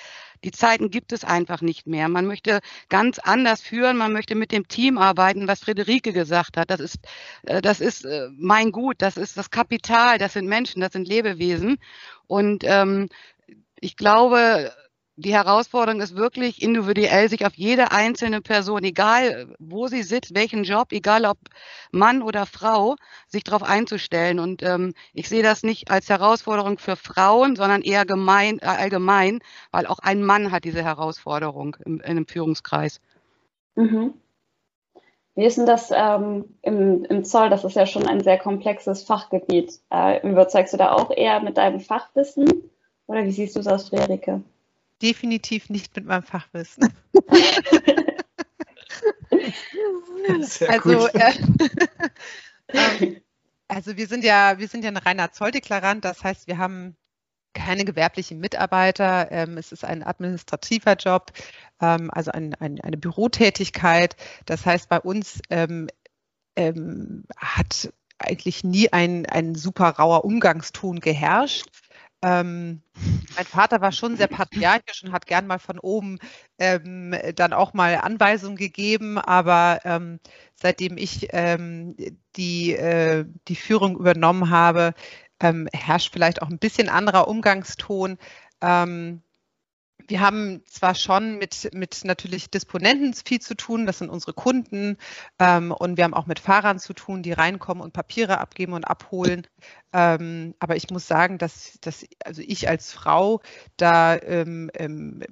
Die 0.46 0.52
Zeiten 0.52 0.90
gibt 0.90 1.12
es 1.12 1.26
einfach 1.26 1.62
nicht 1.62 1.86
mehr. 1.86 2.08
Man 2.08 2.26
möchte 2.26 2.60
ganz 2.90 3.20
anders 3.20 3.62
führen, 3.62 3.98
man 3.98 4.14
möchte 4.14 4.36
mit 4.36 4.52
dem 4.54 4.68
Team 4.68 4.98
arbeiten, 4.98 5.48
was 5.48 5.62
Friederike 5.62 6.14
gesagt 6.14 6.56
hat. 6.56 6.70
Das 6.70 6.80
ist, 6.80 7.00
äh, 7.44 7.62
das 7.62 7.82
ist 7.82 8.06
äh, 8.06 8.30
mein 8.38 8.72
Gut, 8.72 8.96
das 9.00 9.18
ist 9.18 9.36
das 9.38 9.50
Kapital, 9.52 10.18
das 10.18 10.34
sind 10.34 10.48
Menschen, 10.48 10.82
das 10.82 10.94
sind 10.94 11.08
Lebewesen. 11.08 11.78
Und 12.28 12.64
ähm, 12.66 13.10
ich 13.84 13.98
glaube, 13.98 14.72
die 15.16 15.34
Herausforderung 15.34 16.02
ist 16.02 16.16
wirklich 16.16 16.62
individuell, 16.62 17.30
sich 17.30 17.46
auf 17.46 17.54
jede 17.56 17.92
einzelne 17.92 18.42
Person, 18.42 18.84
egal 18.84 19.54
wo 19.60 19.88
sie 19.88 20.04
sitzt, 20.04 20.34
welchen 20.34 20.64
Job, 20.64 20.92
egal 20.92 21.26
ob 21.26 21.38
Mann 21.92 22.24
oder 22.24 22.46
Frau, 22.46 22.96
sich 23.28 23.44
darauf 23.44 23.62
einzustellen. 23.62 24.40
Und 24.40 24.64
ähm, 24.64 24.94
ich 25.14 25.30
sehe 25.30 25.44
das 25.44 25.64
nicht 25.64 25.92
als 25.92 26.10
Herausforderung 26.10 26.80
für 26.80 26.96
Frauen, 26.96 27.56
sondern 27.56 27.82
eher 27.82 28.06
gemein, 28.06 28.58
äh, 28.60 28.66
allgemein, 28.66 29.40
weil 29.72 29.86
auch 29.86 30.00
ein 30.00 30.24
Mann 30.24 30.52
hat 30.52 30.64
diese 30.64 30.84
Herausforderung 30.84 31.76
im, 31.86 32.00
in 32.00 32.04
einem 32.04 32.26
Führungskreis. 32.26 33.02
Mhm. 33.76 34.14
Wie 35.36 35.46
ist 35.46 35.58
denn 35.58 35.66
das 35.66 35.92
ähm, 35.94 36.46
im, 36.62 37.06
im 37.06 37.24
Zoll? 37.24 37.50
Das 37.50 37.64
ist 37.64 37.76
ja 37.76 37.86
schon 37.86 38.08
ein 38.08 38.22
sehr 38.22 38.40
komplexes 38.40 39.04
Fachgebiet. 39.04 39.80
Äh, 39.92 40.28
überzeugst 40.28 40.74
du 40.74 40.78
da 40.78 40.94
auch 40.94 41.12
eher 41.12 41.42
mit 41.42 41.58
deinem 41.58 41.82
Fachwissen? 41.82 42.70
Oder 43.08 43.26
wie 43.26 43.32
siehst 43.32 43.56
du 43.56 43.60
es 43.60 43.68
aus, 43.68 43.90
Friederike? 43.90 44.42
definitiv 45.04 45.70
nicht 45.70 45.96
mit 45.96 46.06
meinem 46.06 46.24
Fachwissen. 46.24 46.92
Sehr 50.42 50.70
also. 50.70 51.08
Äh, 51.10 51.34
ähm, 52.70 53.18
also 53.68 53.98
wir 53.98 54.08
sind 54.08 54.24
ja, 54.24 54.58
wir 54.58 54.70
sind 54.70 54.84
ja 54.84 54.90
ein 54.90 54.98
reiner 54.98 55.32
Zolldeklarant, 55.32 56.04
das 56.06 56.24
heißt, 56.24 56.48
wir 56.48 56.58
haben 56.58 56.96
keine 57.54 57.86
gewerblichen 57.86 58.40
Mitarbeiter. 58.40 59.32
Ähm, 59.32 59.58
es 59.58 59.72
ist 59.72 59.84
ein 59.84 60.04
administrativer 60.04 60.96
Job, 60.96 61.32
ähm, 61.82 62.10
also 62.12 62.32
ein, 62.32 62.56
ein, 62.56 62.82
eine 62.82 62.98
Bürotätigkeit. 62.98 64.16
Das 64.46 64.66
heißt, 64.66 64.90
bei 64.90 65.00
uns 65.00 65.40
ähm, 65.50 65.88
ähm 66.56 67.26
hat 67.38 67.94
eigentlich 68.18 68.64
nie 68.64 68.92
ein, 68.94 69.26
ein 69.26 69.56
super 69.56 69.90
rauer 69.90 70.24
Umgangston 70.24 71.00
geherrscht. 71.00 71.66
Ähm, 72.24 72.82
mein 73.36 73.46
Vater 73.46 73.82
war 73.82 73.92
schon 73.92 74.16
sehr 74.16 74.28
patriarchisch 74.28 75.04
und 75.04 75.12
hat 75.12 75.26
gern 75.26 75.48
mal 75.48 75.60
von 75.60 75.80
oben 75.80 76.20
ähm, 76.58 77.16
dann 77.36 77.54
auch 77.54 77.74
mal 77.74 77.96
Anweisungen 77.98 78.56
gegeben, 78.56 79.18
aber 79.18 79.80
ähm, 79.84 80.20
seitdem 80.56 80.98
ich 80.98 81.28
ähm, 81.32 81.96
die, 82.38 82.74
äh, 82.74 83.26
die 83.50 83.56
Führung 83.58 83.98
übernommen 83.98 84.50
habe, 84.50 84.94
ähm, 85.42 85.68
herrscht 85.74 86.14
vielleicht 86.14 86.42
auch 86.42 86.50
ein 86.50 86.60
bisschen 86.60 86.90
anderer 86.90 87.28
Umgangston. 87.28 88.18
Ähm, 88.62 89.23
wir 90.08 90.22
haben 90.22 90.64
zwar 90.66 90.96
schon 90.96 91.38
mit, 91.38 91.70
mit 91.74 92.02
natürlich 92.04 92.50
Disponenten 92.50 93.14
viel 93.14 93.40
zu 93.40 93.56
tun, 93.56 93.86
das 93.86 94.00
sind 94.00 94.10
unsere 94.10 94.34
Kunden, 94.34 94.98
ähm, 95.40 95.72
und 95.72 95.98
wir 95.98 96.04
haben 96.04 96.14
auch 96.14 96.26
mit 96.26 96.40
Fahrern 96.40 96.80
zu 96.80 96.94
tun, 96.94 97.24
die 97.24 97.32
reinkommen 97.32 97.84
und 97.84 97.94
Papiere 97.94 98.40
abgeben 98.40 98.74
und 98.74 98.86
abholen. 98.86 99.48
Ähm, 99.94 100.56
aber 100.60 100.76
ich 100.76 100.90
muss 100.90 101.08
sagen, 101.08 101.38
dass, 101.38 101.78
dass 101.82 102.06
also 102.24 102.42
ich 102.46 102.68
als 102.70 102.92
Frau 102.92 103.42
da 103.78 104.18
ähm, 104.18 104.70
ähm 104.76 105.24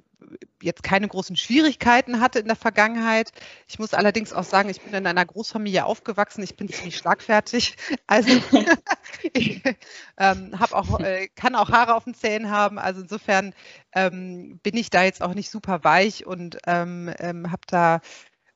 jetzt 0.60 0.82
keine 0.82 1.08
großen 1.08 1.36
Schwierigkeiten 1.36 2.20
hatte 2.20 2.38
in 2.38 2.46
der 2.46 2.56
Vergangenheit. 2.56 3.32
Ich 3.68 3.78
muss 3.78 3.94
allerdings 3.94 4.32
auch 4.32 4.44
sagen, 4.44 4.68
ich 4.68 4.80
bin 4.80 4.94
in 4.94 5.06
einer 5.06 5.24
Großfamilie 5.24 5.84
aufgewachsen. 5.84 6.42
Ich 6.42 6.56
bin 6.56 6.68
ziemlich 6.68 6.96
schlagfertig. 6.96 7.76
Also 8.06 8.30
ich 9.32 9.62
ähm, 10.18 10.54
auch, 10.72 11.00
äh, 11.00 11.28
kann 11.34 11.54
auch 11.54 11.70
Haare 11.70 11.94
auf 11.94 12.04
den 12.04 12.14
Zähnen 12.14 12.50
haben. 12.50 12.78
Also 12.78 13.02
insofern 13.02 13.54
ähm, 13.94 14.60
bin 14.62 14.76
ich 14.76 14.90
da 14.90 15.02
jetzt 15.02 15.22
auch 15.22 15.34
nicht 15.34 15.50
super 15.50 15.82
weich 15.84 16.26
und 16.26 16.58
ähm, 16.66 17.12
ähm 17.18 17.50
habe 17.50 17.62
da, 17.66 18.00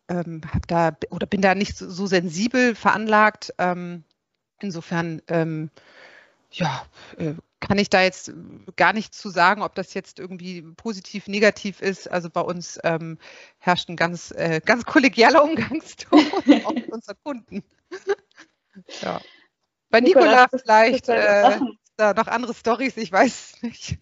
ähm, 0.08 0.42
hab 0.52 0.66
da 0.66 0.96
oder 1.10 1.26
bin 1.26 1.40
da 1.40 1.54
nicht 1.54 1.76
so, 1.76 1.88
so 1.88 2.06
sensibel 2.06 2.74
veranlagt. 2.74 3.54
Ähm, 3.58 4.04
insofern 4.60 5.22
ja, 6.50 6.86
äh, 7.18 7.34
kann 7.66 7.78
ich 7.78 7.90
da 7.90 8.02
jetzt 8.02 8.32
gar 8.76 8.92
nicht 8.92 9.12
zu 9.14 9.28
sagen, 9.28 9.62
ob 9.62 9.74
das 9.74 9.94
jetzt 9.94 10.20
irgendwie 10.20 10.62
positiv, 10.62 11.26
negativ 11.26 11.80
ist. 11.80 12.10
Also 12.10 12.30
bei 12.30 12.40
uns 12.40 12.78
ähm, 12.84 13.18
herrscht 13.58 13.88
ein 13.88 13.96
ganz, 13.96 14.30
äh, 14.30 14.60
ganz 14.64 14.84
kollegialer 14.84 15.42
Umgangston 15.44 16.20
auch 16.64 16.72
mit 16.72 16.92
unseren 16.92 17.16
Kunden. 17.24 17.64
ja. 19.02 19.20
Bei 19.90 20.00
Nikola 20.00 20.46
vielleicht 20.48 21.08
äh, 21.08 21.58
da 21.96 22.14
noch 22.14 22.26
andere 22.26 22.54
Stories, 22.54 22.96
ich 22.96 23.10
weiß 23.10 23.62
nicht. 23.62 23.98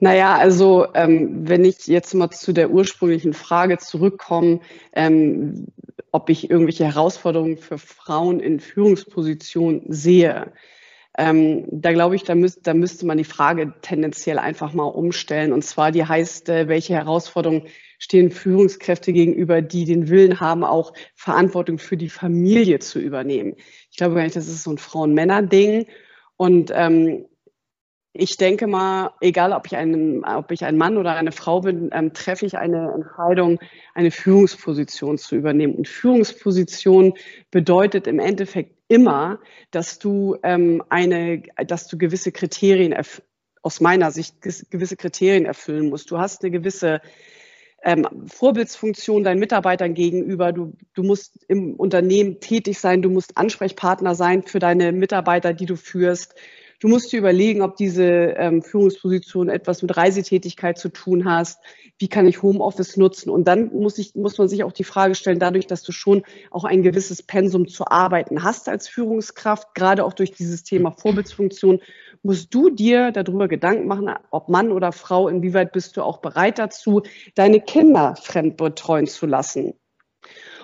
Naja, 0.00 0.36
also 0.36 0.86
ähm, 0.94 1.48
wenn 1.48 1.64
ich 1.64 1.86
jetzt 1.86 2.14
mal 2.14 2.30
zu 2.30 2.52
der 2.52 2.70
ursprünglichen 2.70 3.34
Frage 3.34 3.78
zurückkomme, 3.78 4.60
ähm, 4.92 5.66
ob 6.12 6.30
ich 6.30 6.50
irgendwelche 6.50 6.84
Herausforderungen 6.84 7.56
für 7.56 7.78
Frauen 7.78 8.38
in 8.38 8.60
Führungspositionen 8.60 9.82
sehe, 9.88 10.52
ähm, 11.18 11.64
da 11.72 11.92
glaube 11.92 12.14
ich, 12.14 12.22
da, 12.22 12.36
müß, 12.36 12.62
da 12.62 12.74
müsste 12.74 13.04
man 13.04 13.18
die 13.18 13.24
Frage 13.24 13.74
tendenziell 13.82 14.38
einfach 14.38 14.72
mal 14.72 14.84
umstellen. 14.84 15.52
Und 15.52 15.64
zwar 15.64 15.90
die 15.90 16.04
heißt, 16.04 16.48
äh, 16.48 16.68
welche 16.68 16.94
Herausforderungen 16.94 17.66
stehen 17.98 18.30
Führungskräfte 18.30 19.12
gegenüber, 19.12 19.60
die 19.60 19.84
den 19.84 20.08
Willen 20.08 20.38
haben, 20.38 20.62
auch 20.62 20.94
Verantwortung 21.16 21.78
für 21.78 21.96
die 21.96 22.08
Familie 22.08 22.78
zu 22.78 23.00
übernehmen. 23.00 23.56
Ich 23.90 23.96
glaube 23.96 24.14
gar 24.14 24.22
nicht, 24.22 24.36
das 24.36 24.46
ist 24.46 24.62
so 24.62 24.70
ein 24.70 24.78
Frauen-Männer-Ding. 24.78 25.86
Und 26.36 26.70
ähm, 26.72 27.26
ich 28.12 28.36
denke 28.36 28.68
mal, 28.68 29.10
egal 29.20 29.52
ob 29.52 29.66
ich, 29.66 29.76
einen, 29.76 30.24
ob 30.24 30.52
ich 30.52 30.64
ein 30.64 30.76
Mann 30.76 30.96
oder 30.98 31.16
eine 31.16 31.32
Frau 31.32 31.62
bin, 31.62 31.90
ähm, 31.92 32.14
treffe 32.14 32.46
ich 32.46 32.56
eine 32.56 32.92
Entscheidung, 32.92 33.58
eine 33.92 34.12
Führungsposition 34.12 35.18
zu 35.18 35.34
übernehmen. 35.34 35.74
Und 35.74 35.88
Führungsposition 35.88 37.14
bedeutet 37.50 38.06
im 38.06 38.20
Endeffekt 38.20 38.77
immer, 38.88 39.38
dass 39.70 39.98
du 39.98 40.36
ähm, 40.42 40.82
eine, 40.88 41.42
dass 41.66 41.86
du 41.86 41.98
gewisse 41.98 42.32
Kriterien 42.32 42.94
aus 43.62 43.80
meiner 43.80 44.10
Sicht 44.10 44.40
gewisse 44.40 44.96
Kriterien 44.96 45.44
erfüllen 45.44 45.88
musst. 45.90 46.10
Du 46.10 46.18
hast 46.18 46.42
eine 46.42 46.50
gewisse 46.50 47.00
ähm, 47.82 48.06
Vorbildsfunktion 48.26 49.24
deinen 49.24 49.38
Mitarbeitern 49.38 49.94
gegenüber. 49.94 50.52
Du, 50.52 50.72
du 50.94 51.02
musst 51.02 51.44
im 51.48 51.74
Unternehmen 51.74 52.40
tätig 52.40 52.78
sein. 52.78 53.02
Du 53.02 53.10
musst 53.10 53.36
Ansprechpartner 53.36 54.14
sein 54.14 54.42
für 54.42 54.58
deine 54.58 54.92
Mitarbeiter, 54.92 55.52
die 55.52 55.66
du 55.66 55.76
führst. 55.76 56.34
Du 56.80 56.86
musst 56.86 57.10
dir 57.10 57.18
überlegen, 57.18 57.62
ob 57.62 57.74
diese 57.74 58.04
ähm, 58.04 58.62
Führungsposition 58.62 59.48
etwas 59.48 59.82
mit 59.82 59.96
Reisetätigkeit 59.96 60.78
zu 60.78 60.90
tun 60.90 61.24
hast. 61.24 61.60
Wie 61.98 62.06
kann 62.06 62.28
ich 62.28 62.40
Homeoffice 62.40 62.96
nutzen? 62.96 63.30
Und 63.30 63.48
dann 63.48 63.72
muss, 63.74 63.98
ich, 63.98 64.14
muss 64.14 64.38
man 64.38 64.48
sich 64.48 64.62
auch 64.62 64.70
die 64.70 64.84
Frage 64.84 65.16
stellen, 65.16 65.40
dadurch, 65.40 65.66
dass 65.66 65.82
du 65.82 65.90
schon 65.90 66.22
auch 66.52 66.62
ein 66.62 66.84
gewisses 66.84 67.24
Pensum 67.24 67.66
zu 67.66 67.88
arbeiten 67.88 68.44
hast 68.44 68.68
als 68.68 68.88
Führungskraft, 68.88 69.74
gerade 69.74 70.04
auch 70.04 70.12
durch 70.12 70.30
dieses 70.30 70.62
Thema 70.62 70.92
Vorbildsfunktion, 70.92 71.80
musst 72.22 72.54
du 72.54 72.70
dir 72.70 73.10
darüber 73.10 73.48
Gedanken 73.48 73.88
machen, 73.88 74.10
ob 74.30 74.48
Mann 74.48 74.70
oder 74.70 74.92
Frau, 74.92 75.28
inwieweit 75.28 75.72
bist 75.72 75.96
du 75.96 76.02
auch 76.04 76.18
bereit 76.18 76.60
dazu, 76.60 77.02
deine 77.34 77.60
Kinder 77.60 78.14
fremd 78.14 78.56
betreuen 78.56 79.08
zu 79.08 79.26
lassen. 79.26 79.74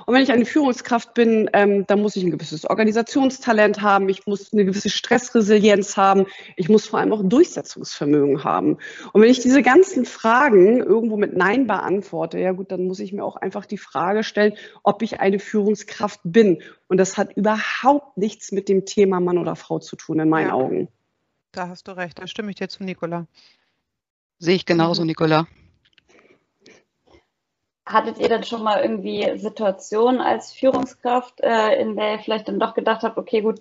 Und 0.07 0.15
wenn 0.15 0.23
ich 0.23 0.33
eine 0.33 0.45
Führungskraft 0.45 1.15
bin, 1.15 1.49
ähm, 1.53 1.87
dann 1.87 2.01
muss 2.01 2.17
ich 2.17 2.25
ein 2.25 2.31
gewisses 2.31 2.69
Organisationstalent 2.69 3.83
haben, 3.83 4.09
ich 4.09 4.27
muss 4.27 4.53
eine 4.53 4.65
gewisse 4.65 4.91
Stressresilienz 4.91 5.97
haben, 5.97 6.27
ich 6.57 6.69
muss 6.69 6.87
vor 6.87 6.99
allem 6.99 7.13
auch 7.13 7.23
Durchsetzungsvermögen 7.23 8.45
haben. 8.45 8.79
Und 9.13 9.23
wenn 9.23 9.31
ich 9.31 9.41
diese 9.41 9.63
ganzen 9.63 10.05
Fragen 10.05 10.81
irgendwo 10.81 11.17
mit 11.17 11.37
Nein 11.37 11.67
beantworte, 11.67 12.39
ja 12.39 12.53
gut, 12.53 12.71
dann 12.71 12.87
muss 12.87 13.01
ich 13.01 13.13
mir 13.13 13.25
auch 13.25 13.37
einfach 13.37 13.67
die 13.67 13.79
Frage 13.79 14.25
stellen, 14.25 14.55
ob 14.83 15.03
ich 15.03 15.21
eine 15.21 15.39
Führungskraft 15.39 16.21
bin. 16.25 16.63
Und 16.89 16.99
das 16.99 17.17
hat 17.17 17.37
überhaupt 17.37 18.17
nichts 18.17 18.53
mit 18.53 18.69
dem 18.69 18.85
Thema 18.85 19.21
Mann 19.21 19.39
oder 19.39 19.57
Frau 19.57 19.79
zu 19.79 19.97
tun, 19.97 20.21
in 20.21 20.29
meinen 20.29 20.49
ja. 20.49 20.55
Augen. 20.55 20.89
Da 21.53 21.69
hast 21.69 21.89
du 21.89 21.97
recht, 21.97 22.19
da 22.19 22.27
stimme 22.27 22.51
ich 22.51 22.57
dir 22.57 22.69
zu, 22.69 22.83
Nicola. 22.83 23.27
Sehe 24.39 24.57
ich 24.57 24.67
genauso, 24.67 25.05
Nicola. 25.05 25.47
Hattet 27.87 28.19
ihr 28.19 28.29
dann 28.29 28.45
schon 28.45 28.63
mal 28.63 28.81
irgendwie 28.81 29.39
Situationen 29.39 30.21
als 30.21 30.53
Führungskraft, 30.53 31.41
äh, 31.41 31.81
in 31.81 31.97
der 31.97 32.13
ihr 32.13 32.19
vielleicht 32.19 32.49
dann 32.49 32.59
doch 32.59 32.75
gedacht 32.75 33.03
habt, 33.03 33.19
okay, 33.19 33.43
gut, 33.43 33.61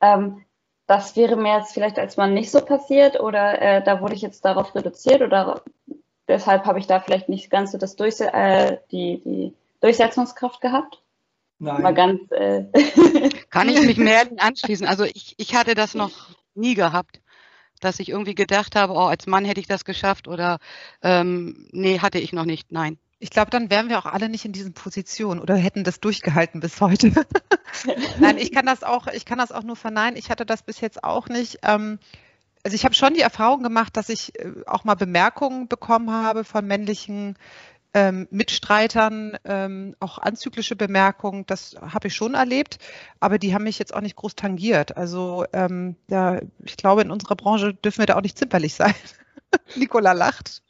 ähm, 0.00 0.44
das 0.86 1.14
wäre 1.14 1.36
mir 1.36 1.58
jetzt 1.58 1.72
vielleicht 1.72 2.00
als 2.00 2.16
Mann 2.16 2.34
nicht 2.34 2.50
so 2.50 2.60
passiert 2.60 3.20
oder 3.20 3.62
äh, 3.62 3.84
da 3.84 4.00
wurde 4.00 4.14
ich 4.14 4.22
jetzt 4.22 4.44
darauf 4.44 4.74
reduziert 4.74 5.22
oder 5.22 5.62
deshalb 6.26 6.64
habe 6.64 6.80
ich 6.80 6.88
da 6.88 6.98
vielleicht 6.98 7.28
nicht 7.28 7.48
ganz 7.48 7.70
so 7.70 7.78
das 7.78 7.94
Durchse 7.94 8.32
äh, 8.32 8.78
die, 8.90 9.22
die 9.24 9.54
Durchsetzungskraft 9.80 10.60
gehabt? 10.60 11.00
Nein. 11.60 11.82
Mal 11.82 11.94
ganz, 11.94 12.20
äh 12.32 12.64
Kann 13.50 13.68
ich 13.68 13.80
mich 13.82 13.98
mehr 13.98 14.22
anschließen. 14.38 14.86
Also 14.86 15.04
ich, 15.04 15.34
ich 15.36 15.54
hatte 15.54 15.74
das 15.74 15.94
noch 15.94 16.30
nie 16.54 16.74
gehabt, 16.74 17.20
dass 17.80 18.00
ich 18.00 18.08
irgendwie 18.08 18.34
gedacht 18.34 18.74
habe, 18.74 18.94
oh, 18.94 19.06
als 19.06 19.26
Mann 19.26 19.44
hätte 19.44 19.60
ich 19.60 19.68
das 19.68 19.84
geschafft 19.84 20.26
oder 20.26 20.58
ähm, 21.02 21.68
nee, 21.70 22.00
hatte 22.00 22.18
ich 22.18 22.32
noch 22.32 22.46
nicht. 22.46 22.72
Nein. 22.72 22.98
Ich 23.22 23.28
glaube, 23.30 23.50
dann 23.50 23.70
wären 23.70 23.90
wir 23.90 23.98
auch 23.98 24.06
alle 24.06 24.30
nicht 24.30 24.46
in 24.46 24.52
diesen 24.52 24.72
Positionen 24.72 25.40
oder 25.40 25.54
hätten 25.54 25.84
das 25.84 26.00
durchgehalten 26.00 26.60
bis 26.60 26.80
heute. 26.80 27.12
Nein, 28.18 28.38
ich 28.38 28.50
kann 28.50 28.64
das 28.64 28.82
auch, 28.82 29.06
ich 29.08 29.26
kann 29.26 29.36
das 29.36 29.52
auch 29.52 29.62
nur 29.62 29.76
verneinen. 29.76 30.16
Ich 30.16 30.30
hatte 30.30 30.46
das 30.46 30.62
bis 30.62 30.80
jetzt 30.80 31.04
auch 31.04 31.28
nicht. 31.28 31.58
Ähm, 31.62 31.98
also 32.64 32.74
ich 32.74 32.84
habe 32.84 32.94
schon 32.94 33.12
die 33.12 33.20
Erfahrung 33.20 33.62
gemacht, 33.62 33.96
dass 33.98 34.08
ich 34.08 34.38
äh, 34.38 34.52
auch 34.66 34.84
mal 34.84 34.94
Bemerkungen 34.94 35.68
bekommen 35.68 36.10
habe 36.10 36.44
von 36.44 36.66
männlichen 36.66 37.36
ähm, 37.92 38.26
Mitstreitern, 38.30 39.36
ähm, 39.44 39.96
auch 40.00 40.18
anzügliche 40.18 40.76
Bemerkungen, 40.76 41.44
das 41.46 41.76
habe 41.80 42.08
ich 42.08 42.14
schon 42.14 42.34
erlebt, 42.34 42.78
aber 43.18 43.38
die 43.38 43.52
haben 43.52 43.64
mich 43.64 43.78
jetzt 43.78 43.92
auch 43.92 44.00
nicht 44.00 44.16
groß 44.16 44.36
tangiert. 44.36 44.96
Also 44.96 45.44
ähm, 45.52 45.96
ja, 46.08 46.40
ich 46.64 46.76
glaube, 46.78 47.02
in 47.02 47.10
unserer 47.10 47.36
Branche 47.36 47.74
dürfen 47.74 47.98
wir 47.98 48.06
da 48.06 48.16
auch 48.16 48.22
nicht 48.22 48.38
zimperlich 48.38 48.74
sein. 48.74 48.94
Nicola 49.76 50.12
lacht. 50.12 50.62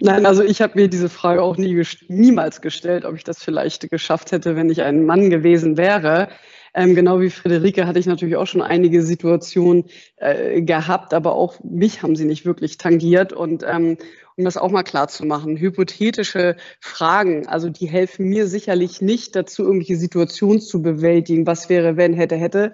Nein, 0.00 0.26
also 0.26 0.42
ich 0.42 0.60
habe 0.60 0.78
mir 0.78 0.88
diese 0.88 1.08
Frage 1.08 1.42
auch 1.42 1.56
nie, 1.56 1.82
niemals 2.08 2.60
gestellt, 2.60 3.04
ob 3.04 3.14
ich 3.16 3.24
das 3.24 3.42
vielleicht 3.42 3.88
geschafft 3.90 4.32
hätte, 4.32 4.56
wenn 4.56 4.70
ich 4.70 4.82
ein 4.82 5.06
Mann 5.06 5.30
gewesen 5.30 5.76
wäre. 5.76 6.28
Ähm, 6.74 6.96
genau 6.96 7.20
wie 7.20 7.30
Friederike 7.30 7.86
hatte 7.86 8.00
ich 8.00 8.06
natürlich 8.06 8.36
auch 8.36 8.48
schon 8.48 8.62
einige 8.62 9.02
Situationen 9.02 9.84
äh, 10.16 10.60
gehabt, 10.62 11.14
aber 11.14 11.34
auch 11.34 11.60
mich 11.62 12.02
haben 12.02 12.16
sie 12.16 12.24
nicht 12.24 12.44
wirklich 12.44 12.78
tangiert. 12.78 13.32
Und 13.32 13.64
ähm, 13.66 13.96
um 14.36 14.44
das 14.44 14.56
auch 14.56 14.72
mal 14.72 14.82
klar 14.82 15.06
zu 15.06 15.24
machen, 15.24 15.56
hypothetische 15.56 16.56
Fragen, 16.80 17.46
also 17.46 17.70
die 17.70 17.86
helfen 17.86 18.26
mir 18.26 18.48
sicherlich 18.48 19.00
nicht 19.00 19.36
dazu, 19.36 19.62
irgendwelche 19.62 19.96
Situationen 19.96 20.60
zu 20.60 20.82
bewältigen. 20.82 21.46
Was 21.46 21.68
wäre, 21.68 21.96
wenn, 21.96 22.14
hätte, 22.14 22.34
hätte 22.34 22.72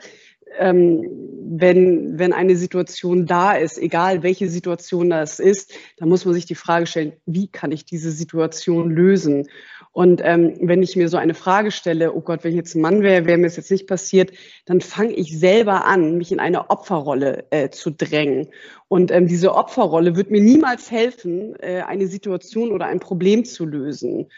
ähm, 0.58 1.04
wenn, 1.52 2.18
wenn 2.18 2.32
eine 2.32 2.56
Situation 2.56 3.26
da 3.26 3.52
ist, 3.52 3.76
egal 3.76 4.22
welche 4.22 4.48
Situation 4.48 5.10
das 5.10 5.40
ist, 5.40 5.72
dann 5.98 6.08
muss 6.08 6.24
man 6.24 6.34
sich 6.34 6.46
die 6.46 6.54
Frage 6.54 6.86
stellen, 6.86 7.12
wie 7.26 7.48
kann 7.48 7.72
ich 7.72 7.84
diese 7.84 8.12
Situation 8.12 8.90
lösen? 8.90 9.48
Und 9.92 10.20
ähm, 10.24 10.56
wenn 10.60 10.82
ich 10.82 10.94
mir 10.94 11.08
so 11.08 11.16
eine 11.16 11.34
Frage 11.34 11.72
stelle, 11.72 12.14
oh 12.14 12.20
Gott, 12.20 12.44
wenn 12.44 12.52
ich 12.52 12.56
jetzt 12.56 12.76
ein 12.76 12.80
Mann 12.80 13.02
wäre, 13.02 13.26
wäre 13.26 13.38
mir 13.38 13.48
das 13.48 13.56
jetzt 13.56 13.72
nicht 13.72 13.88
passiert, 13.88 14.30
dann 14.64 14.80
fange 14.80 15.12
ich 15.14 15.36
selber 15.36 15.86
an, 15.86 16.16
mich 16.16 16.30
in 16.30 16.38
eine 16.38 16.70
Opferrolle 16.70 17.46
äh, 17.50 17.70
zu 17.70 17.90
drängen. 17.90 18.48
Und 18.86 19.10
ähm, 19.10 19.26
diese 19.26 19.54
Opferrolle 19.54 20.14
wird 20.14 20.30
mir 20.30 20.40
niemals 20.40 20.92
helfen, 20.92 21.56
äh, 21.58 21.82
eine 21.82 22.06
Situation 22.06 22.70
oder 22.70 22.86
ein 22.86 23.00
Problem 23.00 23.44
zu 23.44 23.66
lösen. 23.66 24.28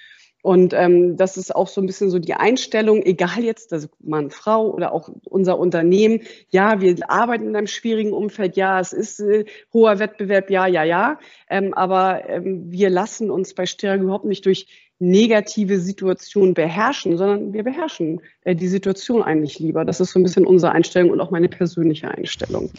Und 0.43 0.75
ähm, 0.75 1.17
das 1.17 1.37
ist 1.37 1.55
auch 1.55 1.69
so 1.69 1.81
ein 1.81 1.87
bisschen 1.87 2.11
so 2.11 2.19
die 2.19 2.35
Einstellung, 2.35 3.03
egal 3.03 3.45
jetzt, 3.45 3.73
also 3.73 3.87
Mann, 4.01 4.31
Frau 4.31 4.71
oder 4.71 4.93
auch 4.93 5.09
unser 5.25 5.57
Unternehmen. 5.59 6.23
Ja, 6.51 6.81
wir 6.81 6.97
arbeiten 7.09 7.47
in 7.47 7.57
einem 7.57 7.69
schwierigen 7.69 8.13
Umfeld. 8.13 8.57
Ja, 8.57 8.81
es 8.81 8.93
ist 8.93 9.21
äh, 9.21 9.45
hoher 9.73 10.01
Wettbewerb. 10.01 10.51
Ja, 10.51 10.67
ja, 10.67 10.83
ja. 10.83 11.21
Ähm, 11.49 11.73
aber 11.75 12.29
ähm, 12.29 12.71
wir 12.73 12.91
lassen 12.91 13.31
uns 13.31 13.55
bei 13.55 13.67
Stärke 13.67 14.03
überhaupt 14.03 14.25
nicht 14.25 14.45
durch 14.45 14.67
negative 14.99 15.79
Situationen 15.79 16.55
beherrschen, 16.55 17.17
sondern 17.17 17.53
wir 17.53 17.63
beherrschen 17.63 18.21
äh, 18.43 18.57
die 18.57 18.69
Situation 18.69 19.23
eigentlich 19.23 19.61
lieber. 19.61 19.85
Das 19.85 20.01
ist 20.01 20.13
so 20.13 20.19
ein 20.19 20.25
bisschen 20.25 20.47
unsere 20.47 20.73
Einstellung 20.73 21.11
und 21.11 21.21
auch 21.21 21.31
meine 21.31 21.49
persönliche 21.49 22.09
Einstellung. 22.09 22.71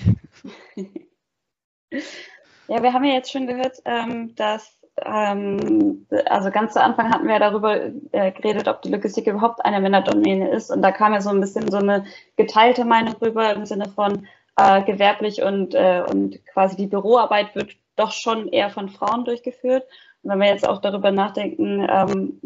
Ja, 2.67 2.81
wir 2.81 2.93
haben 2.93 3.03
ja 3.03 3.13
jetzt 3.13 3.31
schon 3.31 3.45
gehört, 3.45 3.77
ähm, 3.85 4.33
dass 4.35 4.79
ähm, 5.01 6.05
also 6.27 6.51
ganz 6.51 6.73
zu 6.73 6.81
Anfang 6.81 7.11
hatten 7.11 7.27
wir 7.27 7.39
darüber 7.39 7.79
äh, 8.11 8.31
geredet, 8.31 8.67
ob 8.67 8.81
die 8.81 8.91
Logistik 8.91 9.27
überhaupt 9.27 9.65
eine 9.65 9.81
Männerdomäne 9.81 10.49
ist. 10.49 10.69
Und 10.69 10.81
da 10.81 10.91
kam 10.91 11.13
ja 11.13 11.21
so 11.21 11.29
ein 11.29 11.41
bisschen 11.41 11.69
so 11.71 11.77
eine 11.77 12.05
geteilte 12.35 12.85
Meinung 12.85 13.15
rüber 13.21 13.53
im 13.53 13.65
Sinne 13.65 13.89
von 13.89 14.27
äh, 14.57 14.83
gewerblich 14.83 15.41
und, 15.41 15.73
äh, 15.73 16.03
und 16.07 16.45
quasi 16.45 16.75
die 16.75 16.87
Büroarbeit 16.87 17.55
wird 17.55 17.75
doch 17.95 18.11
schon 18.11 18.47
eher 18.49 18.69
von 18.69 18.89
Frauen 18.89 19.25
durchgeführt. 19.25 19.83
Und 20.21 20.31
wenn 20.31 20.39
wir 20.39 20.47
jetzt 20.47 20.67
auch 20.67 20.79
darüber 20.79 21.11
nachdenken, 21.11 21.87
ähm, 21.89 22.41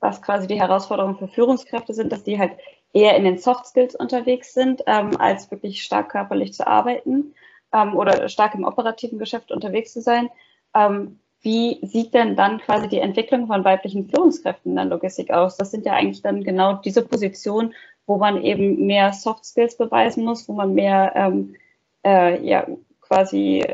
was 0.00 0.20
quasi 0.22 0.46
die 0.46 0.60
Herausforderungen 0.60 1.16
für 1.16 1.28
Führungskräfte 1.28 1.94
sind, 1.94 2.12
dass 2.12 2.24
die 2.24 2.38
halt 2.38 2.52
eher 2.92 3.16
in 3.16 3.24
den 3.24 3.38
Soft 3.38 3.66
Skills 3.66 3.94
unterwegs 3.94 4.54
sind, 4.54 4.82
ähm, 4.86 5.16
als 5.18 5.50
wirklich 5.50 5.82
stark 5.82 6.10
körperlich 6.10 6.52
zu 6.52 6.66
arbeiten 6.66 7.34
ähm, 7.72 7.96
oder 7.96 8.28
stark 8.28 8.54
im 8.54 8.64
operativen 8.64 9.18
Geschäft 9.18 9.50
unterwegs 9.50 9.92
zu 9.92 10.00
sein. 10.00 10.28
Ähm, 10.74 11.18
wie 11.42 11.78
sieht 11.86 12.14
denn 12.14 12.36
dann 12.36 12.58
quasi 12.58 12.88
die 12.88 12.98
Entwicklung 12.98 13.46
von 13.46 13.64
weiblichen 13.64 14.08
Führungskräften 14.08 14.72
in 14.72 14.76
der 14.76 14.86
Logistik 14.86 15.30
aus? 15.30 15.56
Das 15.56 15.70
sind 15.70 15.86
ja 15.86 15.92
eigentlich 15.92 16.22
dann 16.22 16.42
genau 16.42 16.74
diese 16.74 17.02
Positionen, 17.02 17.74
wo 18.06 18.16
man 18.18 18.42
eben 18.42 18.86
mehr 18.86 19.12
Soft 19.12 19.44
Skills 19.44 19.76
beweisen 19.76 20.24
muss, 20.24 20.48
wo 20.48 20.54
man 20.54 20.74
mehr 20.74 21.12
ähm, 21.14 21.56
äh, 22.04 22.44
ja 22.44 22.66
quasi 23.00 23.64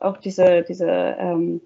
auch 0.00 0.16
diese 0.18 0.62
diese 0.62 0.88
ähm, 0.88 1.60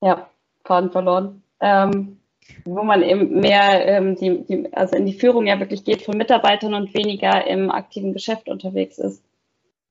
ja 0.00 0.28
Faden 0.64 0.90
verloren, 0.90 1.42
ähm, 1.60 2.20
wo 2.64 2.82
man 2.82 3.02
eben 3.02 3.40
mehr 3.40 3.86
ähm, 3.86 4.16
die, 4.16 4.44
die, 4.44 4.72
also 4.72 4.96
in 4.96 5.06
die 5.06 5.14
Führung 5.14 5.46
ja 5.46 5.58
wirklich 5.60 5.84
geht 5.84 6.02
von 6.02 6.16
Mitarbeitern 6.16 6.74
und 6.74 6.94
weniger 6.94 7.46
im 7.46 7.70
aktiven 7.70 8.12
Geschäft 8.12 8.48
unterwegs 8.48 8.98
ist. 8.98 9.22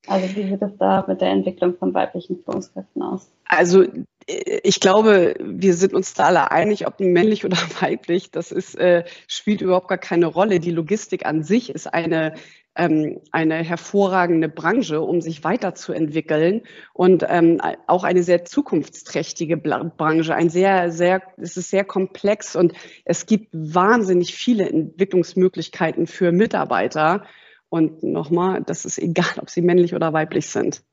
Also 0.07 0.35
wie 0.35 0.47
sieht 0.47 0.61
es 0.61 0.77
da 0.77 1.05
mit 1.07 1.21
der 1.21 1.29
Entwicklung 1.29 1.75
von 1.77 1.93
weiblichen 1.93 2.37
Führungskräften 2.43 3.01
aus? 3.01 3.29
Also 3.45 3.85
ich 4.27 4.79
glaube, 4.81 5.35
wir 5.39 5.73
sind 5.73 5.93
uns 5.93 6.13
da 6.13 6.25
alle 6.25 6.51
einig, 6.51 6.85
ob 6.85 6.99
männlich 6.99 7.45
oder 7.45 7.57
weiblich, 7.81 8.31
das 8.31 8.51
ist, 8.51 8.75
äh, 8.75 9.05
spielt 9.27 9.61
überhaupt 9.61 9.87
gar 9.87 9.97
keine 9.97 10.25
Rolle. 10.25 10.59
Die 10.59 10.71
Logistik 10.71 11.25
an 11.25 11.43
sich 11.43 11.69
ist 11.69 11.93
eine, 11.93 12.33
ähm, 12.75 13.21
eine 13.31 13.55
hervorragende 13.63 14.49
Branche, 14.49 15.01
um 15.01 15.21
sich 15.21 15.45
weiterzuentwickeln 15.45 16.63
und 16.93 17.25
ähm, 17.27 17.61
auch 17.87 18.03
eine 18.03 18.21
sehr 18.21 18.43
zukunftsträchtige 18.43 19.55
Branche. 19.55 20.35
Ein 20.35 20.49
sehr, 20.49 20.91
sehr, 20.91 21.21
es 21.37 21.55
ist 21.55 21.69
sehr 21.69 21.85
komplex 21.85 22.57
und 22.57 22.73
es 23.05 23.27
gibt 23.27 23.47
wahnsinnig 23.53 24.35
viele 24.35 24.69
Entwicklungsmöglichkeiten 24.69 26.05
für 26.05 26.33
Mitarbeiter. 26.33 27.23
Und 27.69 28.03
nochmal, 28.03 28.63
das 28.63 28.85
ist 28.85 28.97
egal, 28.97 29.39
ob 29.39 29.49
sie 29.49 29.61
männlich 29.61 29.93
oder 29.93 30.13
weiblich 30.13 30.47
sind. 30.47 30.83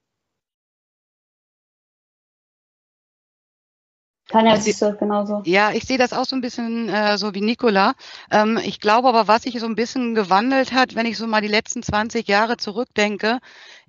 Tanja, 4.29 4.57
siehst 4.57 4.81
du 4.81 4.87
das 4.87 4.99
genauso? 4.99 5.43
Ja, 5.45 5.71
ich 5.73 5.85
sehe 5.85 5.99
das 5.99 6.15
auch 6.15 6.25
so 6.25 6.35
ein 6.35 6.41
bisschen 6.41 6.89
äh, 6.89 7.19
so 7.19 7.35
wie 7.35 7.43
Nicola. 7.43 7.95
Ähm, 8.31 8.59
ich 8.65 8.81
glaube 8.81 9.09
aber, 9.09 9.29
was 9.29 9.43
sich 9.43 9.61
so 9.61 9.67
ein 9.67 9.75
bisschen 9.75 10.15
gewandelt 10.15 10.73
hat, 10.73 10.95
wenn 10.95 11.05
ich 11.05 11.19
so 11.19 11.27
mal 11.27 11.43
die 11.43 11.49
letzten 11.49 11.83
20 11.83 12.27
Jahre 12.27 12.57
zurückdenke, 12.57 13.39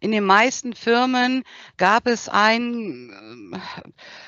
in 0.02 0.12
den 0.12 0.26
meisten 0.26 0.74
Firmen 0.74 1.44
gab 1.78 2.06
es 2.06 2.28
einen 2.28 3.54
äh, 3.54 3.58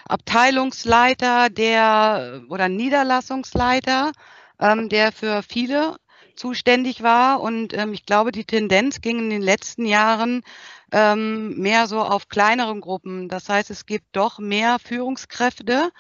Abteilungsleiter, 0.07 1.49
der 1.49 2.41
oder 2.47 2.69
Niederlassungsleiter, 2.69 4.13
ähm, 4.59 4.87
der 4.87 5.11
für 5.11 5.43
viele 5.43 5.97
zuständig 6.37 7.03
war. 7.03 7.41
Und 7.41 7.73
ähm, 7.73 7.93
ich 7.93 8.05
glaube, 8.05 8.31
die 8.31 8.45
Tendenz 8.45 9.01
ging 9.01 9.19
in 9.19 9.29
den 9.29 9.41
letzten 9.41 9.85
Jahren 9.85 10.43
ähm, 10.91 11.57
mehr 11.57 11.87
so 11.87 12.01
auf 12.01 12.29
kleineren 12.29 12.81
Gruppen. 12.81 13.27
Das 13.27 13.49
heißt, 13.49 13.69
es 13.69 13.85
gibt 13.85 14.05
doch 14.13 14.39
mehr 14.39 14.77
Führungskräfte, 14.79 15.91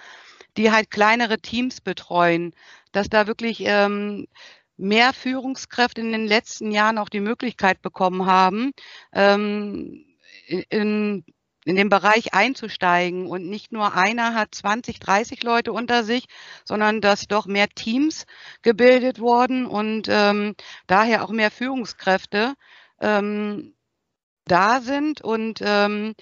die 0.57 0.71
halt 0.71 0.91
kleinere 0.91 1.39
Teams 1.39 1.81
betreuen, 1.81 2.53
dass 2.91 3.09
da 3.09 3.27
wirklich 3.27 3.63
ähm, 3.65 4.27
mehr 4.77 5.13
Führungskräfte 5.13 6.01
in 6.01 6.11
den 6.11 6.27
letzten 6.27 6.71
Jahren 6.71 6.97
auch 6.97 7.09
die 7.09 7.19
Möglichkeit 7.19 7.81
bekommen 7.81 8.25
haben, 8.25 8.71
ähm, 9.13 10.05
in, 10.69 11.25
in 11.67 11.75
den 11.75 11.89
Bereich 11.89 12.33
einzusteigen 12.33 13.27
und 13.27 13.45
nicht 13.49 13.73
nur 13.73 13.93
einer 13.93 14.33
hat 14.33 14.55
20, 14.55 14.99
30 14.99 15.43
Leute 15.43 15.73
unter 15.73 16.05
sich, 16.05 16.27
sondern 16.63 17.01
dass 17.01 17.27
doch 17.27 17.45
mehr 17.45 17.67
Teams 17.67 18.25
gebildet 18.61 19.19
wurden 19.19 19.65
und 19.65 20.07
ähm, 20.09 20.55
daher 20.87 21.23
auch 21.23 21.31
mehr 21.31 21.51
Führungskräfte 21.51 22.53
ähm, 23.01 23.73
da 24.45 24.79
sind 24.79 25.21
und 25.21 25.59
ähm, 25.61 26.15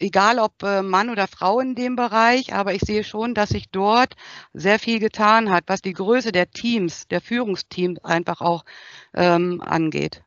egal 0.00 0.40
ob 0.40 0.62
äh, 0.64 0.82
Mann 0.82 1.10
oder 1.10 1.28
Frau 1.28 1.60
in 1.60 1.76
dem 1.76 1.94
Bereich, 1.94 2.52
aber 2.52 2.74
ich 2.74 2.82
sehe 2.82 3.04
schon, 3.04 3.34
dass 3.34 3.50
sich 3.50 3.70
dort 3.70 4.16
sehr 4.52 4.80
viel 4.80 4.98
getan 4.98 5.50
hat, 5.50 5.64
was 5.68 5.80
die 5.80 5.92
Größe 5.92 6.32
der 6.32 6.50
Teams, 6.50 7.06
der 7.06 7.20
Führungsteams 7.20 8.04
einfach 8.04 8.40
auch 8.40 8.64
ähm, 9.14 9.60
angeht. 9.60 10.24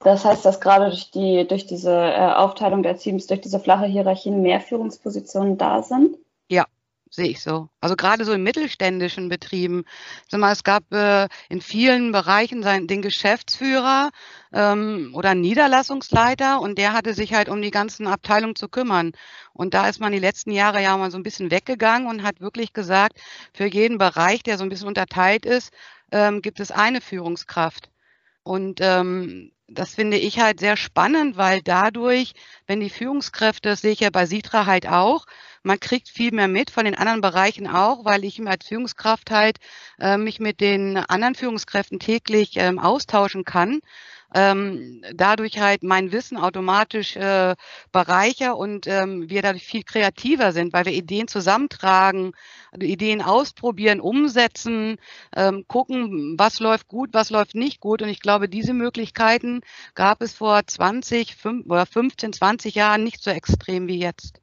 Das 0.00 0.24
heißt, 0.24 0.44
dass 0.44 0.60
gerade 0.60 0.90
durch, 0.90 1.10
die, 1.10 1.46
durch 1.46 1.66
diese 1.66 1.92
äh, 1.92 2.32
Aufteilung 2.32 2.82
der 2.82 2.96
Teams, 2.96 3.26
durch 3.26 3.40
diese 3.40 3.58
flache 3.58 3.86
Hierarchien 3.86 4.42
mehr 4.42 4.60
Führungspositionen 4.60 5.58
da 5.58 5.82
sind? 5.82 6.16
Ja, 6.48 6.66
sehe 7.10 7.26
ich 7.26 7.42
so. 7.42 7.68
Also 7.80 7.96
gerade 7.96 8.24
so 8.24 8.32
in 8.32 8.44
mittelständischen 8.44 9.28
Betrieben. 9.28 9.84
Sag 10.28 10.38
mal, 10.38 10.52
es 10.52 10.62
gab 10.62 10.92
äh, 10.92 11.26
in 11.48 11.60
vielen 11.60 12.12
Bereichen 12.12 12.62
sein, 12.62 12.86
den 12.86 13.02
Geschäftsführer 13.02 14.10
ähm, 14.52 15.12
oder 15.14 15.34
Niederlassungsleiter 15.34 16.60
und 16.60 16.78
der 16.78 16.92
hatte 16.92 17.12
sich 17.12 17.34
halt 17.34 17.48
um 17.48 17.60
die 17.60 17.72
ganzen 17.72 18.06
Abteilungen 18.06 18.54
zu 18.54 18.68
kümmern. 18.68 19.12
Und 19.52 19.74
da 19.74 19.88
ist 19.88 20.00
man 20.00 20.12
die 20.12 20.20
letzten 20.20 20.52
Jahre 20.52 20.80
ja 20.80 20.96
mal 20.96 21.10
so 21.10 21.18
ein 21.18 21.24
bisschen 21.24 21.50
weggegangen 21.50 22.08
und 22.08 22.22
hat 22.22 22.40
wirklich 22.40 22.72
gesagt, 22.72 23.18
für 23.52 23.66
jeden 23.66 23.98
Bereich, 23.98 24.44
der 24.44 24.58
so 24.58 24.62
ein 24.64 24.68
bisschen 24.68 24.88
unterteilt 24.88 25.44
ist, 25.44 25.72
ähm, 26.12 26.40
gibt 26.40 26.60
es 26.60 26.70
eine 26.70 27.00
Führungskraft. 27.00 27.90
Und 28.44 28.78
ähm, 28.80 29.52
das 29.68 29.94
finde 29.94 30.16
ich 30.16 30.40
halt 30.40 30.60
sehr 30.60 30.76
spannend, 30.76 31.36
weil 31.36 31.60
dadurch, 31.62 32.32
wenn 32.66 32.80
die 32.80 32.90
Führungskräfte, 32.90 33.68
das 33.68 33.82
sehe 33.82 33.92
ich 33.92 34.00
ja 34.00 34.10
bei 34.10 34.24
Sitra 34.26 34.66
halt 34.66 34.88
auch, 34.88 35.26
man 35.62 35.78
kriegt 35.78 36.08
viel 36.08 36.32
mehr 36.32 36.48
mit 36.48 36.70
von 36.70 36.86
den 36.86 36.94
anderen 36.94 37.20
Bereichen 37.20 37.66
auch, 37.68 38.04
weil 38.04 38.24
ich 38.24 38.40
als 38.46 38.66
Führungskraft 38.66 39.30
halt 39.30 39.58
äh, 39.98 40.16
mich 40.16 40.40
mit 40.40 40.60
den 40.60 40.96
anderen 40.96 41.34
Führungskräften 41.34 41.98
täglich 41.98 42.52
ähm, 42.56 42.78
austauschen 42.78 43.44
kann 43.44 43.80
ähm, 44.34 45.02
dadurch 45.14 45.58
halt 45.58 45.82
mein 45.82 46.12
Wissen 46.12 46.36
automatisch 46.36 47.16
äh, 47.16 47.54
bereicher 47.92 48.56
und 48.56 48.86
ähm, 48.86 49.30
wir 49.30 49.42
dadurch 49.42 49.64
viel 49.64 49.82
kreativer 49.82 50.52
sind, 50.52 50.72
weil 50.72 50.84
wir 50.84 50.92
Ideen 50.92 51.28
zusammentragen, 51.28 52.32
Ideen 52.78 53.22
ausprobieren, 53.22 54.00
umsetzen, 54.00 54.96
ähm, 55.34 55.64
gucken, 55.68 56.34
was 56.38 56.60
läuft 56.60 56.88
gut, 56.88 57.10
was 57.12 57.30
läuft 57.30 57.54
nicht 57.54 57.80
gut. 57.80 58.02
Und 58.02 58.08
ich 58.08 58.20
glaube, 58.20 58.48
diese 58.48 58.74
Möglichkeiten 58.74 59.60
gab 59.94 60.22
es 60.22 60.34
vor 60.34 60.66
20 60.66 61.34
5, 61.36 61.66
oder 61.66 61.86
15, 61.86 62.32
20 62.32 62.74
Jahren 62.74 63.04
nicht 63.04 63.22
so 63.22 63.30
extrem 63.30 63.88
wie 63.88 63.98
jetzt. 63.98 64.40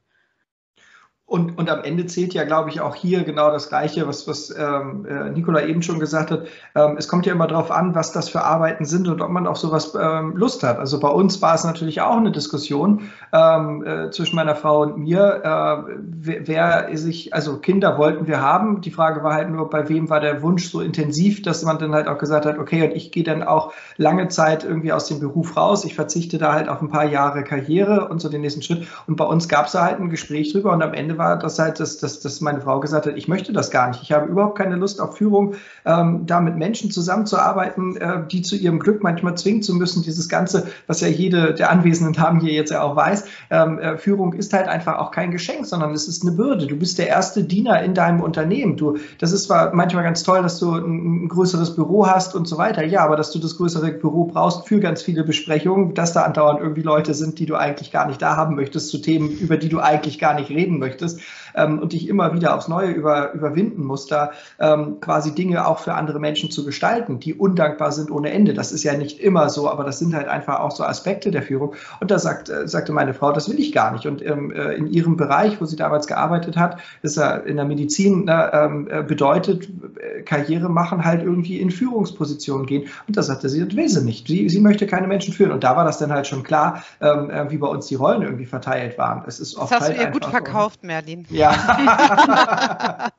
Und, 1.28 1.58
und 1.58 1.68
am 1.68 1.82
Ende 1.82 2.06
zählt 2.06 2.34
ja, 2.34 2.44
glaube 2.44 2.70
ich, 2.70 2.80
auch 2.80 2.94
hier 2.94 3.24
genau 3.24 3.50
das 3.50 3.68
Gleiche, 3.68 4.06
was, 4.06 4.28
was 4.28 4.54
ähm, 4.56 5.04
äh, 5.06 5.28
Nicola 5.30 5.60
eben 5.62 5.82
schon 5.82 5.98
gesagt 5.98 6.30
hat. 6.30 6.46
Ähm, 6.76 6.94
es 6.98 7.08
kommt 7.08 7.26
ja 7.26 7.32
immer 7.32 7.48
darauf 7.48 7.72
an, 7.72 7.96
was 7.96 8.12
das 8.12 8.28
für 8.28 8.44
Arbeiten 8.44 8.84
sind 8.84 9.08
und 9.08 9.20
ob 9.20 9.30
man 9.30 9.48
auf 9.48 9.56
sowas 9.56 9.92
ähm, 10.00 10.36
Lust 10.36 10.62
hat. 10.62 10.78
Also 10.78 11.00
bei 11.00 11.08
uns 11.08 11.42
war 11.42 11.56
es 11.56 11.64
natürlich 11.64 12.00
auch 12.00 12.16
eine 12.16 12.30
Diskussion 12.30 13.10
ähm, 13.32 13.84
äh, 13.84 14.10
zwischen 14.12 14.36
meiner 14.36 14.54
Frau 14.54 14.82
und 14.82 14.98
mir, 14.98 15.40
äh, 15.42 15.94
wer, 15.98 16.46
wer 16.46 16.96
sich, 16.96 17.34
also 17.34 17.58
Kinder 17.58 17.98
wollten 17.98 18.28
wir 18.28 18.40
haben. 18.40 18.80
Die 18.80 18.92
Frage 18.92 19.24
war 19.24 19.34
halt 19.34 19.50
nur, 19.50 19.68
bei 19.68 19.88
wem 19.88 20.08
war 20.08 20.20
der 20.20 20.42
Wunsch 20.42 20.70
so 20.70 20.80
intensiv, 20.80 21.42
dass 21.42 21.64
man 21.64 21.80
dann 21.80 21.92
halt 21.92 22.06
auch 22.06 22.18
gesagt 22.18 22.46
hat, 22.46 22.56
okay, 22.56 22.84
und 22.84 22.94
ich 22.94 23.10
gehe 23.10 23.24
dann 23.24 23.42
auch 23.42 23.72
lange 23.96 24.28
Zeit 24.28 24.62
irgendwie 24.62 24.92
aus 24.92 25.08
dem 25.08 25.18
Beruf 25.18 25.56
raus. 25.56 25.84
Ich 25.84 25.96
verzichte 25.96 26.38
da 26.38 26.52
halt 26.52 26.68
auf 26.68 26.80
ein 26.80 26.88
paar 26.88 27.06
Jahre 27.06 27.42
Karriere 27.42 28.08
und 28.10 28.20
so 28.20 28.28
den 28.28 28.42
nächsten 28.42 28.62
Schritt. 28.62 28.86
Und 29.08 29.16
bei 29.16 29.24
uns 29.24 29.48
gab 29.48 29.66
es 29.66 29.72
da 29.72 29.82
halt 29.82 29.98
ein 29.98 30.08
Gespräch 30.08 30.52
drüber 30.52 30.72
und 30.72 30.84
am 30.84 30.94
Ende 30.94 31.15
war 31.18 31.38
das 31.38 31.58
halt, 31.58 31.80
dass, 31.80 31.98
dass, 31.98 32.20
dass 32.20 32.40
meine 32.40 32.60
Frau 32.60 32.80
gesagt 32.80 33.06
hat, 33.06 33.16
ich 33.16 33.28
möchte 33.28 33.52
das 33.52 33.70
gar 33.70 33.88
nicht. 33.88 34.02
Ich 34.02 34.12
habe 34.12 34.26
überhaupt 34.26 34.58
keine 34.58 34.76
Lust 34.76 35.00
auf 35.00 35.16
Führung, 35.16 35.54
ähm, 35.84 36.26
da 36.26 36.40
mit 36.40 36.56
Menschen 36.56 36.90
zusammenzuarbeiten, 36.90 37.96
äh, 37.96 38.26
die 38.30 38.42
zu 38.42 38.56
ihrem 38.56 38.78
Glück 38.78 39.02
manchmal 39.02 39.36
zwingen 39.36 39.62
zu 39.62 39.74
müssen. 39.74 40.02
Dieses 40.02 40.28
Ganze, 40.28 40.68
was 40.86 41.00
ja 41.00 41.08
jede 41.08 41.54
der 41.54 41.70
Anwesenden 41.70 42.18
haben 42.22 42.40
hier 42.40 42.52
jetzt 42.52 42.70
ja 42.70 42.82
auch 42.82 42.96
weiß, 42.96 43.24
ähm, 43.50 43.78
äh, 43.78 43.96
Führung 43.98 44.32
ist 44.32 44.52
halt 44.52 44.68
einfach 44.68 44.98
auch 44.98 45.10
kein 45.10 45.30
Geschenk, 45.30 45.66
sondern 45.66 45.92
es 45.92 46.08
ist 46.08 46.22
eine 46.22 46.32
Bürde. 46.32 46.66
Du 46.66 46.76
bist 46.76 46.98
der 46.98 47.08
erste 47.08 47.44
Diener 47.44 47.82
in 47.82 47.94
deinem 47.94 48.20
Unternehmen. 48.20 48.76
Du, 48.76 48.98
das 49.18 49.32
ist 49.32 49.44
zwar 49.44 49.74
manchmal 49.74 50.04
ganz 50.04 50.22
toll, 50.22 50.42
dass 50.42 50.58
du 50.58 50.74
ein, 50.74 51.24
ein 51.24 51.28
größeres 51.28 51.74
Büro 51.74 52.06
hast 52.06 52.34
und 52.34 52.46
so 52.46 52.58
weiter. 52.58 52.84
Ja, 52.84 53.04
aber 53.04 53.16
dass 53.16 53.30
du 53.30 53.38
das 53.38 53.56
größere 53.56 53.92
Büro 53.92 54.24
brauchst 54.24 54.66
für 54.68 54.80
ganz 54.80 55.02
viele 55.02 55.24
Besprechungen, 55.24 55.94
dass 55.94 56.12
da 56.12 56.22
andauernd 56.22 56.60
irgendwie 56.60 56.82
Leute 56.82 57.14
sind, 57.14 57.38
die 57.38 57.46
du 57.46 57.56
eigentlich 57.56 57.90
gar 57.90 58.06
nicht 58.06 58.20
da 58.22 58.36
haben 58.36 58.54
möchtest, 58.54 58.88
zu 58.90 58.98
Themen, 58.98 59.30
über 59.30 59.56
die 59.56 59.68
du 59.68 59.80
eigentlich 59.80 60.18
gar 60.18 60.34
nicht 60.34 60.50
reden 60.50 60.78
möchtest 60.78 61.05
ist, 61.06 61.20
ähm, 61.56 61.78
und 61.78 61.92
dich 61.92 62.08
immer 62.08 62.34
wieder 62.34 62.54
aufs 62.54 62.68
Neue 62.68 62.90
über, 62.90 63.32
überwinden 63.32 63.84
musst, 63.84 64.12
da 64.12 64.30
ähm, 64.58 65.00
quasi 65.00 65.34
Dinge 65.34 65.66
auch 65.66 65.78
für 65.78 65.94
andere 65.94 66.20
Menschen 66.20 66.50
zu 66.50 66.64
gestalten, 66.64 67.18
die 67.18 67.34
undankbar 67.34 67.92
sind 67.92 68.10
ohne 68.10 68.30
Ende. 68.30 68.54
Das 68.54 68.72
ist 68.72 68.84
ja 68.84 68.96
nicht 68.96 69.18
immer 69.20 69.48
so, 69.48 69.68
aber 69.68 69.84
das 69.84 69.98
sind 69.98 70.14
halt 70.14 70.28
einfach 70.28 70.60
auch 70.60 70.70
so 70.70 70.84
Aspekte 70.84 71.30
der 71.30 71.42
Führung. 71.42 71.74
Und 72.00 72.10
da 72.10 72.18
sagt, 72.18 72.48
äh, 72.48 72.68
sagte 72.68 72.92
meine 72.92 73.14
Frau, 73.14 73.32
das 73.32 73.48
will 73.48 73.58
ich 73.58 73.72
gar 73.72 73.92
nicht. 73.92 74.06
Und 74.06 74.24
ähm, 74.24 74.52
äh, 74.52 74.74
in 74.74 74.86
ihrem 74.86 75.16
Bereich, 75.16 75.60
wo 75.60 75.64
sie 75.64 75.76
damals 75.76 76.06
gearbeitet 76.06 76.56
hat, 76.56 76.78
ist 77.02 77.16
ja 77.16 77.36
in 77.36 77.56
der 77.56 77.64
Medizin 77.64 78.24
ne, 78.24 78.50
ähm, 78.52 78.88
äh, 78.90 79.02
bedeutet, 79.02 79.68
äh, 79.98 80.22
Karriere 80.22 80.68
machen 80.68 81.04
halt 81.04 81.22
irgendwie 81.22 81.58
in 81.58 81.70
Führungspositionen 81.70 82.66
gehen. 82.66 82.88
Und 83.06 83.16
da 83.16 83.22
sagte 83.22 83.48
sie, 83.48 83.64
das 83.64 83.76
will 83.76 83.88
sie 83.88 84.04
nicht. 84.04 84.28
Sie, 84.28 84.48
sie 84.48 84.60
möchte 84.60 84.86
keine 84.86 85.06
Menschen 85.06 85.32
führen. 85.32 85.52
Und 85.52 85.64
da 85.64 85.76
war 85.76 85.84
das 85.84 85.98
dann 85.98 86.12
halt 86.12 86.26
schon 86.26 86.42
klar, 86.42 86.82
ähm, 87.00 87.30
wie 87.48 87.58
bei 87.58 87.66
uns 87.66 87.86
die 87.86 87.94
Rollen 87.94 88.22
irgendwie 88.22 88.46
verteilt 88.46 88.98
waren. 88.98 89.22
Es 89.26 89.40
ist 89.40 89.56
oft 89.56 89.72
das 89.72 89.80
hast 89.80 89.88
halt 89.88 89.98
du 89.98 90.02
ihr 90.02 90.10
gut 90.10 90.24
verkauft, 90.24 90.82
Merlin. 90.84 91.26
Ja, 91.30 91.45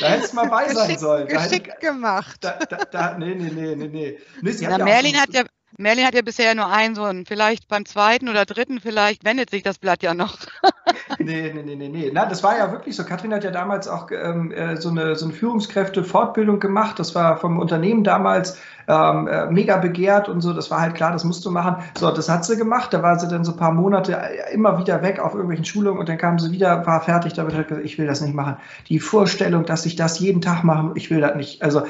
da 0.00 0.08
hättest 0.08 0.32
du 0.32 0.36
mal 0.36 0.48
bei 0.48 0.72
sein 0.72 0.98
sollen. 0.98 1.28
Geschickt 1.28 1.68
hätte, 1.68 1.86
gemacht. 1.86 2.38
Da, 2.40 2.58
da, 2.68 2.76
da, 2.90 3.18
nee, 3.18 3.34
nee, 3.34 3.50
nee, 3.50 3.74
nee, 3.76 3.88
nee. 3.88 4.18
nee 4.40 4.54
Na, 4.60 4.78
ja 4.78 4.84
Merlin, 4.84 5.20
hat 5.20 5.32
ja, 5.32 5.42
Merlin 5.78 6.06
hat 6.06 6.14
ja 6.14 6.22
bisher 6.22 6.54
nur 6.54 6.66
einen 6.66 6.94
Sohn. 6.94 7.24
Vielleicht 7.26 7.68
beim 7.68 7.86
zweiten 7.86 8.28
oder 8.28 8.44
dritten, 8.44 8.80
vielleicht 8.80 9.24
wendet 9.24 9.50
sich 9.50 9.62
das 9.62 9.78
Blatt 9.78 10.02
ja 10.02 10.14
noch. 10.14 10.38
nee, 11.18 11.52
nee, 11.54 11.62
nee, 11.62 11.76
nee, 11.76 11.88
nee. 11.88 12.10
Na, 12.12 12.26
das 12.26 12.42
war 12.42 12.56
ja 12.56 12.70
wirklich 12.72 12.96
so. 12.96 13.04
Katrin 13.04 13.32
hat 13.32 13.44
ja 13.44 13.50
damals 13.50 13.88
auch 13.88 14.10
ähm, 14.10 14.52
äh, 14.52 14.76
so 14.76 14.90
eine, 14.90 15.16
so 15.16 15.26
eine 15.26 15.34
Führungskräfte-Fortbildung 15.34 16.60
gemacht. 16.60 16.98
Das 16.98 17.14
war 17.14 17.38
vom 17.38 17.58
Unternehmen 17.58 18.04
damals 18.04 18.58
ähm, 18.88 19.28
äh, 19.28 19.46
mega 19.46 19.76
begehrt 19.76 20.28
und 20.28 20.40
so. 20.40 20.52
Das 20.52 20.70
war 20.70 20.80
halt 20.80 20.94
klar, 20.94 21.12
das 21.12 21.24
musst 21.24 21.44
du 21.44 21.50
machen. 21.50 21.76
So, 21.98 22.10
das 22.10 22.28
hat 22.28 22.44
sie 22.44 22.56
gemacht. 22.56 22.92
Da 22.92 23.02
war 23.02 23.18
sie 23.18 23.28
dann 23.28 23.44
so 23.44 23.52
ein 23.52 23.58
paar 23.58 23.72
Monate 23.72 24.12
äh, 24.12 24.54
immer 24.54 24.78
wieder 24.78 25.02
weg 25.02 25.18
auf 25.18 25.34
irgendwelchen 25.34 25.64
Schulungen 25.64 25.98
und 25.98 26.08
dann 26.08 26.18
kam 26.18 26.38
sie 26.38 26.52
wieder, 26.52 26.86
war 26.86 27.00
fertig 27.00 27.34
damit, 27.34 27.54
hat 27.54 27.68
gesagt, 27.68 27.84
ich 27.84 27.98
will 27.98 28.06
das 28.06 28.20
nicht 28.20 28.34
machen. 28.34 28.56
Die 28.88 28.98
Vorstellung, 28.98 29.64
dass 29.64 29.86
ich 29.86 29.96
das 29.96 30.18
jeden 30.18 30.40
Tag 30.40 30.64
mache, 30.64 30.92
ich 30.94 31.10
will 31.10 31.20
das 31.20 31.36
nicht. 31.36 31.62
Also 31.62 31.82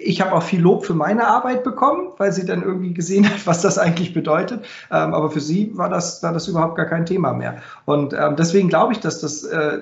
ich 0.00 0.20
habe 0.20 0.32
auch 0.32 0.42
viel 0.42 0.60
Lob 0.60 0.84
für 0.84 0.94
meine 0.94 1.26
Arbeit 1.26 1.64
bekommen, 1.64 2.08
weil 2.18 2.32
sie 2.32 2.44
dann 2.44 2.62
irgendwie 2.62 2.92
gesehen 2.94 3.28
hat, 3.28 3.46
was 3.46 3.62
das 3.62 3.78
eigentlich 3.78 4.12
bedeutet. 4.12 4.64
Ähm, 4.90 5.14
aber 5.14 5.30
für 5.30 5.40
sie 5.40 5.72
war 5.76 5.88
das, 5.88 6.22
war 6.22 6.32
das 6.32 6.48
überhaupt 6.48 6.76
gar 6.76 6.86
kein 6.86 7.06
Thema 7.06 7.32
mehr. 7.32 7.58
Und 7.84 8.12
ähm, 8.12 8.36
deswegen 8.36 8.68
glaube 8.68 8.92
ich, 8.92 9.00
dass 9.00 9.20
das 9.20 9.44
äh, 9.44 9.78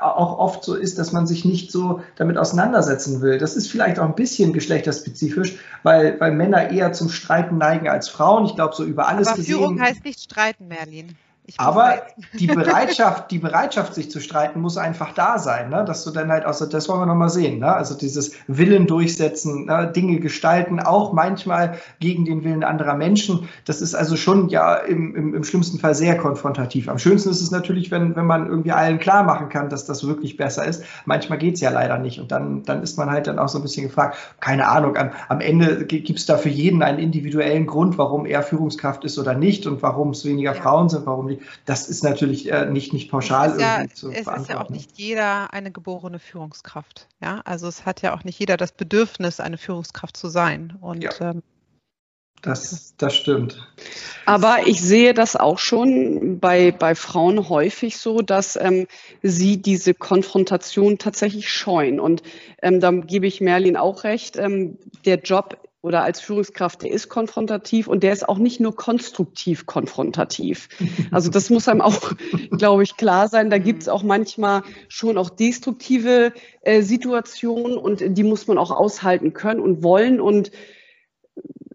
auch 0.00 0.38
oft 0.38 0.64
so 0.64 0.74
ist, 0.74 0.98
dass 0.98 1.12
man 1.12 1.26
sich 1.26 1.44
nicht 1.44 1.70
so 1.72 2.00
damit 2.16 2.38
auseinandersetzen 2.38 3.20
will. 3.20 3.38
Das 3.38 3.56
ist 3.56 3.70
vielleicht 3.70 3.98
auch 3.98 4.04
ein 4.04 4.14
bisschen 4.14 4.52
geschlechterspezifisch, 4.52 5.58
weil 5.82 5.99
weil, 6.00 6.20
weil 6.20 6.32
Männer 6.32 6.70
eher 6.70 6.92
zum 6.92 7.08
Streiten 7.08 7.58
neigen 7.58 7.88
als 7.88 8.08
Frauen. 8.08 8.46
Ich 8.46 8.54
glaube, 8.54 8.74
so 8.74 8.84
über 8.84 9.08
alles 9.08 9.28
Aber 9.28 9.36
gesehen. 9.36 9.56
Führung 9.58 9.80
heißt 9.80 10.04
nicht 10.04 10.20
streiten, 10.20 10.68
Merlin. 10.68 11.16
Aber 11.58 12.02
die 12.38 12.46
Bereitschaft, 12.46 13.30
die 13.30 13.38
Bereitschaft, 13.38 13.94
sich 13.94 14.10
zu 14.10 14.20
streiten, 14.20 14.60
muss 14.60 14.76
einfach 14.76 15.12
da 15.14 15.38
sein, 15.38 15.70
ne? 15.70 15.84
dass 15.84 16.04
du 16.04 16.10
dann 16.10 16.30
halt, 16.30 16.44
also 16.44 16.66
das 16.66 16.88
wollen 16.88 17.00
wir 17.00 17.06
nochmal 17.06 17.30
sehen, 17.30 17.58
ne? 17.60 17.72
also 17.72 17.94
dieses 17.94 18.32
Willen 18.46 18.86
durchsetzen, 18.86 19.66
ne? 19.66 19.90
Dinge 19.94 20.20
gestalten, 20.20 20.80
auch 20.80 21.12
manchmal 21.12 21.78
gegen 21.98 22.24
den 22.24 22.44
Willen 22.44 22.64
anderer 22.64 22.94
Menschen. 22.94 23.48
Das 23.64 23.80
ist 23.80 23.94
also 23.94 24.16
schon 24.16 24.48
ja 24.48 24.74
im, 24.74 25.14
im, 25.14 25.34
im 25.34 25.44
schlimmsten 25.44 25.78
Fall 25.78 25.94
sehr 25.94 26.16
konfrontativ. 26.16 26.88
Am 26.88 26.98
schönsten 26.98 27.30
ist 27.30 27.40
es 27.40 27.50
natürlich, 27.50 27.90
wenn, 27.90 28.16
wenn 28.16 28.26
man 28.26 28.46
irgendwie 28.46 28.72
allen 28.72 28.98
klar 28.98 29.22
machen 29.22 29.48
kann, 29.48 29.68
dass 29.68 29.84
das 29.84 30.06
wirklich 30.06 30.36
besser 30.36 30.64
ist. 30.64 30.84
Manchmal 31.04 31.38
geht 31.38 31.54
es 31.54 31.60
ja 31.60 31.70
leider 31.70 31.98
nicht 31.98 32.20
und 32.20 32.30
dann, 32.32 32.62
dann 32.64 32.82
ist 32.82 32.98
man 32.98 33.10
halt 33.10 33.26
dann 33.26 33.38
auch 33.38 33.48
so 33.48 33.58
ein 33.58 33.62
bisschen 33.62 33.86
gefragt, 33.86 34.16
keine 34.40 34.68
Ahnung, 34.68 34.96
am, 34.96 35.10
am 35.28 35.40
Ende 35.40 35.84
gibt 35.86 36.18
es 36.18 36.26
da 36.26 36.36
für 36.36 36.48
jeden 36.48 36.82
einen 36.82 36.98
individuellen 36.98 37.66
Grund, 37.66 37.98
warum 37.98 38.26
er 38.26 38.42
Führungskraft 38.42 39.04
ist 39.04 39.18
oder 39.18 39.34
nicht 39.34 39.66
und 39.66 39.82
warum 39.82 40.10
es 40.10 40.24
weniger 40.24 40.54
ja. 40.54 40.60
Frauen 40.60 40.88
sind, 40.88 41.06
warum 41.06 41.28
die 41.28 41.39
das 41.64 41.88
ist 41.88 42.02
natürlich 42.02 42.50
äh, 42.50 42.66
nicht, 42.66 42.92
nicht 42.92 43.10
pauschal 43.10 43.52
es 43.52 43.60
ja, 43.60 43.84
zu 43.92 44.10
Es 44.10 44.26
ist 44.26 44.48
ja 44.48 44.62
auch 44.62 44.70
nicht 44.70 44.98
jeder 44.98 45.52
eine 45.52 45.70
geborene 45.70 46.18
Führungskraft. 46.18 47.08
Ja, 47.20 47.40
also 47.44 47.68
es 47.68 47.86
hat 47.86 48.02
ja 48.02 48.14
auch 48.14 48.24
nicht 48.24 48.38
jeder 48.38 48.56
das 48.56 48.72
Bedürfnis, 48.72 49.40
eine 49.40 49.58
Führungskraft 49.58 50.16
zu 50.16 50.28
sein. 50.28 50.76
Und 50.80 51.02
ja. 51.02 51.10
ähm, 51.20 51.42
das, 52.42 52.94
das 52.96 53.14
stimmt. 53.14 53.68
Aber 54.24 54.66
ich 54.66 54.80
sehe 54.80 55.12
das 55.12 55.36
auch 55.36 55.58
schon 55.58 56.38
bei, 56.40 56.72
bei 56.72 56.94
Frauen 56.94 57.48
häufig 57.48 57.98
so, 57.98 58.22
dass 58.22 58.56
ähm, 58.56 58.86
sie 59.22 59.60
diese 59.60 59.92
Konfrontation 59.92 60.96
tatsächlich 60.96 61.52
scheuen. 61.52 62.00
Und 62.00 62.22
ähm, 62.62 62.80
da 62.80 62.92
gebe 62.92 63.26
ich 63.26 63.40
Merlin 63.40 63.76
auch 63.76 64.04
recht. 64.04 64.36
Ähm, 64.36 64.78
der 65.04 65.18
Job 65.18 65.58
oder 65.82 66.02
als 66.02 66.20
Führungskraft, 66.20 66.82
der 66.82 66.90
ist 66.90 67.08
konfrontativ 67.08 67.88
und 67.88 68.02
der 68.02 68.12
ist 68.12 68.28
auch 68.28 68.38
nicht 68.38 68.60
nur 68.60 68.76
konstruktiv 68.76 69.66
konfrontativ. 69.66 70.68
Also 71.12 71.30
das 71.30 71.50
muss 71.50 71.66
einem 71.66 71.80
auch, 71.80 72.12
glaube 72.56 72.82
ich, 72.82 72.96
klar 72.96 73.28
sein. 73.28 73.50
Da 73.50 73.58
gibt 73.58 73.82
es 73.82 73.88
auch 73.88 74.02
manchmal 74.02 74.62
schon 74.88 75.18
auch 75.18 75.30
destruktive 75.30 76.32
äh, 76.62 76.82
Situationen 76.82 77.76
und 77.78 78.02
die 78.16 78.22
muss 78.22 78.46
man 78.46 78.58
auch 78.58 78.70
aushalten 78.70 79.32
können 79.32 79.60
und 79.60 79.82
wollen. 79.82 80.20
Und 80.20 80.52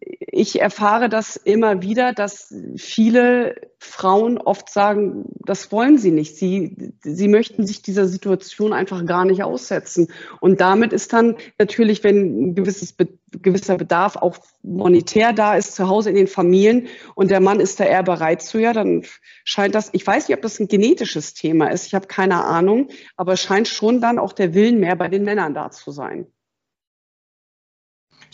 ich 0.06 0.62
erfahre 0.62 1.10
das 1.10 1.36
immer 1.36 1.82
wieder, 1.82 2.14
dass 2.14 2.54
viele 2.78 3.56
Frauen 3.80 4.38
oft 4.38 4.70
sagen, 4.70 5.26
das 5.46 5.72
wollen 5.72 5.98
sie 5.98 6.12
nicht. 6.12 6.36
Sie, 6.36 6.94
sie 7.02 7.28
möchten 7.28 7.66
sich 7.66 7.82
dieser 7.82 8.08
Situation 8.08 8.74
einfach 8.74 9.06
gar 9.06 9.26
nicht 9.26 9.44
aussetzen. 9.44 10.08
Und 10.42 10.62
damit 10.62 10.94
ist 10.94 11.14
dann 11.14 11.36
natürlich, 11.58 12.04
wenn 12.04 12.50
ein 12.50 12.56
gewisses, 12.56 12.96
gewisser 13.42 13.78
Bedarf 13.78 14.16
auch 14.16 14.38
monetär 14.62 15.34
da 15.34 15.56
ist, 15.56 15.76
zu 15.76 15.88
Hause 15.88 16.10
in 16.10 16.16
den 16.16 16.28
Familien 16.28 16.88
und 17.16 17.32
der 17.32 17.40
Mann 17.40 17.60
ist 17.60 17.80
da 17.80 17.86
eher 17.86 18.04
bereit 18.04 18.42
zu, 18.42 18.60
ja, 18.60 18.74
dann 18.74 19.04
scheint 19.44 19.74
das, 19.74 19.90
ich 19.94 20.06
weiß 20.06 20.28
nicht, 20.28 20.38
ob 20.38 20.42
das 20.42 20.60
ein 20.60 20.68
genetisches 20.68 21.34
Thema 21.34 21.68
ist, 21.68 21.88
ich 21.88 21.96
habe 21.96 22.08
keine 22.08 22.44
Ahnung, 22.44 22.90
aber 23.16 23.34
es 23.34 23.42
scheint 23.42 23.68
schon 23.68 24.02
dann 24.02 24.20
auch 24.20 24.34
der 24.34 24.54
Willen 24.54 24.80
mehr 24.80 24.96
bei 24.96 25.08
den 25.08 25.24
Männern 25.24 25.54
da 25.54 25.72
zu 25.72 25.92
sein. 25.92 26.28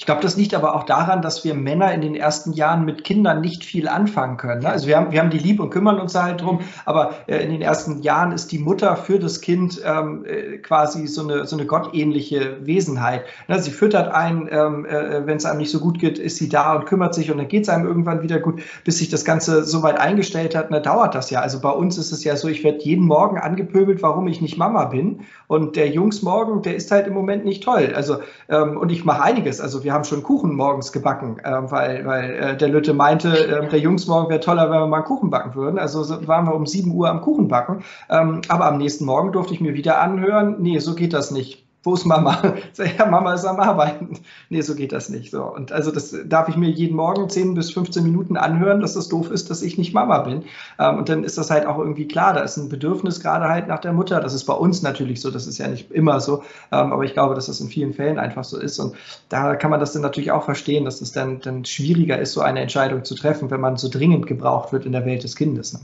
Ich 0.01 0.07
glaube, 0.07 0.23
das 0.23 0.35
liegt 0.35 0.55
aber 0.55 0.73
auch 0.73 0.85
daran, 0.85 1.21
dass 1.21 1.43
wir 1.43 1.53
Männer 1.53 1.93
in 1.93 2.01
den 2.01 2.15
ersten 2.15 2.53
Jahren 2.53 2.85
mit 2.85 3.03
Kindern 3.03 3.39
nicht 3.39 3.63
viel 3.63 3.87
anfangen 3.87 4.37
können. 4.37 4.63
Ne? 4.63 4.69
Also 4.69 4.87
wir 4.87 4.97
haben, 4.97 5.11
wir 5.11 5.19
haben 5.19 5.29
die 5.29 5.37
lieb 5.37 5.59
und 5.59 5.69
kümmern 5.69 5.99
uns 5.99 6.13
da 6.13 6.23
halt 6.23 6.41
drum, 6.41 6.61
aber 6.85 7.13
äh, 7.27 7.37
in 7.43 7.51
den 7.51 7.61
ersten 7.61 8.01
Jahren 8.01 8.31
ist 8.31 8.51
die 8.51 8.57
Mutter 8.57 8.95
für 8.95 9.19
das 9.19 9.41
Kind 9.41 9.79
ähm, 9.85 10.25
äh, 10.25 10.57
quasi 10.57 11.05
so 11.05 11.21
eine, 11.21 11.45
so 11.45 11.55
eine 11.55 11.67
gottähnliche 11.67 12.65
Wesenheit. 12.65 13.25
Ne? 13.47 13.61
Sie 13.61 13.69
füttert 13.69 14.11
einen, 14.11 14.49
ähm, 14.51 14.87
äh, 14.87 15.27
wenn 15.27 15.37
es 15.37 15.45
einem 15.45 15.59
nicht 15.59 15.69
so 15.69 15.79
gut 15.79 15.99
geht, 15.99 16.17
ist 16.17 16.37
sie 16.37 16.49
da 16.49 16.73
und 16.77 16.87
kümmert 16.87 17.13
sich 17.13 17.29
und 17.29 17.37
dann 17.37 17.47
geht 17.47 17.65
es 17.65 17.69
einem 17.69 17.85
irgendwann 17.85 18.23
wieder 18.23 18.39
gut, 18.39 18.63
bis 18.83 18.97
sich 18.97 19.09
das 19.09 19.23
Ganze 19.23 19.65
so 19.65 19.83
weit 19.83 19.99
eingestellt 19.99 20.55
hat. 20.55 20.71
Ne, 20.71 20.81
dauert 20.81 21.13
das 21.13 21.29
ja. 21.29 21.41
Also 21.41 21.61
bei 21.61 21.69
uns 21.69 21.99
ist 21.99 22.11
es 22.11 22.23
ja 22.23 22.35
so, 22.35 22.47
ich 22.47 22.63
werde 22.63 22.79
jeden 22.79 23.05
Morgen 23.05 23.37
angepöbelt, 23.37 24.01
warum 24.01 24.27
ich 24.27 24.41
nicht 24.41 24.57
Mama 24.57 24.85
bin. 24.85 25.19
Und 25.45 25.75
der 25.75 25.89
Jungsmorgen, 25.89 26.63
der 26.63 26.75
ist 26.75 26.89
halt 26.89 27.05
im 27.05 27.13
Moment 27.13 27.45
nicht 27.45 27.63
toll. 27.63 27.93
Also 27.95 28.17
ähm, 28.49 28.77
und 28.77 28.91
ich 28.91 29.05
mache 29.05 29.21
einiges. 29.21 29.61
Also 29.61 29.83
wir 29.83 29.90
wir 29.91 29.95
haben 29.95 30.05
schon 30.05 30.23
Kuchen 30.23 30.55
morgens 30.55 30.93
gebacken, 30.93 31.39
äh, 31.39 31.69
weil, 31.69 32.05
weil 32.05 32.31
äh, 32.31 32.57
der 32.57 32.69
Lütte 32.69 32.93
meinte, 32.93 33.27
äh, 33.27 33.67
der 33.67 33.79
Jungsmorgen 33.79 34.29
wäre 34.29 34.39
toller, 34.39 34.71
wenn 34.71 34.79
wir 34.79 34.87
mal 34.87 34.97
einen 34.97 35.05
Kuchen 35.05 35.29
backen 35.29 35.53
würden. 35.53 35.77
Also 35.77 36.01
so 36.03 36.25
waren 36.29 36.45
wir 36.45 36.55
um 36.55 36.65
7 36.65 36.93
Uhr 36.93 37.09
am 37.09 37.19
Kuchen 37.19 37.49
backen. 37.49 37.83
Ähm, 38.09 38.39
aber 38.47 38.67
am 38.67 38.77
nächsten 38.77 39.03
Morgen 39.03 39.33
durfte 39.33 39.53
ich 39.53 39.59
mir 39.59 39.73
wieder 39.73 39.99
anhören, 39.99 40.55
nee, 40.59 40.79
so 40.79 40.95
geht 40.95 41.11
das 41.11 41.31
nicht 41.31 41.67
wo 41.83 41.93
ist 41.93 42.05
Mama? 42.05 42.55
Ja, 42.97 43.05
Mama 43.05 43.33
ist 43.33 43.45
am 43.45 43.59
Arbeiten. 43.59 44.19
Nee, 44.49 44.61
so 44.61 44.75
geht 44.75 44.91
das 44.91 45.09
nicht. 45.09 45.31
So. 45.31 45.43
Und 45.43 45.71
also 45.71 45.91
das 45.91 46.13
darf 46.25 46.49
ich 46.49 46.57
mir 46.57 46.69
jeden 46.69 46.95
Morgen 46.95 47.29
10 47.29 47.53
bis 47.53 47.71
15 47.71 48.03
Minuten 48.03 48.35
anhören, 48.35 48.81
dass 48.81 48.95
das 48.95 49.07
doof 49.07 49.31
ist, 49.31 49.49
dass 49.49 49.61
ich 49.61 49.77
nicht 49.77 49.93
Mama 49.93 50.19
bin. 50.19 50.43
Ähm, 50.77 50.97
und 50.97 51.09
dann 51.09 51.23
ist 51.23 51.37
das 51.37 51.49
halt 51.49 51.65
auch 51.65 51.79
irgendwie 51.79 52.07
klar, 52.07 52.33
da 52.33 52.41
ist 52.41 52.57
ein 52.57 52.67
Bedürfnis 52.67 53.21
gerade 53.21 53.47
halt 53.47 53.67
nach 53.67 53.79
der 53.79 53.93
Mutter. 53.93 54.19
Das 54.19 54.33
ist 54.33 54.43
bei 54.43 54.53
uns 54.53 54.81
natürlich 54.81 55.21
so, 55.21 55.31
das 55.31 55.47
ist 55.47 55.57
ja 55.57 55.67
nicht 55.67 55.89
immer 55.91 56.19
so. 56.19 56.43
Ähm, 56.71 56.91
aber 56.91 57.03
ich 57.05 57.13
glaube, 57.13 57.33
dass 57.35 57.45
das 57.45 57.61
in 57.61 57.69
vielen 57.69 57.93
Fällen 57.93 58.19
einfach 58.19 58.43
so 58.43 58.59
ist. 58.59 58.77
Und 58.79 58.95
da 59.29 59.55
kann 59.55 59.71
man 59.71 59.79
das 59.79 59.93
dann 59.93 60.01
natürlich 60.01 60.31
auch 60.31 60.43
verstehen, 60.43 60.85
dass 60.85 61.01
es 61.01 61.13
dann, 61.13 61.39
dann 61.39 61.63
schwieriger 61.63 62.19
ist, 62.19 62.33
so 62.33 62.41
eine 62.41 62.59
Entscheidung 62.59 63.05
zu 63.05 63.15
treffen, 63.15 63.51
wenn 63.51 63.61
man 63.61 63.77
so 63.77 63.87
dringend 63.89 64.27
gebraucht 64.27 64.73
wird 64.73 64.85
in 64.85 64.91
der 64.91 65.05
Welt 65.05 65.23
des 65.23 65.35
Kindes. 65.35 65.79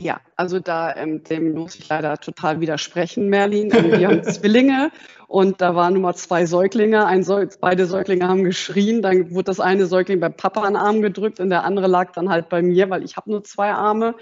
Ja, 0.00 0.18
also 0.34 0.60
da 0.60 0.96
ähm, 0.96 1.24
dem 1.24 1.52
muss 1.52 1.74
ich 1.74 1.86
leider 1.86 2.16
total 2.16 2.60
widersprechen, 2.60 3.28
Merlin. 3.28 3.70
Ähm, 3.70 3.92
wir 3.92 4.08
haben 4.08 4.24
Zwillinge 4.24 4.90
und 5.28 5.60
da 5.60 5.74
waren 5.74 5.92
nur 5.92 6.14
zwei 6.14 6.46
Säuglinge. 6.46 7.04
Ein 7.04 7.22
Säug, 7.22 7.60
beide 7.60 7.84
Säuglinge 7.84 8.26
haben 8.26 8.42
geschrien. 8.42 9.02
Dann 9.02 9.30
wurde 9.32 9.44
das 9.44 9.60
eine 9.60 9.84
Säugling 9.84 10.18
bei 10.18 10.30
Papa 10.30 10.62
an 10.62 10.72
den 10.72 10.82
Arm 10.82 11.02
gedrückt 11.02 11.38
und 11.38 11.50
der 11.50 11.64
andere 11.64 11.86
lag 11.86 12.12
dann 12.12 12.30
halt 12.30 12.48
bei 12.48 12.62
mir, 12.62 12.88
weil 12.88 13.04
ich 13.04 13.18
habe 13.18 13.30
nur 13.30 13.44
zwei 13.44 13.72
Arme. 13.72 14.14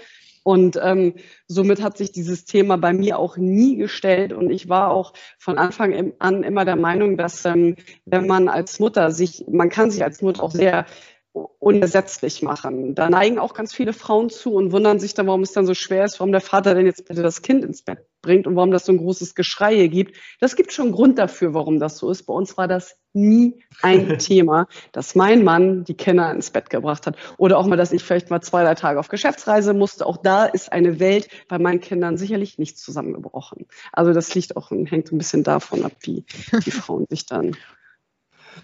Und 0.43 0.77
ähm, 0.83 1.15
somit 1.47 1.81
hat 1.81 1.97
sich 1.97 2.11
dieses 2.11 2.43
Thema 2.43 2.77
bei 2.77 2.91
mir 2.91 3.17
auch 3.17 3.37
nie 3.37 3.77
gestellt. 3.77 4.33
Und 4.33 4.49
ich 4.49 4.67
war 4.67 4.91
auch 4.91 5.13
von 5.37 5.57
Anfang 5.57 6.11
an 6.19 6.43
immer 6.43 6.65
der 6.65 6.75
Meinung, 6.75 7.15
dass 7.15 7.45
ähm, 7.45 7.77
wenn 8.05 8.27
man 8.27 8.49
als 8.49 8.79
Mutter 8.79 9.11
sich, 9.11 9.45
man 9.49 9.69
kann 9.69 9.91
sich 9.91 10.03
als 10.03 10.21
Mutter 10.21 10.43
auch 10.43 10.51
sehr 10.51 10.85
unersetzlich 11.33 12.41
machen. 12.41 12.95
Da 12.95 13.09
neigen 13.09 13.37
auch 13.37 13.53
ganz 13.53 13.73
viele 13.73 13.93
Frauen 13.93 14.29
zu 14.29 14.53
und 14.53 14.71
wundern 14.71 14.99
sich 14.99 15.13
dann, 15.13 15.27
warum 15.27 15.41
es 15.41 15.51
dann 15.51 15.65
so 15.65 15.73
schwer 15.73 16.05
ist, 16.05 16.19
warum 16.19 16.31
der 16.31 16.41
Vater 16.41 16.73
denn 16.73 16.85
jetzt 16.85 17.05
bitte 17.05 17.21
das 17.21 17.41
Kind 17.41 17.63
ins 17.63 17.81
Bett 17.81 17.99
bringt 18.21 18.47
und 18.47 18.55
warum 18.55 18.71
das 18.71 18.85
so 18.85 18.91
ein 18.91 18.97
großes 18.97 19.35
Geschrei 19.35 19.87
gibt. 19.87 20.15
Das 20.39 20.55
gibt 20.55 20.73
schon 20.73 20.91
Grund 20.91 21.19
dafür, 21.19 21.53
warum 21.53 21.79
das 21.79 21.97
so 21.97 22.09
ist. 22.09 22.23
Bei 22.23 22.33
uns 22.33 22.57
war 22.57 22.67
das 22.67 22.97
nie 23.13 23.61
ein 23.81 24.17
Thema, 24.19 24.67
dass 24.91 25.15
mein 25.15 25.43
Mann 25.43 25.83
die 25.83 25.93
Kinder 25.93 26.31
ins 26.31 26.49
Bett 26.49 26.69
gebracht 26.69 27.05
hat. 27.05 27.15
Oder 27.37 27.57
auch 27.57 27.67
mal, 27.67 27.77
dass 27.77 27.91
ich 27.91 28.03
vielleicht 28.03 28.29
mal 28.29 28.41
zwei, 28.41 28.63
drei 28.63 28.75
Tage 28.75 28.99
auf 28.99 29.09
Geschäftsreise 29.09 29.73
musste. 29.73 30.05
Auch 30.05 30.17
da 30.17 30.45
ist 30.45 30.71
eine 30.71 30.99
Welt 30.99 31.27
bei 31.47 31.59
meinen 31.59 31.81
Kindern 31.81 32.17
sicherlich 32.17 32.57
nicht 32.57 32.79
zusammengebrochen. 32.79 33.67
Also 33.91 34.13
das 34.13 34.33
liegt 34.33 34.57
auch 34.57 34.71
und 34.71 34.87
hängt 34.87 35.11
ein 35.11 35.17
bisschen 35.17 35.43
davon 35.43 35.85
ab, 35.85 35.93
wie 36.01 36.25
die 36.65 36.71
Frauen 36.71 37.05
sich 37.09 37.25
dann 37.25 37.55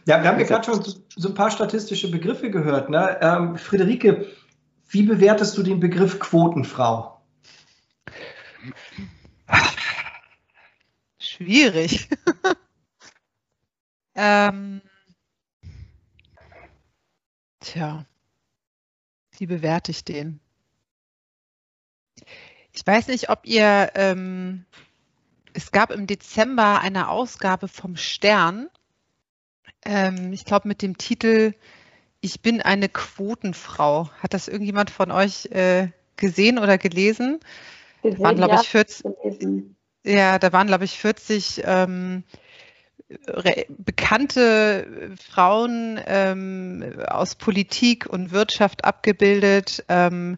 ja, 0.06 0.22
wir 0.22 0.30
haben 0.30 0.40
ja 0.40 0.46
gerade 0.46 0.66
schon 0.66 0.84
so 0.84 1.30
ein 1.30 1.34
paar 1.34 1.52
statistische 1.52 2.12
Begriffe 2.12 2.52
gehört. 2.52 2.90
Ne? 2.90 3.18
Ähm, 3.22 3.58
Friederike, 3.58 4.28
wie 4.90 5.04
bewertest 5.04 5.58
du 5.58 5.64
den 5.64 5.80
Begriff 5.80 6.20
Quotenfrau? 6.20 7.22
Schwierig. 11.20 12.08
ähm, 14.16 14.82
tja, 17.60 18.06
wie 19.32 19.48
bewerte 19.48 19.92
ich 19.92 20.04
den? 20.06 20.40
Ich 22.72 22.86
weiß 22.86 23.08
nicht, 23.08 23.30
ob 23.30 23.46
ihr, 23.46 23.92
ähm, 23.96 24.66
es 25.54 25.72
gab 25.72 25.92
im 25.92 26.08
Dezember 26.08 26.82
eine 26.82 27.10
Ausgabe 27.10 27.68
vom 27.68 27.96
Stern 27.96 28.70
ähm, 29.86 30.34
ich 30.34 30.46
glaube, 30.46 30.68
mit 30.68 30.82
dem 30.82 30.98
Titel 30.98 31.54
Ich 32.22 32.42
bin 32.42 32.62
eine 32.62 32.90
Quotenfrau. 32.90 34.10
Hat 34.20 34.34
das 34.34 34.48
irgendjemand 34.48 34.90
von 34.90 35.12
euch 35.12 35.46
äh, 35.52 35.90
gesehen 36.18 36.60
oder 36.60 36.78
gelesen? 36.78 37.40
Gesehen, 38.02 38.18
da 38.18 38.24
waren, 38.24 38.36
glaube 38.36 38.56
ja, 38.56 38.62
ich, 38.62 38.70
40, 38.70 39.06
ja, 40.04 40.40
da 40.40 40.54
waren, 40.54 40.68
glaube 40.68 40.86
ich, 40.86 41.00
40 41.00 41.64
ähm, 41.66 42.24
bekannte 43.70 45.14
Frauen 45.20 46.00
ähm, 46.08 46.94
aus 47.08 47.36
Politik 47.36 48.08
und 48.08 48.32
Wirtschaft 48.32 48.84
abgebildet, 48.84 49.84
ähm, 49.90 50.38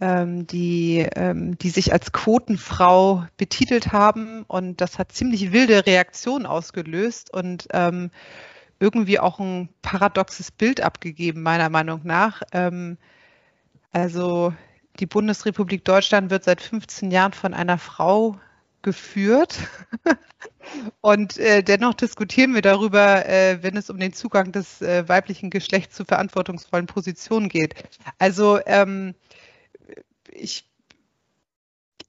ähm, 0.00 0.46
die, 0.46 1.06
ähm, 1.14 1.56
die 1.58 1.70
sich 1.70 1.92
als 1.92 2.12
Quotenfrau 2.12 3.26
betitelt 3.36 3.92
haben. 3.92 4.44
Und 4.48 4.80
das 4.80 4.98
hat 4.98 5.12
ziemlich 5.12 5.52
wilde 5.52 5.86
Reaktionen 5.86 6.46
ausgelöst. 6.46 7.32
Und 7.32 7.68
ähm, 7.72 8.10
irgendwie 8.84 9.18
auch 9.18 9.40
ein 9.40 9.70
paradoxes 9.80 10.50
Bild 10.50 10.82
abgegeben, 10.82 11.42
meiner 11.42 11.70
Meinung 11.70 12.02
nach. 12.04 12.42
Ähm, 12.52 12.98
also 13.92 14.52
die 15.00 15.06
Bundesrepublik 15.06 15.86
Deutschland 15.86 16.30
wird 16.30 16.44
seit 16.44 16.60
15 16.60 17.10
Jahren 17.10 17.32
von 17.32 17.54
einer 17.54 17.78
Frau 17.78 18.38
geführt. 18.82 19.58
Und 21.00 21.38
äh, 21.38 21.62
dennoch 21.62 21.94
diskutieren 21.94 22.54
wir 22.54 22.60
darüber, 22.60 23.26
äh, 23.26 23.62
wenn 23.62 23.78
es 23.78 23.88
um 23.88 23.98
den 23.98 24.12
Zugang 24.12 24.52
des 24.52 24.82
äh, 24.82 25.08
weiblichen 25.08 25.48
Geschlechts 25.48 25.96
zu 25.96 26.04
verantwortungsvollen 26.04 26.86
Positionen 26.86 27.48
geht. 27.48 27.74
Also 28.18 28.60
ähm, 28.66 29.14
ich, 30.30 30.68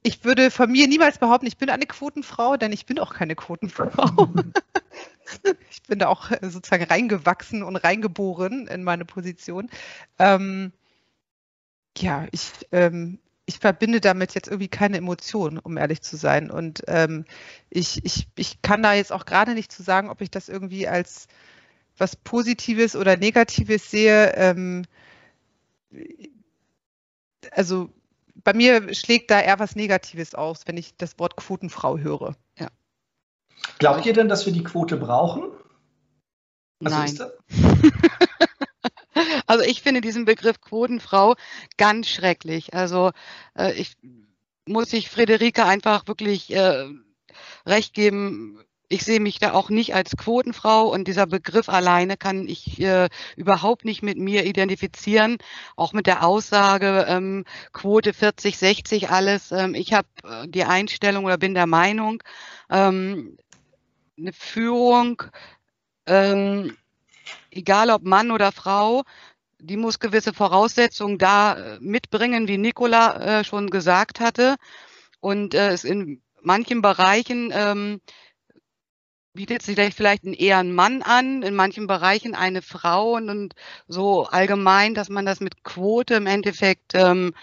ich 0.03 0.25
würde 0.25 0.51
von 0.51 0.69
mir 0.69 0.89
niemals 0.89 1.19
behaupten, 1.19 1.47
ich 1.47 1.57
bin 1.57 1.69
eine 1.69 1.85
Quotenfrau, 1.85 2.57
denn 2.57 2.73
ich 2.73 2.85
bin 2.85 2.99
auch 2.99 3.13
keine 3.13 3.35
Quotenfrau. 3.35 4.33
ich 5.71 5.83
bin 5.83 5.99
da 5.99 6.07
auch 6.07 6.31
äh, 6.31 6.39
sozusagen 6.49 6.83
reingewachsen 6.83 7.63
und 7.63 7.75
reingeboren 7.75 8.67
in 8.67 8.83
meine 8.83 9.05
Position. 9.05 9.69
Ähm, 10.19 10.71
ja, 11.97 12.27
ich, 12.31 12.51
ähm, 12.71 13.19
ich 13.45 13.59
verbinde 13.59 14.01
damit 14.01 14.33
jetzt 14.33 14.47
irgendwie 14.47 14.67
keine 14.67 14.97
Emotionen, 14.97 15.59
um 15.59 15.77
ehrlich 15.77 16.01
zu 16.01 16.17
sein. 16.17 16.51
Und 16.51 16.83
ähm, 16.88 17.25
ich, 17.69 18.03
ich, 18.03 18.27
ich 18.35 18.61
kann 18.61 18.83
da 18.83 18.93
jetzt 18.93 19.11
auch 19.11 19.25
gerade 19.25 19.53
nicht 19.53 19.71
zu 19.71 19.83
sagen, 19.83 20.09
ob 20.09 20.21
ich 20.21 20.31
das 20.31 20.49
irgendwie 20.49 20.88
als 20.88 21.27
was 21.97 22.15
Positives 22.15 22.95
oder 22.95 23.17
Negatives 23.17 23.89
sehe. 23.89 24.33
Ähm, 24.35 24.85
also 27.51 27.89
bei 28.43 28.53
mir 28.53 28.93
schlägt 28.93 29.31
da 29.31 29.39
eher 29.41 29.59
was 29.59 29.75
Negatives 29.75 30.35
aus, 30.35 30.67
wenn 30.67 30.77
ich 30.77 30.97
das 30.97 31.17
Wort 31.19 31.35
Quotenfrau 31.38 31.97
höre. 31.97 32.35
Ja. 32.59 32.69
Glaubt 33.80 34.06
ihr 34.06 34.13
denn, 34.13 34.30
dass 34.30 34.45
wir 34.45 34.54
die 34.54 34.63
Quote 34.63 34.97
brauchen? 34.97 35.51
Also 36.84 36.97
Nein. 36.97 37.32
also 39.47 39.63
ich 39.63 39.82
finde 39.82 40.01
diesen 40.01 40.25
Begriff 40.25 40.62
Quotenfrau 40.62 41.36
ganz 41.78 42.10
schrecklich. 42.10 42.73
Also 42.73 43.12
äh, 43.58 43.73
ich 43.73 43.95
muss 44.67 44.91
ich 44.93 45.10
Friederike 45.10 45.65
einfach 45.65 46.08
wirklich 46.08 46.54
äh, 46.54 46.86
recht 47.65 47.93
geben. 47.93 48.60
Ich 48.88 49.04
sehe 49.04 49.19
mich 49.19 49.39
da 49.39 49.54
auch 49.54 49.69
nicht 49.69 49.95
als 49.95 50.15
Quotenfrau 50.15 50.84
und 50.93 51.08
dieser 51.08 51.25
Begriff 51.25 51.69
alleine 51.69 52.17
kann 52.17 52.47
ich 52.47 52.80
äh, 52.80 53.10
überhaupt 53.36 53.84
nicht 53.84 54.04
mit 54.04 54.17
mir 54.19 54.45
identifizieren. 54.45 55.38
Auch 55.75 55.91
mit 55.91 56.06
der 56.06 56.23
Aussage 56.23 57.06
ähm, 57.08 57.45
Quote 57.73 58.13
40, 58.13 58.58
60, 58.58 59.10
alles. 59.10 59.51
Ähm, 59.51 59.73
ich 59.73 59.93
habe 59.93 60.08
äh, 60.23 60.47
die 60.47 60.65
Einstellung 60.65 61.25
oder 61.25 61.38
bin 61.38 61.56
der 61.56 61.65
Meinung, 61.65 62.21
ähm, 62.69 63.38
eine 64.17 64.34
Führung, 64.34 65.23
ähm, 66.06 66.78
egal 67.51 67.89
ob 67.89 68.04
Mann 68.04 68.32
oder 68.32 68.51
Frau, 68.51 69.04
die 69.60 69.78
muss 69.78 69.99
gewisse 69.99 70.34
Voraussetzungen 70.34 71.17
da 71.17 71.75
äh, 71.75 71.80
mitbringen, 71.80 72.47
wie 72.47 72.58
Nicola 72.58 73.39
äh, 73.39 73.43
schon 73.43 73.69
gesagt 73.69 74.19
hatte. 74.19 74.56
Und 75.19 75.54
äh, 75.54 75.69
es 75.71 75.84
in 75.84 76.21
manchen 76.41 76.82
Bereichen 76.82 77.51
ähm, 77.54 78.01
bietet 79.36 79.62
sich 79.62 79.78
vielleicht 79.93 80.24
ein 80.24 80.34
eher 80.34 80.58
ein 80.58 80.74
Mann 80.74 81.02
an, 81.04 81.43
in 81.43 81.54
manchen 81.56 81.88
Bereichen 81.88 82.34
eine 82.34 82.62
Frau 82.62 83.13
und, 83.13 83.54
so 83.88 84.26
allgemein, 84.26 84.95
dass 84.95 85.10
man 85.10 85.26
das 85.26 85.41
mit 85.41 85.63
Quote 85.63 86.15
im 86.15 86.26
Endeffekt 86.26 86.93
ähm, 86.95 87.34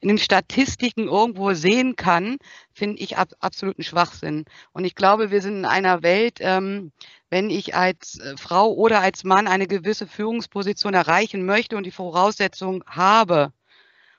in 0.00 0.08
den 0.08 0.18
Statistiken 0.18 1.08
irgendwo 1.08 1.52
sehen 1.52 1.96
kann, 1.96 2.38
finde 2.72 3.02
ich 3.02 3.18
ab, 3.18 3.28
absoluten 3.40 3.82
Schwachsinn. 3.82 4.46
Und 4.72 4.84
ich 4.84 4.94
glaube, 4.94 5.30
wir 5.30 5.42
sind 5.42 5.58
in 5.58 5.64
einer 5.66 6.02
Welt, 6.02 6.38
ähm, 6.40 6.92
wenn 7.28 7.50
ich 7.50 7.74
als 7.74 8.18
äh, 8.18 8.36
Frau 8.38 8.72
oder 8.72 9.00
als 9.00 9.24
Mann 9.24 9.46
eine 9.46 9.66
gewisse 9.66 10.06
Führungsposition 10.06 10.94
erreichen 10.94 11.44
möchte 11.44 11.76
und 11.76 11.84
die 11.84 11.90
Voraussetzung 11.90 12.82
habe 12.86 13.52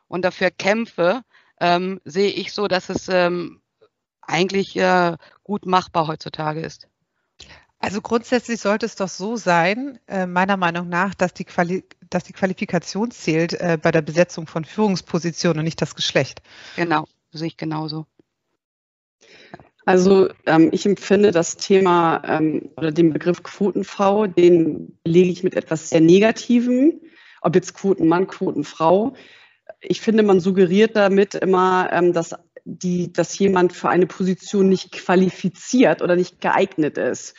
und 0.08 0.24
dafür 0.24 0.52
kämpfe, 0.52 1.22
ähm, 1.60 2.02
sehe 2.06 2.32
ich 2.32 2.54
so, 2.54 2.68
dass 2.68 2.90
es 2.90 3.08
ähm, 3.10 3.62
eigentlich 4.22 4.76
äh, 4.78 5.18
gut 5.44 5.66
machbar 5.66 6.08
heutzutage 6.08 6.62
ist. 6.62 6.91
Also 7.82 8.00
grundsätzlich 8.00 8.62
sollte 8.62 8.86
es 8.86 8.96
doch 8.96 9.10
so 9.10 9.36
sein, 9.36 10.00
äh, 10.08 10.28
meiner 10.28 10.56
Meinung 10.56 10.88
nach, 10.88 11.16
dass 11.16 11.34
die, 11.34 11.46
Quali 11.46 11.84
dass 12.10 12.24
die 12.24 12.34
Qualifikation 12.34 13.10
zählt 13.10 13.54
äh, 13.54 13.78
bei 13.82 13.92
der 13.92 14.04
Besetzung 14.04 14.46
von 14.46 14.66
Führungspositionen 14.66 15.60
und 15.60 15.66
nicht 15.66 15.82
das 15.82 15.96
Geschlecht. 15.96 16.42
Genau, 16.76 17.06
sehe 17.32 17.48
ich 17.48 17.58
genauso. 17.58 18.06
Also 19.86 20.30
ähm, 20.46 20.70
ich 20.72 20.86
empfinde 20.86 21.32
das 21.32 21.58
Thema 21.58 22.22
ähm, 22.28 22.70
oder 22.78 22.92
den 22.92 23.14
Begriff 23.14 23.42
Quotenfrau, 23.42 24.28
den 24.28 24.98
lege 25.04 25.32
ich 25.32 25.44
mit 25.44 25.56
etwas 25.56 25.90
sehr 25.90 26.02
Negativem, 26.02 27.02
ob 27.42 27.56
jetzt 27.56 27.74
Quotenmann, 27.74 28.28
Quotenfrau. 28.28 29.16
Ich 29.80 30.02
finde, 30.02 30.22
man 30.22 30.40
suggeriert 30.40 30.96
damit 30.96 31.34
immer, 31.34 31.90
ähm, 31.92 32.14
dass 32.14 32.36
die, 32.64 33.12
dass 33.12 33.38
jemand 33.40 33.74
für 33.74 33.90
eine 33.90 34.06
Position 34.06 34.70
nicht 34.70 34.92
qualifiziert 34.92 36.04
oder 36.04 36.16
nicht 36.16 36.42
geeignet 36.42 37.00
ist. 37.00 37.34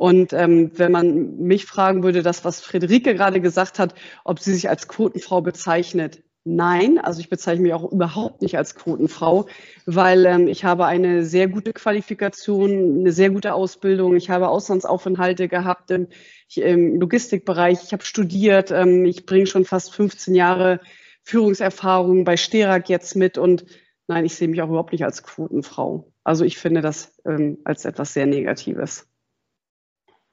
Und 0.00 0.32
ähm, 0.32 0.70
wenn 0.76 0.92
man 0.92 1.36
mich 1.36 1.66
fragen 1.66 2.02
würde, 2.02 2.22
das, 2.22 2.42
was 2.42 2.62
Friederike 2.62 3.14
gerade 3.14 3.42
gesagt 3.42 3.78
hat, 3.78 3.94
ob 4.24 4.38
sie 4.40 4.54
sich 4.54 4.70
als 4.70 4.88
Quotenfrau 4.88 5.42
bezeichnet, 5.42 6.22
Nein, 6.42 6.96
also 6.96 7.20
ich 7.20 7.28
bezeichne 7.28 7.64
mich 7.64 7.74
auch 7.74 7.92
überhaupt 7.92 8.40
nicht 8.40 8.56
als 8.56 8.74
Quotenfrau, 8.74 9.46
weil 9.84 10.24
ähm, 10.24 10.48
ich 10.48 10.64
habe 10.64 10.86
eine 10.86 11.22
sehr 11.22 11.48
gute 11.48 11.74
Qualifikation, 11.74 13.00
eine 13.00 13.12
sehr 13.12 13.28
gute 13.28 13.52
Ausbildung. 13.52 14.16
Ich 14.16 14.30
habe 14.30 14.48
Auslandsaufenthalte 14.48 15.48
gehabt 15.48 15.90
im, 15.90 16.08
im 16.54 16.98
Logistikbereich. 16.98 17.80
Ich 17.84 17.92
habe 17.92 18.02
studiert. 18.02 18.70
Ähm, 18.70 19.04
ich 19.04 19.26
bringe 19.26 19.46
schon 19.46 19.66
fast 19.66 19.94
15 19.94 20.34
Jahre 20.34 20.80
Führungserfahrung 21.24 22.24
bei 22.24 22.38
Sterak 22.38 22.88
jetzt 22.88 23.16
mit. 23.16 23.36
Und 23.36 23.66
nein, 24.06 24.24
ich 24.24 24.34
sehe 24.34 24.48
mich 24.48 24.62
auch 24.62 24.70
überhaupt 24.70 24.92
nicht 24.92 25.04
als 25.04 25.22
Quotenfrau. 25.22 26.10
Also 26.24 26.46
ich 26.46 26.56
finde 26.56 26.80
das 26.80 27.20
ähm, 27.26 27.58
als 27.64 27.84
etwas 27.84 28.14
sehr 28.14 28.24
Negatives. 28.24 29.09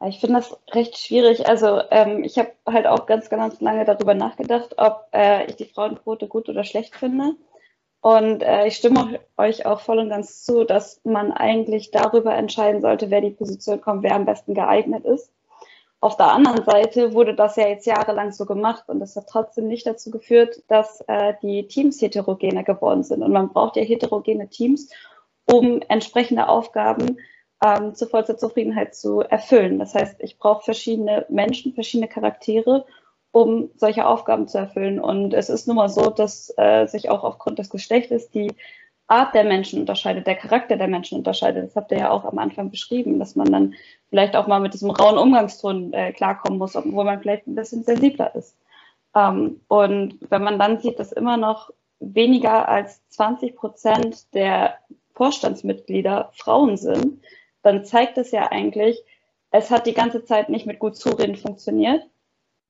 Ich 0.06 0.20
finde 0.20 0.40
das 0.40 0.56
recht 0.72 0.98
schwierig. 0.98 1.48
Also 1.48 1.82
ähm, 1.90 2.24
ich 2.24 2.38
habe 2.38 2.52
halt 2.68 2.86
auch 2.86 3.08
ganz, 3.08 3.30
ganz 3.30 3.60
lange 3.62 3.84
darüber 3.84 4.14
nachgedacht, 4.14 4.76
ob 4.78 5.08
äh, 5.12 5.46
ich 5.48 5.56
die 5.56 5.66
Frauenquote 5.66 6.28
gut 6.28 6.50
oder 6.50 6.64
schlecht 6.64 6.96
finde. 6.96 7.36
Und 8.02 8.44
äh, 8.44 8.68
ich 8.68 8.76
stimme 8.76 9.20
euch 9.38 9.66
auch 9.66 9.80
voll 9.82 10.00
und 10.00 10.10
ganz 10.10 10.44
zu, 10.44 10.64
dass 10.64 11.02
man 11.04 11.32
eigentlich 11.32 11.90
darüber 11.90 12.36
entscheiden 12.36 12.82
sollte, 12.82 13.10
wer 13.10 13.22
die 13.22 13.32
Position 13.32 13.82
kommt, 13.82 14.04
wer 14.04 14.16
am 14.16 14.26
besten 14.26 14.54
geeignet 14.54 15.04
ist. 15.04 15.32
Auf 16.00 16.16
der 16.16 16.28
anderen 16.28 16.64
Seite 16.64 17.14
wurde 17.14 17.34
das 17.34 17.56
ja 17.56 17.68
jetzt 17.68 17.88
jahrelang 17.88 18.32
so 18.32 18.46
gemacht 18.46 18.84
und 18.88 19.00
das 19.00 19.16
hat 19.16 19.28
trotzdem 19.28 19.68
nicht 19.68 19.88
dazu 19.88 20.12
geführt, 20.12 20.62
dass 20.68 21.02
äh, 21.08 21.34
die 21.42 21.68
Teams 21.68 22.00
heterogener 22.00 22.64
geworden 22.64 23.04
sind. 23.04 23.24
Und 23.24 23.32
man 23.32 23.50
braucht 23.50 23.78
ja 23.78 23.82
heterogene 23.82 24.48
Teams, 24.48 24.92
um 25.46 25.82
entsprechende 25.88 26.50
Aufgaben 26.50 27.18
ähm, 27.64 27.96
zu 27.96 28.08
vollster 28.08 28.38
Zufriedenheit 28.38 28.96
zu 28.96 29.22
erfüllen. 29.22 29.80
Das 29.80 29.96
heißt, 29.96 30.22
ich 30.22 30.38
brauche 30.38 30.64
verschiedene 30.64 31.26
Menschen, 31.30 31.74
verschiedene 31.74 32.08
Charaktere, 32.08 32.86
um 33.32 33.70
solche 33.76 34.06
Aufgaben 34.06 34.48
zu 34.48 34.58
erfüllen. 34.58 35.00
Und 35.00 35.34
es 35.34 35.50
ist 35.50 35.68
nun 35.68 35.78
mal 35.78 35.90
so, 35.90 36.10
dass 36.10 36.54
äh, 36.58 36.86
sich 36.88 37.10
auch 37.10 37.24
aufgrund 37.24 37.60
des 37.60 37.70
Geschlechtes 37.70 38.30
die 38.30 38.54
Art 39.08 39.34
der 39.34 39.46
Menschen 39.46 39.80
unterscheidet, 39.80 40.28
der 40.28 40.36
Charakter 40.36 40.76
der 40.76 40.90
Menschen 40.90 41.18
unterscheidet. 41.18 41.66
Das 41.66 41.76
habt 41.76 41.92
ihr 41.92 42.00
ja 42.00 42.10
auch 42.10 42.26
am 42.26 42.38
Anfang 42.38 42.70
beschrieben, 42.70 43.20
dass 43.20 43.36
man 43.36 43.52
dann 43.52 43.74
vielleicht 44.10 44.36
auch 44.36 44.48
mal 44.48 44.60
mit 44.60 44.74
diesem 44.74 44.92
rauen 44.92 45.18
Umgangston 45.18 45.94
äh, 45.94 46.12
klarkommen 46.12 46.60
muss, 46.60 46.76
obwohl 46.76 47.06
man 47.06 47.22
vielleicht 47.22 47.48
ein 47.48 47.56
bisschen 47.56 47.84
sensibler 47.84 48.36
ist. 48.36 48.58
Ähm, 49.16 49.62
und 49.68 50.18
wenn 50.30 50.44
man 50.44 50.60
dann 50.60 50.80
sieht, 50.80 51.00
dass 51.00 51.14
immer 51.14 51.38
noch 51.38 51.72
weniger 52.00 52.68
als 52.68 53.08
20 53.10 53.56
Prozent 53.56 54.34
der 54.34 54.76
Vorstandsmitglieder 55.14 56.30
Frauen 56.34 56.78
sind, 56.78 57.22
dann 57.68 57.84
zeigt 57.84 58.18
es 58.18 58.32
ja 58.32 58.50
eigentlich, 58.50 59.04
es 59.52 59.70
hat 59.70 59.88
die 59.88 59.94
ganze 59.94 60.24
Zeit 60.24 60.48
nicht 60.48 60.66
mit 60.66 60.80
gut 60.80 60.96
zureden 60.96 61.36
funktioniert. 61.36 62.02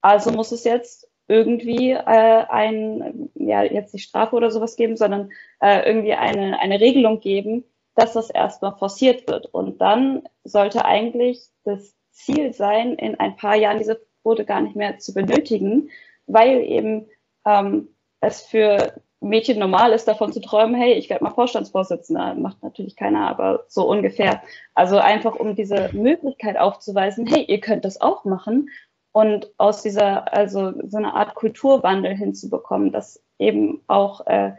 Also 0.02 0.32
muss 0.32 0.52
es 0.52 0.64
jetzt 0.64 1.08
irgendwie 1.28 1.92
äh, 1.92 2.02
ein, 2.50 3.30
ja, 3.36 3.62
jetzt 3.62 3.94
nicht 3.94 4.08
Strafe 4.08 4.36
oder 4.36 4.50
sowas 4.50 4.76
geben, 4.76 4.98
sondern 4.98 5.32
äh, 5.62 5.88
irgendwie 5.88 6.14
eine, 6.14 6.60
eine 6.60 6.80
Regelung 6.80 7.20
geben, 7.20 7.64
dass 7.94 8.14
das 8.14 8.32
erstmal 8.32 8.76
forciert 8.76 9.28
wird. 9.28 9.46
Und 9.46 9.82
dann 9.82 10.24
sollte 10.44 10.84
eigentlich 10.84 11.44
das 11.64 11.94
Ziel 12.12 12.54
sein, 12.54 12.96
in 12.96 13.20
ein 13.20 13.36
paar 13.36 13.56
Jahren 13.56 13.78
diese 13.78 14.02
Quote 14.24 14.46
gar 14.46 14.62
nicht 14.62 14.76
mehr 14.76 14.98
zu 14.98 15.14
benötigen, 15.14 15.92
weil 16.26 16.62
eben 16.64 17.08
ähm, 17.46 17.90
es 18.20 18.42
für 18.42 19.00
Mädchen 19.20 19.60
normal 19.60 19.94
ist, 19.94 20.08
davon 20.08 20.32
zu 20.32 20.40
träumen, 20.42 20.76
hey, 20.76 20.94
ich 20.94 21.10
werde 21.10 21.24
mal 21.24 21.32
Vorstandsvorsitzender. 21.32 22.36
Macht 22.36 22.62
natürlich 22.62 22.96
keiner, 22.96 23.28
aber 23.28 23.66
so 23.68 23.90
ungefähr. 23.90 24.44
Also 24.76 24.98
einfach, 24.98 25.36
um 25.36 25.56
diese 25.56 25.90
Möglichkeit 25.94 26.58
aufzuweisen, 26.58 27.26
hey, 27.26 27.44
ihr 27.44 27.60
könnt 27.60 27.84
das 27.84 28.00
auch 28.00 28.26
machen 28.26 28.70
und 29.12 29.52
aus 29.58 29.82
dieser, 29.82 30.32
also 30.32 30.74
so 30.88 30.98
eine 30.98 31.16
Art 31.16 31.34
Kulturwandel 31.34 32.16
hinzubekommen, 32.16 32.92
dass 32.92 33.24
eben 33.40 33.82
auch 33.88 34.28
äh, 34.28 34.54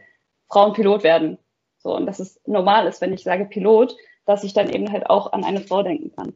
Frauen 0.49 0.73
Pilot 0.73 1.05
werden. 1.05 1.39
So, 1.79 1.95
und 1.95 2.07
dass 2.07 2.19
es 2.19 2.41
normal 2.45 2.89
ist, 2.89 3.01
wenn 3.01 3.13
ich 3.13 3.23
sage 3.23 3.45
Pilot, 3.45 3.97
dass 4.25 4.43
ich 4.43 4.55
dann 4.55 4.69
eben 4.69 4.91
halt 4.91 5.09
auch 5.09 5.33
an 5.33 5.45
eine 5.45 5.61
Frau 5.61 5.85
denken 5.85 6.11
kann. 6.15 6.35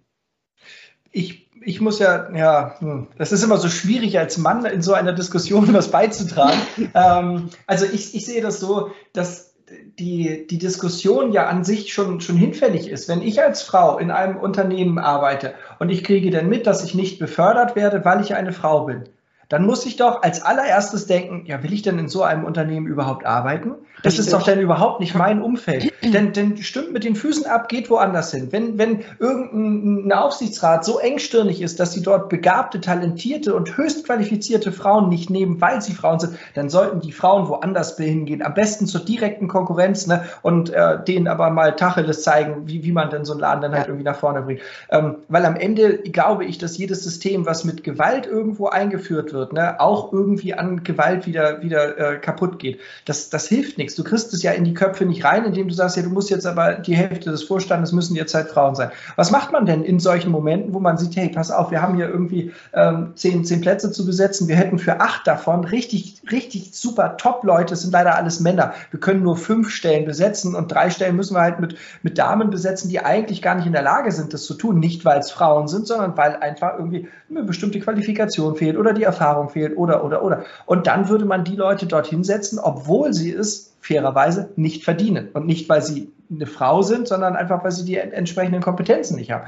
Ich 1.12 1.42
ich 1.64 1.80
muss 1.80 1.98
ja, 1.98 2.28
ja, 2.34 2.74
hm, 2.80 3.06
das 3.18 3.30
ist 3.30 3.44
immer 3.44 3.56
so 3.56 3.68
schwierig 3.68 4.18
als 4.18 4.36
Mann 4.38 4.64
in 4.64 4.82
so 4.82 4.94
einer 4.94 5.12
Diskussion 5.12 5.72
was 5.72 5.90
beizutragen. 5.90 6.60
ähm, 6.94 7.50
also 7.66 7.86
ich, 7.86 8.14
ich 8.14 8.26
sehe 8.26 8.42
das 8.42 8.60
so, 8.60 8.90
dass 9.12 9.52
die, 9.98 10.46
die 10.46 10.58
Diskussion 10.58 11.32
ja 11.32 11.46
an 11.46 11.64
sich 11.64 11.92
schon, 11.92 12.20
schon 12.20 12.36
hinfällig 12.36 12.88
ist. 12.88 13.08
Wenn 13.08 13.22
ich 13.22 13.42
als 13.42 13.62
Frau 13.62 13.98
in 13.98 14.10
einem 14.10 14.36
Unternehmen 14.36 14.98
arbeite 14.98 15.54
und 15.78 15.90
ich 15.90 16.04
kriege 16.04 16.30
dann 16.30 16.48
mit, 16.48 16.66
dass 16.66 16.84
ich 16.84 16.94
nicht 16.94 17.18
befördert 17.18 17.76
werde, 17.76 18.04
weil 18.04 18.20
ich 18.20 18.34
eine 18.34 18.52
Frau 18.52 18.84
bin, 18.84 19.04
dann 19.52 19.66
muss 19.66 19.84
ich 19.84 19.96
doch 19.96 20.22
als 20.22 20.42
allererstes 20.42 21.06
denken, 21.06 21.44
ja, 21.44 21.62
will 21.62 21.74
ich 21.74 21.82
denn 21.82 21.98
in 21.98 22.08
so 22.08 22.22
einem 22.22 22.44
Unternehmen 22.44 22.86
überhaupt 22.86 23.26
arbeiten? 23.26 23.74
Das 24.02 24.18
ist 24.18 24.32
doch 24.32 24.42
dann 24.42 24.58
überhaupt 24.58 24.98
nicht 24.98 25.14
mein 25.14 25.42
Umfeld. 25.42 25.92
denn, 26.02 26.32
denn 26.32 26.56
stimmt 26.56 26.94
mit 26.94 27.04
den 27.04 27.14
Füßen 27.14 27.44
ab, 27.44 27.68
geht 27.68 27.90
woanders 27.90 28.32
hin. 28.32 28.48
Wenn, 28.50 28.78
wenn 28.78 29.00
irgendein 29.18 30.10
Aufsichtsrat 30.12 30.86
so 30.86 30.98
engstirnig 30.98 31.60
ist, 31.60 31.78
dass 31.80 31.92
sie 31.92 32.02
dort 32.02 32.30
begabte, 32.30 32.80
talentierte 32.80 33.54
und 33.54 33.76
höchst 33.76 34.06
qualifizierte 34.06 34.72
Frauen 34.72 35.10
nicht 35.10 35.28
nehmen, 35.28 35.60
weil 35.60 35.82
sie 35.82 35.92
Frauen 35.92 36.18
sind, 36.18 36.38
dann 36.54 36.70
sollten 36.70 37.00
die 37.00 37.12
Frauen 37.12 37.46
woanders 37.48 37.96
hingehen. 37.98 38.42
Am 38.42 38.54
besten 38.54 38.86
zur 38.86 39.04
direkten 39.04 39.48
Konkurrenz 39.48 40.06
ne, 40.06 40.24
und 40.40 40.70
äh, 40.70 41.04
denen 41.04 41.28
aber 41.28 41.50
mal 41.50 41.76
Tacheles 41.76 42.22
zeigen, 42.22 42.68
wie, 42.68 42.84
wie 42.84 42.92
man 42.92 43.10
denn 43.10 43.26
so 43.26 43.32
einen 43.32 43.42
Laden 43.42 43.60
dann 43.60 43.74
halt 43.74 43.86
irgendwie 43.86 44.04
nach 44.04 44.16
vorne 44.16 44.40
bringt. 44.40 44.62
Ähm, 44.90 45.16
weil 45.28 45.44
am 45.44 45.56
Ende 45.56 45.98
glaube 45.98 46.46
ich, 46.46 46.56
dass 46.56 46.78
jedes 46.78 47.04
System, 47.04 47.44
was 47.44 47.64
mit 47.64 47.84
Gewalt 47.84 48.26
irgendwo 48.26 48.68
eingeführt 48.68 49.34
wird, 49.34 49.41
wird, 49.42 49.52
ne, 49.52 49.80
auch 49.80 50.12
irgendwie 50.12 50.54
an 50.54 50.84
Gewalt 50.84 51.26
wieder, 51.26 51.62
wieder 51.62 51.98
äh, 51.98 52.18
kaputt 52.18 52.58
geht. 52.60 52.78
Das, 53.04 53.28
das 53.28 53.48
hilft 53.48 53.76
nichts. 53.76 53.96
Du 53.96 54.04
kriegst 54.04 54.32
es 54.32 54.42
ja 54.42 54.52
in 54.52 54.64
die 54.64 54.74
Köpfe 54.74 55.04
nicht 55.04 55.24
rein, 55.24 55.44
indem 55.44 55.68
du 55.68 55.74
sagst, 55.74 55.96
ja, 55.96 56.02
du 56.02 56.10
musst 56.10 56.30
jetzt 56.30 56.46
aber 56.46 56.74
die 56.74 56.94
Hälfte 56.94 57.30
des 57.30 57.42
Vorstandes 57.42 57.92
müssen 57.92 58.14
jetzt 58.14 58.34
halt 58.34 58.48
Frauen 58.48 58.76
sein. 58.76 58.90
Was 59.16 59.30
macht 59.32 59.50
man 59.52 59.66
denn 59.66 59.82
in 59.82 59.98
solchen 59.98 60.30
Momenten, 60.30 60.72
wo 60.72 60.80
man 60.80 60.96
sieht, 60.96 61.16
hey, 61.16 61.28
pass 61.28 61.50
auf, 61.50 61.72
wir 61.72 61.82
haben 61.82 61.96
hier 61.96 62.08
irgendwie 62.08 62.52
ähm, 62.72 63.12
zehn, 63.16 63.44
zehn 63.44 63.60
Plätze 63.60 63.90
zu 63.90 64.06
besetzen, 64.06 64.46
wir 64.46 64.56
hätten 64.56 64.78
für 64.78 65.00
acht 65.00 65.26
davon 65.26 65.64
richtig, 65.64 66.22
richtig 66.30 66.74
super 66.74 67.16
Top-Leute, 67.16 67.74
es 67.74 67.82
sind 67.82 67.92
leider 67.92 68.14
alles 68.14 68.38
Männer. 68.38 68.74
Wir 68.90 69.00
können 69.00 69.22
nur 69.22 69.36
fünf 69.36 69.70
Stellen 69.70 70.04
besetzen 70.04 70.54
und 70.54 70.70
drei 70.70 70.90
Stellen 70.90 71.16
müssen 71.16 71.34
wir 71.34 71.40
halt 71.40 71.58
mit, 71.58 71.76
mit 72.02 72.18
Damen 72.18 72.50
besetzen, 72.50 72.88
die 72.88 73.00
eigentlich 73.00 73.42
gar 73.42 73.56
nicht 73.56 73.66
in 73.66 73.72
der 73.72 73.82
Lage 73.82 74.12
sind, 74.12 74.32
das 74.32 74.44
zu 74.44 74.54
tun. 74.54 74.78
Nicht, 74.78 75.04
weil 75.04 75.18
es 75.18 75.32
Frauen 75.32 75.66
sind, 75.66 75.86
sondern 75.88 76.16
weil 76.16 76.36
einfach 76.36 76.78
irgendwie 76.78 77.08
eine 77.30 77.42
bestimmte 77.42 77.80
Qualifikation 77.80 78.56
fehlt 78.56 78.76
oder 78.76 78.92
die 78.92 79.02
Erfahrung 79.02 79.31
Erfahrung 79.32 79.48
fehlt 79.48 79.76
oder, 79.76 80.04
oder, 80.04 80.22
oder. 80.22 80.44
Und 80.66 80.86
dann 80.86 81.08
würde 81.08 81.24
man 81.24 81.44
die 81.44 81.56
Leute 81.56 81.86
dorthin 81.86 82.24
setzen, 82.24 82.58
obwohl 82.58 83.12
sie 83.12 83.32
es 83.32 83.71
fairerweise 83.82 84.50
nicht 84.56 84.84
verdienen. 84.84 85.28
Und 85.34 85.46
nicht, 85.46 85.68
weil 85.68 85.82
sie 85.82 86.10
eine 86.30 86.46
Frau 86.46 86.82
sind, 86.82 87.08
sondern 87.08 87.36
einfach, 87.36 87.62
weil 87.62 87.72
sie 87.72 87.84
die 87.84 87.96
entsprechenden 87.96 88.62
Kompetenzen 88.62 89.16
nicht 89.16 89.32
haben. 89.32 89.44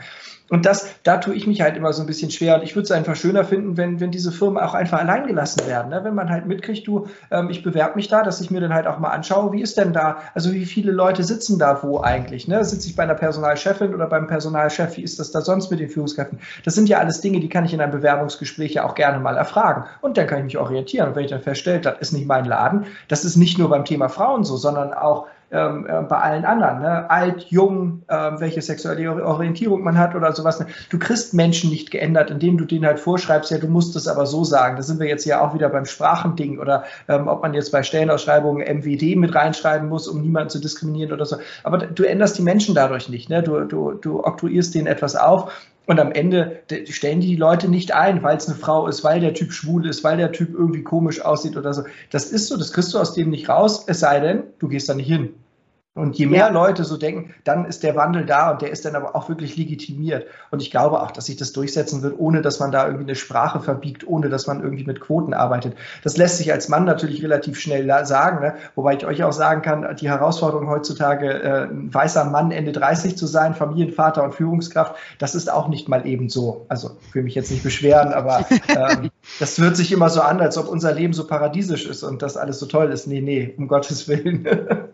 Und 0.51 0.66
das, 0.66 0.87
da 1.05 1.16
tue 1.16 1.35
ich 1.35 1.47
mich 1.47 1.62
halt 1.62 1.74
immer 1.76 1.95
so 1.95 2.03
ein 2.03 2.07
bisschen 2.07 2.30
schwer. 2.30 2.57
Und 2.57 2.62
ich 2.62 2.76
würde 2.76 2.85
es 2.85 2.91
einfach 2.91 3.16
schöner 3.16 3.45
finden, 3.45 3.78
wenn, 3.78 3.99
wenn 3.99 4.11
diese 4.11 4.30
Firmen 4.30 4.62
auch 4.62 4.74
einfach 4.74 4.99
allein 4.99 5.26
gelassen 5.26 5.66
werden. 5.66 5.89
Ne? 5.89 6.05
Wenn 6.05 6.14
man 6.14 6.28
halt 6.28 6.47
mitkriegt, 6.47 6.87
du, 6.87 7.07
ähm, 7.30 7.49
ich 7.49 7.62
bewerbe 7.62 7.97
mich 7.97 8.09
da, 8.09 8.22
dass 8.22 8.43
ich 8.43 8.51
mir 8.51 8.61
dann 8.61 8.74
halt 8.74 8.87
auch 8.87 8.99
mal 8.99 9.09
anschaue, 9.09 9.53
wie 9.53 9.62
ist 9.62 9.78
denn 9.78 9.95
da, 9.95 10.18
also 10.35 10.53
wie 10.53 10.66
viele 10.66 10.93
Leute 10.93 11.24
sitzen 11.24 11.59
da 11.59 11.82
wo 11.82 12.01
eigentlich? 12.01 12.47
Ne? 12.47 12.62
Sitze 12.62 12.89
ich 12.89 12.95
bei 12.95 13.05
einer 13.05 13.14
Personalchefin 13.14 13.95
oder 13.95 14.07
beim 14.07 14.26
Personalchef? 14.26 14.99
Wie 14.99 15.03
ist 15.03 15.18
das 15.18 15.30
da 15.30 15.41
sonst 15.41 15.70
mit 15.70 15.80
den 15.80 15.89
Führungskräften? 15.89 16.39
Das 16.62 16.74
sind 16.74 16.91
ja 16.91 16.99
alles 16.99 17.22
Dinge, 17.22 17.41
die 17.41 17.49
kann 17.49 17.64
ich 17.64 17.72
in 17.72 17.80
einem 17.80 17.93
Bewerbungsgespräch 17.93 18.74
ja 18.74 18.85
auch 18.85 18.95
gerne 18.95 19.20
mal 19.20 19.39
erfragen. 19.39 19.85
Und 20.03 20.18
dann 20.18 20.26
kann 20.26 20.41
ich 20.41 20.45
mich 20.45 20.59
orientieren. 20.59 21.09
Und 21.09 21.16
wenn 21.16 21.24
ich 21.24 21.30
dann 21.30 21.41
feststelle, 21.41 21.80
das 21.80 21.99
ist 22.01 22.12
nicht 22.12 22.26
mein 22.26 22.45
Laden, 22.45 22.85
das 23.09 23.24
ist 23.24 23.37
nicht 23.37 23.59
nur 23.59 23.70
beim 23.70 23.87
Thema 23.87 24.11
Frauen 24.25 24.45
so, 24.45 24.57
sondern 24.57 24.95
auch 24.95 25.27
ähm, 25.51 25.87
äh, 25.87 26.03
bei 26.03 26.18
allen 26.18 26.45
anderen. 26.47 26.81
Ne? 26.81 27.11
Alt, 27.11 27.43
jung, 27.51 28.03
äh, 28.09 28.33
welche 28.39 28.62
sexuelle 28.62 29.25
Orientierung 29.25 29.85
man 29.85 29.99
hat 29.99 30.14
oder 30.14 30.33
sowas. 30.33 30.59
Ne? 30.59 30.66
Du 30.89 30.99
kriegst 30.99 31.35
Menschen 31.35 31.70
nicht 31.70 31.91
geändert, 31.91 32.31
indem 32.31 32.57
du 32.57 32.64
denen 32.64 32.87
halt 32.87 32.99
vorschreibst, 32.99 33.51
ja, 33.51 33.59
du 33.59 33.68
musst 33.68 33.95
es 33.97 34.09
aber 34.09 34.25
so 34.25 34.43
sagen. 34.43 34.77
Da 34.77 34.83
sind 34.83 34.99
wir 34.99 35.07
jetzt 35.07 35.27
ja 35.27 35.43
auch 35.43 35.55
wieder 35.55 35.68
beim 35.68 35.85
Sprachending 35.85 36.59
oder 36.59 36.85
ähm, 37.07 37.29
ob 37.29 37.43
man 37.43 37.53
jetzt 37.53 37.70
bei 37.70 37.83
Stellenausschreibungen 37.83 38.66
MWD 38.79 39.16
mit 39.16 39.35
reinschreiben 39.35 39.89
muss, 39.89 40.09
um 40.09 40.22
niemanden 40.22 40.49
zu 40.49 40.59
diskriminieren 40.59 41.12
oder 41.12 41.27
so. 41.27 41.37
Aber 41.62 41.79
du 41.79 42.03
änderst 42.05 42.39
die 42.39 42.43
Menschen 42.43 42.75
dadurch 42.75 43.11
nicht. 43.11 43.29
Ne? 43.29 43.43
Du, 43.43 43.61
du, 43.61 43.93
du 43.93 44.25
oktroyierst 44.25 44.75
denen 44.75 44.87
etwas 44.87 45.16
auf 45.16 45.53
und 45.87 46.01
am 46.01 46.12
Ende 46.12 46.62
stellen 46.89 47.20
die 47.20 47.28
die 47.28 47.37
Leute 47.37 47.68
nicht 47.68 47.93
ein, 47.93 48.22
weil 48.22 48.37
es 48.37 48.49
eine 48.49 48.57
Frau 48.57 48.87
ist, 48.87 49.05
weil 49.05 49.20
der 49.20 49.35
Typ 49.35 49.53
schwul 49.53 49.87
ist, 49.87 50.03
weil 50.05 50.16
der 50.16 50.32
Typ 50.32 50.55
irgendwie 50.55 50.82
komisch 50.82 51.20
aussieht 51.20 51.57
oder 51.57 51.74
so. 51.74 51.85
Das 52.11 52.30
ist 52.30 52.49
so, 52.49 52.57
das 52.57 52.72
kriegst 52.72 52.95
du 52.95 52.99
aus 52.99 53.14
dem 53.14 53.30
nicht 53.30 53.49
raus, 53.49 53.85
es 53.87 54.01
sei 54.01 54.20
denn, 54.20 54.45
du 54.59 54.68
gehst 54.68 54.89
da 54.89 54.95
nicht 54.95 55.09
hin. 55.09 55.35
Und 55.97 56.18
je 56.18 56.26
mehr 56.26 56.47
ja. 56.47 56.49
Leute 56.49 56.82
so 56.82 56.97
denken, 56.97 57.32
dann 57.45 57.66
ist 57.66 57.84
der 57.84 57.95
Wandel 57.95 58.26
da 58.26 58.51
und 58.51 58.62
der 58.62 58.72
ist 58.72 58.84
dann 58.84 58.97
aber 58.97 59.14
auch 59.14 59.28
wirklich 59.28 59.57
legitimiert. 59.57 60.26
Und 60.51 60.61
ich 60.61 60.72
glaube 60.72 61.01
auch, 61.01 61.12
dass 61.12 61.26
sich 61.26 61.36
das 61.36 61.53
durchsetzen 61.53 62.03
wird, 62.03 62.18
ohne 62.18 62.42
dass 62.42 62.59
man 62.59 62.72
da 62.72 62.86
irgendwie 62.86 63.05
eine 63.05 63.14
Sprache 63.14 63.61
verbiegt, 63.61 64.05
ohne 64.05 64.28
dass 64.28 64.49
man 64.49 64.61
irgendwie 64.61 64.82
mit 64.82 65.01
Quoten 65.01 65.34
arbeitet. 65.34 65.76
Das 66.03 66.16
lässt 66.16 66.38
sich 66.38 66.51
als 66.51 66.68
Mann 66.68 66.84
natürlich 66.84 67.22
relativ 67.22 67.61
schnell 67.61 67.84
sagen, 68.07 68.40
ne? 68.45 68.55
wobei 68.74 68.97
ich 68.97 69.07
euch 69.07 69.22
auch 69.22 69.32
sagen 69.32 69.62
kann, 69.62 69.95
die 69.95 70.09
Herausforderung 70.09 70.68
heutzutage, 70.68 71.28
äh, 71.30 71.64
ein 71.66 71.95
weißer 71.95 72.24
Mann 72.24 72.51
Ende 72.51 72.72
30 72.72 73.16
zu 73.16 73.28
sein, 73.28 73.55
Familienvater 73.55 74.24
und 74.24 74.34
Führungskraft, 74.34 74.97
das 75.20 75.36
ist 75.36 75.49
auch 75.49 75.68
nicht 75.68 75.88
mal 75.88 76.09
eben 76.09 76.28
so. 76.28 76.66
Also 76.68 76.90
ich 77.07 77.14
will 77.14 77.22
mich 77.22 77.36
jetzt 77.36 77.53
nicht 77.53 77.62
beschweren, 77.62 78.12
aber 78.12 78.45
ähm, 78.68 79.11
das 79.38 79.61
wird 79.61 79.76
sich 79.76 79.92
immer 79.92 80.09
so 80.09 80.22
an, 80.22 80.40
als 80.40 80.59
ob 80.59 80.66
unser 80.66 80.92
Leben 80.92 81.12
so 81.12 81.24
paradiesisch 81.24 81.86
ist 81.86 82.03
und 82.03 82.20
das 82.20 82.36
alles 82.36 82.59
so 82.59 82.66
toll 82.66 82.90
ist. 82.90 83.07
Nee, 83.07 83.20
nee, 83.20 83.55
um 83.57 83.68
Gottes 83.68 84.09
Willen. 84.09 84.45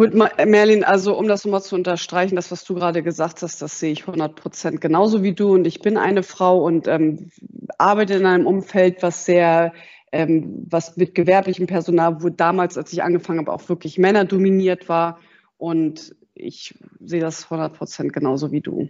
Gut, 0.00 0.14
Merlin, 0.14 0.82
also 0.82 1.14
um 1.14 1.28
das 1.28 1.44
nochmal 1.44 1.60
zu 1.60 1.74
unterstreichen, 1.74 2.34
das, 2.34 2.50
was 2.50 2.64
du 2.64 2.74
gerade 2.74 3.02
gesagt 3.02 3.42
hast, 3.42 3.60
das 3.60 3.78
sehe 3.78 3.92
ich 3.92 4.06
100 4.06 4.34
Prozent 4.34 4.80
genauso 4.80 5.22
wie 5.22 5.34
du. 5.34 5.52
Und 5.52 5.66
ich 5.66 5.82
bin 5.82 5.98
eine 5.98 6.22
Frau 6.22 6.64
und 6.64 6.88
ähm, 6.88 7.30
arbeite 7.76 8.14
in 8.14 8.24
einem 8.24 8.46
Umfeld, 8.46 9.02
was 9.02 9.26
sehr, 9.26 9.74
ähm, 10.10 10.64
was 10.70 10.96
mit 10.96 11.14
gewerblichem 11.14 11.66
Personal, 11.66 12.22
wo 12.22 12.30
damals, 12.30 12.78
als 12.78 12.94
ich 12.94 13.02
angefangen 13.02 13.40
habe, 13.40 13.52
auch 13.52 13.68
wirklich 13.68 13.98
Männer 13.98 14.24
dominiert 14.24 14.88
war. 14.88 15.18
Und 15.58 16.16
ich 16.32 16.78
sehe 17.00 17.20
das 17.20 17.44
100 17.44 17.74
Prozent 17.74 18.14
genauso 18.14 18.52
wie 18.52 18.62
du 18.62 18.88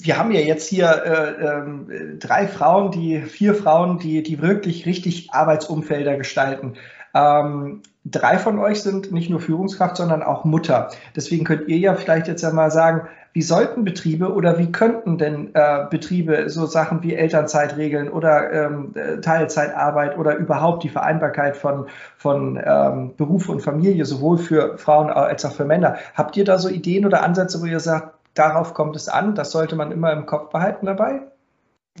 wir 0.00 0.16
haben 0.16 0.30
ja 0.30 0.40
jetzt 0.40 0.68
hier 0.68 0.86
äh, 0.88 1.94
äh, 1.94 2.18
drei 2.18 2.46
Frauen, 2.46 2.92
die 2.92 3.20
vier 3.22 3.54
Frauen, 3.54 3.98
die, 3.98 4.22
die 4.22 4.40
wirklich 4.40 4.86
richtig 4.86 5.32
Arbeitsumfelder 5.32 6.16
gestalten. 6.16 6.74
Ähm, 7.14 7.82
drei 8.04 8.38
von 8.38 8.58
euch 8.58 8.82
sind 8.82 9.12
nicht 9.12 9.30
nur 9.30 9.40
Führungskraft, 9.40 9.96
sondern 9.96 10.22
auch 10.22 10.44
Mutter. 10.44 10.90
Deswegen 11.16 11.44
könnt 11.44 11.68
ihr 11.68 11.78
ja 11.78 11.94
vielleicht 11.94 12.28
jetzt 12.28 12.44
einmal 12.44 12.70
sagen, 12.70 13.08
wie 13.32 13.42
sollten 13.42 13.84
Betriebe 13.84 14.32
oder 14.32 14.58
wie 14.58 14.72
könnten 14.72 15.18
denn 15.18 15.54
äh, 15.54 15.86
Betriebe 15.90 16.48
so 16.48 16.66
Sachen 16.66 17.02
wie 17.02 17.14
Elternzeit 17.14 17.76
regeln 17.76 18.08
oder 18.08 18.52
ähm, 18.52 18.94
Teilzeitarbeit 19.22 20.18
oder 20.18 20.36
überhaupt 20.36 20.82
die 20.82 20.88
Vereinbarkeit 20.88 21.56
von, 21.56 21.86
von 22.16 22.60
ähm, 22.64 23.14
Beruf 23.16 23.48
und 23.48 23.60
Familie, 23.60 24.06
sowohl 24.06 24.38
für 24.38 24.78
Frauen 24.78 25.10
als 25.10 25.44
auch 25.44 25.52
für 25.52 25.64
Männer? 25.64 25.96
Habt 26.14 26.36
ihr 26.36 26.44
da 26.44 26.58
so 26.58 26.68
Ideen 26.68 27.06
oder 27.06 27.22
Ansätze, 27.22 27.60
wo 27.60 27.66
ihr 27.66 27.80
sagt, 27.80 28.14
darauf 28.34 28.74
kommt 28.74 28.96
es 28.96 29.08
an, 29.08 29.34
das 29.34 29.52
sollte 29.52 29.76
man 29.76 29.92
immer 29.92 30.12
im 30.12 30.26
Kopf 30.26 30.50
behalten 30.50 30.86
dabei? 30.86 31.20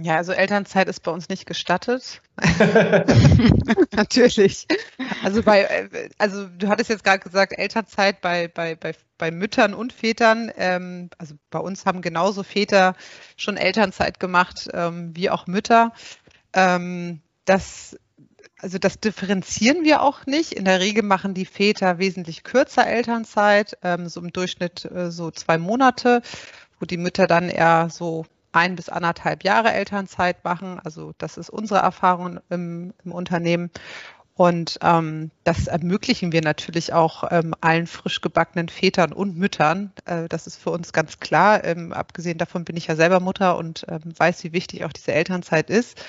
Ja, 0.00 0.16
also 0.16 0.32
Elternzeit 0.32 0.88
ist 0.88 1.02
bei 1.02 1.10
uns 1.10 1.28
nicht 1.28 1.46
gestattet. 1.46 2.22
Natürlich. 3.96 4.66
Also 5.24 5.42
bei, 5.42 5.62
äh, 5.62 6.08
also 6.18 6.46
du 6.46 6.68
hattest 6.68 6.90
jetzt 6.90 7.04
gerade 7.04 7.18
gesagt, 7.18 7.52
Elternzeit 7.56 8.20
bei, 8.20 8.48
bei, 8.48 8.76
bei, 8.76 8.92
bei 9.16 9.30
Müttern 9.30 9.74
und 9.74 9.92
Vätern. 9.92 10.52
Ähm, 10.56 11.10
also 11.18 11.34
bei 11.50 11.58
uns 11.58 11.84
haben 11.84 12.00
genauso 12.00 12.44
Väter 12.44 12.94
schon 13.36 13.56
Elternzeit 13.56 14.20
gemacht 14.20 14.68
ähm, 14.72 15.16
wie 15.16 15.30
auch 15.30 15.46
Mütter. 15.46 15.92
Ähm, 16.52 17.20
das, 17.44 17.98
also 18.58 18.78
das 18.78 19.00
differenzieren 19.00 19.84
wir 19.84 20.02
auch 20.02 20.26
nicht. 20.26 20.52
In 20.52 20.64
der 20.64 20.78
Regel 20.78 21.02
machen 21.02 21.34
die 21.34 21.46
Väter 21.46 21.98
wesentlich 21.98 22.44
kürzer 22.44 22.86
Elternzeit, 22.86 23.78
ähm, 23.82 24.08
so 24.08 24.20
im 24.20 24.32
Durchschnitt 24.32 24.84
äh, 24.84 25.10
so 25.10 25.32
zwei 25.32 25.58
Monate, 25.58 26.22
wo 26.78 26.86
die 26.86 26.98
Mütter 26.98 27.26
dann 27.26 27.48
eher 27.48 27.88
so 27.90 28.26
ein 28.52 28.76
bis 28.76 28.88
anderthalb 28.88 29.44
Jahre 29.44 29.72
Elternzeit 29.72 30.44
machen. 30.44 30.80
Also 30.82 31.12
das 31.18 31.36
ist 31.36 31.50
unsere 31.50 31.80
Erfahrung 31.80 32.40
im, 32.50 32.94
im 33.04 33.12
Unternehmen. 33.12 33.70
Und 34.38 34.78
ähm, 34.82 35.32
das 35.42 35.66
ermöglichen 35.66 36.30
wir 36.30 36.42
natürlich 36.42 36.92
auch 36.92 37.24
ähm, 37.28 37.54
allen 37.60 37.88
frisch 37.88 38.20
gebackenen 38.20 38.68
Vätern 38.68 39.12
und 39.12 39.36
Müttern. 39.36 39.92
Äh, 40.04 40.28
das 40.28 40.46
ist 40.46 40.62
für 40.62 40.70
uns 40.70 40.92
ganz 40.92 41.18
klar. 41.18 41.64
Ähm, 41.64 41.92
abgesehen 41.92 42.38
davon 42.38 42.64
bin 42.64 42.76
ich 42.76 42.86
ja 42.86 42.94
selber 42.94 43.18
Mutter 43.18 43.56
und 43.56 43.84
ähm, 43.88 44.16
weiß, 44.16 44.44
wie 44.44 44.52
wichtig 44.52 44.84
auch 44.84 44.92
diese 44.92 45.12
Elternzeit 45.12 45.70
ist. 45.70 46.00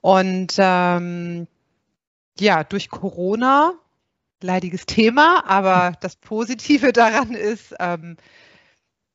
Und 0.00 0.54
ähm, 0.58 1.48
ja, 2.38 2.62
durch 2.62 2.90
Corona, 2.90 3.72
leidiges 4.40 4.86
Thema, 4.86 5.44
aber 5.44 5.94
das 6.00 6.14
Positive 6.14 6.92
daran 6.92 7.32
ist, 7.32 7.74
ähm, 7.80 8.18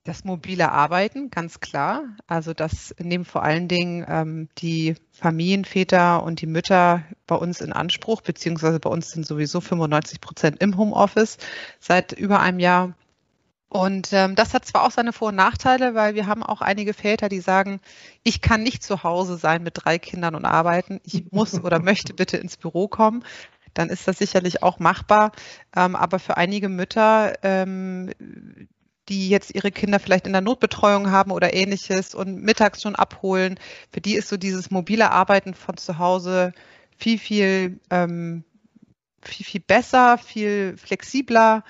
das 0.08 0.24
mobile 0.24 0.72
Arbeiten, 0.72 1.30
ganz 1.30 1.60
klar. 1.60 2.03
Also 2.28 2.53
das 2.53 2.95
nehmen 2.99 3.26
vor 3.26 3.43
allen 3.43 3.68
Dingen 3.68 4.05
ähm, 4.08 4.49
die 4.58 4.95
Familienväter 5.12 6.24
und 6.24 6.41
die 6.41 6.47
Mütter 6.47 7.03
bei 7.26 7.36
uns 7.36 7.62
in 7.62 7.74
Anspruch, 7.74 8.22
beziehungsweise 8.22 8.80
bei 8.80 8.89
uns 8.89 9.12
sind 9.12 9.26
sowieso 9.26 9.60
95 9.60 10.22
Prozent 10.22 10.62
im 10.62 10.78
Homeoffice 10.78 11.38
seit 11.80 12.14
über 12.14 12.39
einem 12.39 12.60
Jahr. 12.60 12.93
Und 13.70 14.14
ähm, 14.14 14.36
das 14.36 14.53
hat 14.53 14.64
zwar 14.64 14.84
auch 14.84 14.91
seine 14.91 15.12
Vor- 15.12 15.30
und 15.30 15.36
Nachteile, 15.36 15.93
weil 15.93 16.16
wir 16.16 16.26
haben 16.26 16.41
auch 16.41 16.62
einige 16.62 16.93
Väter, 16.93 17.28
die 17.28 17.41
sagen, 17.41 17.82
ich 18.24 18.41
kann 18.41 18.64
nicht 18.64 18.82
zu 18.84 19.03
Hause 19.03 19.36
sein 19.36 19.62
mit 19.62 19.74
drei 19.76 19.99
Kindern 19.99 20.36
und 20.36 20.45
arbeiten. 20.45 21.01
Ich 21.03 21.32
muss 21.32 21.53
oder 21.64 21.80
möchte 21.80 22.14
bitte 22.14 22.38
ins 22.38 22.55
Büro 22.55 22.88
kommen 22.88 23.24
dann 23.74 23.89
ist 23.89 24.08
das 24.08 24.18
sicherlich 24.18 24.64
auch 24.64 24.80
machbar. 24.80 25.32
Ähm, 25.76 25.95
aber 25.95 26.18
für 26.18 26.36
einige 26.36 26.68
Mütter, 26.68 27.36
ähm, 27.43 28.10
die 29.10 29.30
jetzt 29.30 29.55
ihre 29.55 29.72
Kinder 29.72 29.99
vielleicht 29.99 30.28
in 30.28 30.34
der 30.34 30.41
Notbetreuung 30.41 31.12
haben 31.12 31.32
oder 31.32 31.53
ähnliches 31.53 32.14
und 32.14 32.41
mittags 32.41 32.82
schon 32.82 32.95
abholen. 32.95 33.60
Für 33.91 34.01
die 34.01 34.16
ist 34.16 34.30
so 34.30 34.38
dieses 34.38 34.72
mobile 34.72 35.12
Arbeiten 35.12 35.53
von 35.53 35.78
zu 35.78 35.97
Hause 35.97 36.53
viel, 36.97 37.18
viel, 37.18 37.80
ähm, 37.89 38.43
viel, 39.22 39.45
viel 39.45 39.62
besser, 39.62 40.18
viel 40.18 40.76
flexibler. 40.78 41.64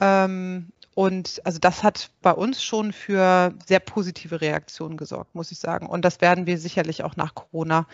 Ähm, 0.00 0.68
und 0.94 1.42
also 1.44 1.58
das 1.58 1.82
hat 1.82 2.10
bei 2.22 2.32
uns 2.32 2.62
schon 2.62 2.92
für 2.92 3.52
sehr 3.66 3.80
positive 3.80 4.40
Reaktionen 4.40 4.96
gesorgt, 4.96 5.34
muss 5.34 5.52
ich 5.52 5.58
sagen. 5.58 5.86
Und 5.86 6.04
das 6.04 6.20
werden 6.20 6.46
wir 6.46 6.58
sicherlich 6.58 7.04
auch 7.04 7.16
nach 7.16 7.34
Corona, 7.34 7.86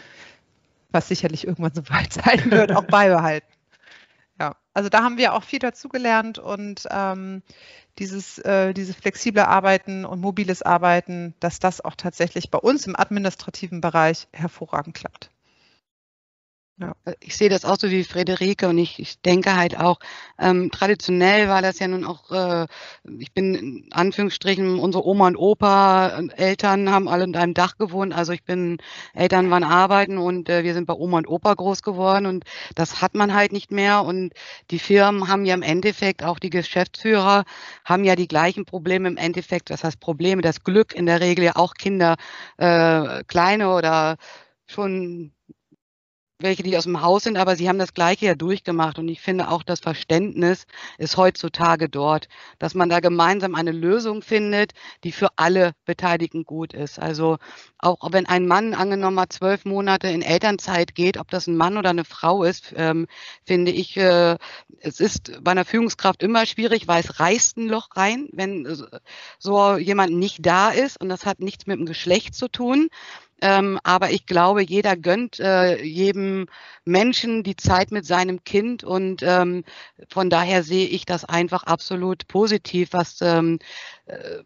was 0.93 1.09
sicherlich 1.09 1.47
irgendwann 1.47 1.75
so 1.75 1.83
weit 1.89 2.13
sein 2.13 2.51
wird, 2.51 2.73
auch 2.73 2.85
beibehalten. 2.87 3.52
Ja, 4.43 4.57
also 4.75 4.89
da 4.89 5.05
haben 5.05 5.19
wir 5.19 5.35
auch 5.35 5.45
viel 5.45 5.61
dazugelernt 5.61 6.41
und 6.41 6.89
ähm, 6.91 7.43
dieses, 8.01 8.39
äh, 8.39 8.75
dieses 8.75 8.97
flexible 8.97 9.45
Arbeiten 9.45 10.05
und 10.05 10.21
mobiles 10.21 10.63
Arbeiten, 10.63 11.37
dass 11.39 11.61
das 11.61 11.81
auch 11.81 11.95
tatsächlich 11.95 12.51
bei 12.51 12.59
uns 12.59 12.89
im 12.89 12.97
administrativen 12.97 13.81
Bereich 13.81 14.27
hervorragend 14.33 14.97
klappt. 14.97 15.31
Ja. 16.79 16.95
Äh, 17.05 17.15
ich 17.21 17.37
sehe 17.37 17.49
das 17.51 17.65
auch 17.65 17.77
so 17.79 17.91
wie 17.91 18.03
Friederike 18.05 18.69
und 18.69 18.79
ich, 18.79 18.99
ich 18.99 19.21
denke 19.21 19.57
halt 19.57 19.79
auch, 19.79 19.99
ähm, 20.39 20.71
traditionell 20.71 21.49
war 21.49 21.61
das 21.63 21.79
ja 21.79 21.89
nun 21.89 22.05
auch, 22.05 22.31
äh, 22.31 22.67
ich 23.19 23.33
bin 23.33 23.55
in 23.55 23.89
Anführungsstrichen, 23.93 24.79
unsere 24.79 25.07
Oma 25.07 25.27
und 25.29 25.37
Opa, 25.37 26.19
äh, 26.19 26.29
Eltern 26.37 26.91
haben 26.91 27.09
alle 27.09 27.25
unter 27.25 27.41
einem 27.41 27.55
Dach 27.55 27.77
gewohnt, 27.77 28.15
also 28.15 28.33
ich 28.33 28.45
bin, 28.45 28.79
Eltern 29.15 29.51
waren 29.51 29.65
arbeiten 29.65 30.17
und 30.19 30.49
äh, 30.49 30.65
wir 30.65 30.73
sind 30.75 30.87
bei 30.87 30.95
Oma 30.95 31.19
und 31.19 31.29
Opa 31.29 31.53
groß 31.55 31.83
geworden 31.83 32.27
und 32.27 32.45
das 32.75 33.03
hat 33.03 33.15
man 33.15 33.35
halt 33.35 33.53
nicht 33.53 33.71
mehr 33.71 34.03
und 34.05 34.33
die 34.71 34.79
Firmen 34.79 35.29
haben 35.29 35.45
ja 35.45 35.55
im 35.55 35.63
Endeffekt, 35.63 36.23
auch 36.25 36.39
die 36.39 36.51
Geschäftsführer 36.51 37.45
haben 37.85 38.05
ja 38.05 38.17
die 38.17 38.29
gleichen 38.29 38.65
Probleme 38.65 39.09
im 39.09 39.17
Endeffekt, 39.19 39.69
das 39.71 39.85
heißt 39.85 40.01
Probleme, 40.01 40.41
das 40.43 40.65
Glück 40.65 40.95
in 40.95 41.05
der 41.07 41.21
Regel 41.21 41.45
ja 41.45 41.57
auch 41.57 41.75
Kinder, 41.75 42.17
äh, 42.57 43.23
kleine 43.25 43.75
oder 43.75 44.17
schon 44.67 45.33
welche, 46.43 46.63
die 46.63 46.77
aus 46.77 46.85
dem 46.85 47.03
Haus 47.03 47.25
sind, 47.25 47.37
aber 47.37 47.57
sie 47.57 47.69
haben 47.69 47.79
das 47.79 47.95
Gleiche 47.95 48.27
ja 48.27 48.35
durchgemacht. 48.35 48.99
Und 48.99 49.09
ich 49.09 49.21
finde 49.21 49.49
auch, 49.49 49.63
das 49.63 49.81
Verständnis 49.81 50.67
ist 50.99 51.17
heutzutage 51.17 51.89
dort, 51.89 52.29
dass 52.59 52.75
man 52.75 52.89
da 52.89 53.01
gemeinsam 53.01 53.55
eine 53.55 53.73
Lösung 53.73 54.23
findet, 54.23 54.73
die 55.05 55.13
für 55.13 55.29
alle 55.37 55.73
Beteiligten 55.85 56.45
gut 56.45 56.73
ist. 56.75 56.99
Also 56.99 57.39
auch 57.79 58.13
wenn 58.13 58.27
ein 58.27 58.47
Mann 58.47 58.75
angenommen 58.75 59.17
mal 59.17 59.29
zwölf 59.29 59.65
Monate 59.65 60.09
in 60.09 60.23
Elternzeit 60.23 60.95
geht, 60.95 61.17
ob 61.19 61.31
das 61.31 61.47
ein 61.47 61.57
Mann 61.57 61.77
oder 61.77 61.91
eine 61.91 62.05
Frau 62.05 62.45
ist, 62.45 62.73
ähm, 62.77 63.07
finde 63.45 63.73
ich, 63.73 63.97
äh, 63.97 64.37
es 64.81 65.01
ist 65.01 65.43
bei 65.43 65.51
einer 65.53 65.65
Führungskraft 65.65 66.23
immer 66.23 66.47
schwierig, 66.47 66.89
weil 66.89 67.03
es 67.03 67.21
reißt 67.21 67.57
ein 67.57 67.69
Loch 67.69 67.89
rein, 67.95 68.29
wenn 68.33 68.67
so 69.39 69.77
jemand 69.77 70.13
nicht 70.13 70.45
da 70.45 70.71
ist. 70.71 71.01
Und 71.01 71.09
das 71.09 71.27
hat 71.27 71.41
nichts 71.41 71.67
mit 71.67 71.79
dem 71.79 71.87
Geschlecht 71.87 72.35
zu 72.35 72.49
tun. 72.49 72.89
Ähm, 73.43 73.81
aber 73.83 74.11
ich 74.13 74.27
glaube, 74.27 74.63
jeder 74.63 74.97
gönnt 74.97 75.41
äh, 75.41 75.83
jedem 75.83 76.47
Menschen 76.85 77.43
die 77.43 77.57
Zeit 77.57 77.91
mit 77.91 78.07
seinem 78.07 78.45
Kind 78.45 78.85
und 78.85 79.23
ähm, 79.25 79.65
von 80.09 80.31
daher 80.31 80.63
sehe 80.63 80.87
ich 80.87 81.07
das 81.07 81.25
einfach 81.25 81.65
absolut 81.65 82.29
positiv, 82.29 82.91
was 82.93 83.21
ähm, 83.21 83.59
äh, 84.07 84.45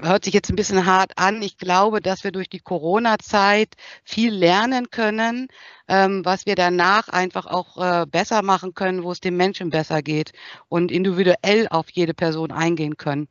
hört 0.00 0.24
sich 0.24 0.34
jetzt 0.34 0.50
ein 0.50 0.56
bisschen 0.56 0.86
hart 0.86 1.12
an. 1.18 1.40
Ich 1.40 1.56
glaube, 1.56 2.00
dass 2.00 2.24
wir 2.24 2.32
durch 2.32 2.48
die 2.48 2.58
Corona-Zeit 2.58 3.74
viel 4.04 4.34
lernen 4.34 4.90
können, 4.90 5.46
ähm, 5.86 6.24
was 6.24 6.46
wir 6.46 6.56
danach 6.56 7.08
einfach 7.08 7.46
auch 7.46 7.76
äh, 8.02 8.06
besser 8.06 8.42
machen 8.42 8.74
können, 8.74 9.04
wo 9.04 9.12
es 9.12 9.20
dem 9.20 9.36
Menschen 9.36 9.70
besser 9.70 10.02
geht 10.02 10.32
und 10.68 10.90
individuell 10.90 11.68
auf 11.70 11.90
jede 11.90 12.14
Person 12.14 12.50
eingehen 12.50 12.96
können 12.96 13.28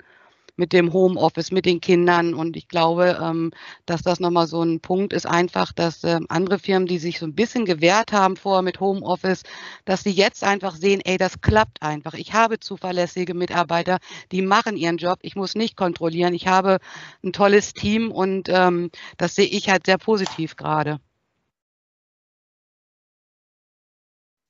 mit 0.60 0.74
dem 0.74 0.94
Homeoffice, 0.94 1.52
mit 1.52 1.66
den 1.66 1.82
Kindern. 1.82 2.34
Und 2.34 2.58
ich 2.58 2.68
glaube, 2.68 3.18
ähm, 3.22 3.52
dass 3.86 4.02
das 4.04 4.20
nochmal 4.20 4.46
so 4.46 4.62
ein 4.62 4.82
Punkt 4.82 5.14
ist, 5.14 5.26
einfach, 5.26 5.72
dass 5.72 6.04
ähm, 6.04 6.26
andere 6.30 6.60
Firmen, 6.60 6.88
die 6.88 7.00
sich 7.00 7.18
so 7.18 7.26
ein 7.26 7.34
bisschen 7.34 7.66
gewehrt 7.66 8.12
haben 8.12 8.36
vorher 8.36 8.62
mit 8.62 8.80
Homeoffice, 8.80 9.44
dass 9.86 10.04
sie 10.04 10.12
jetzt 10.12 10.44
einfach 10.44 10.76
sehen, 10.76 11.02
ey, 11.06 11.18
das 11.18 11.42
klappt 11.42 11.82
einfach. 11.82 12.14
Ich 12.14 12.34
habe 12.34 12.60
zuverlässige 12.60 13.34
Mitarbeiter, 13.34 13.98
die 14.32 14.42
machen 14.42 14.76
ihren 14.76 14.98
Job. 14.98 15.20
Ich 15.22 15.36
muss 15.36 15.56
nicht 15.56 15.78
kontrollieren. 15.78 16.34
Ich 16.34 16.48
habe 16.48 16.80
ein 17.24 17.32
tolles 17.34 17.74
Team 17.74 18.12
und 18.12 18.50
ähm, 18.50 18.92
das 19.18 19.36
sehe 19.36 19.48
ich 19.48 19.70
halt 19.70 19.86
sehr 19.86 19.98
positiv 19.98 20.58
gerade. 20.58 21.00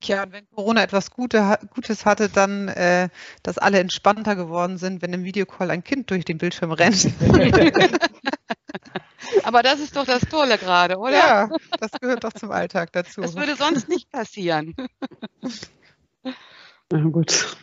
Tja, 0.01 0.23
und 0.23 0.31
wenn 0.31 0.49
Corona 0.55 0.81
etwas 0.83 1.11
Gute, 1.11 1.59
Gutes 1.73 2.05
hatte, 2.05 2.29
dann, 2.29 2.69
äh, 2.69 3.09
dass 3.43 3.57
alle 3.57 3.79
entspannter 3.79 4.35
geworden 4.35 4.77
sind, 4.77 5.01
wenn 5.01 5.11
im 5.11 5.25
Videocall 5.25 5.71
ein 5.71 5.83
Kind 5.83 6.09
durch 6.09 6.23
den 6.23 6.37
Bildschirm 6.37 6.71
rennt. 6.71 7.09
Aber 9.43 9.61
das 9.61 9.79
ist 9.79 9.95
doch 9.95 10.05
das 10.05 10.21
Tolle 10.21 10.57
gerade, 10.57 10.97
oder? 10.97 11.11
Ja, 11.11 11.49
das 11.79 11.91
gehört 11.99 12.23
doch 12.23 12.33
zum 12.33 12.51
Alltag 12.51 12.93
dazu. 12.93 13.21
Das 13.21 13.35
würde 13.35 13.55
sonst 13.55 13.89
nicht 13.89 14.09
passieren. 14.09 14.73
Na 16.91 17.01
gut. 17.09 17.57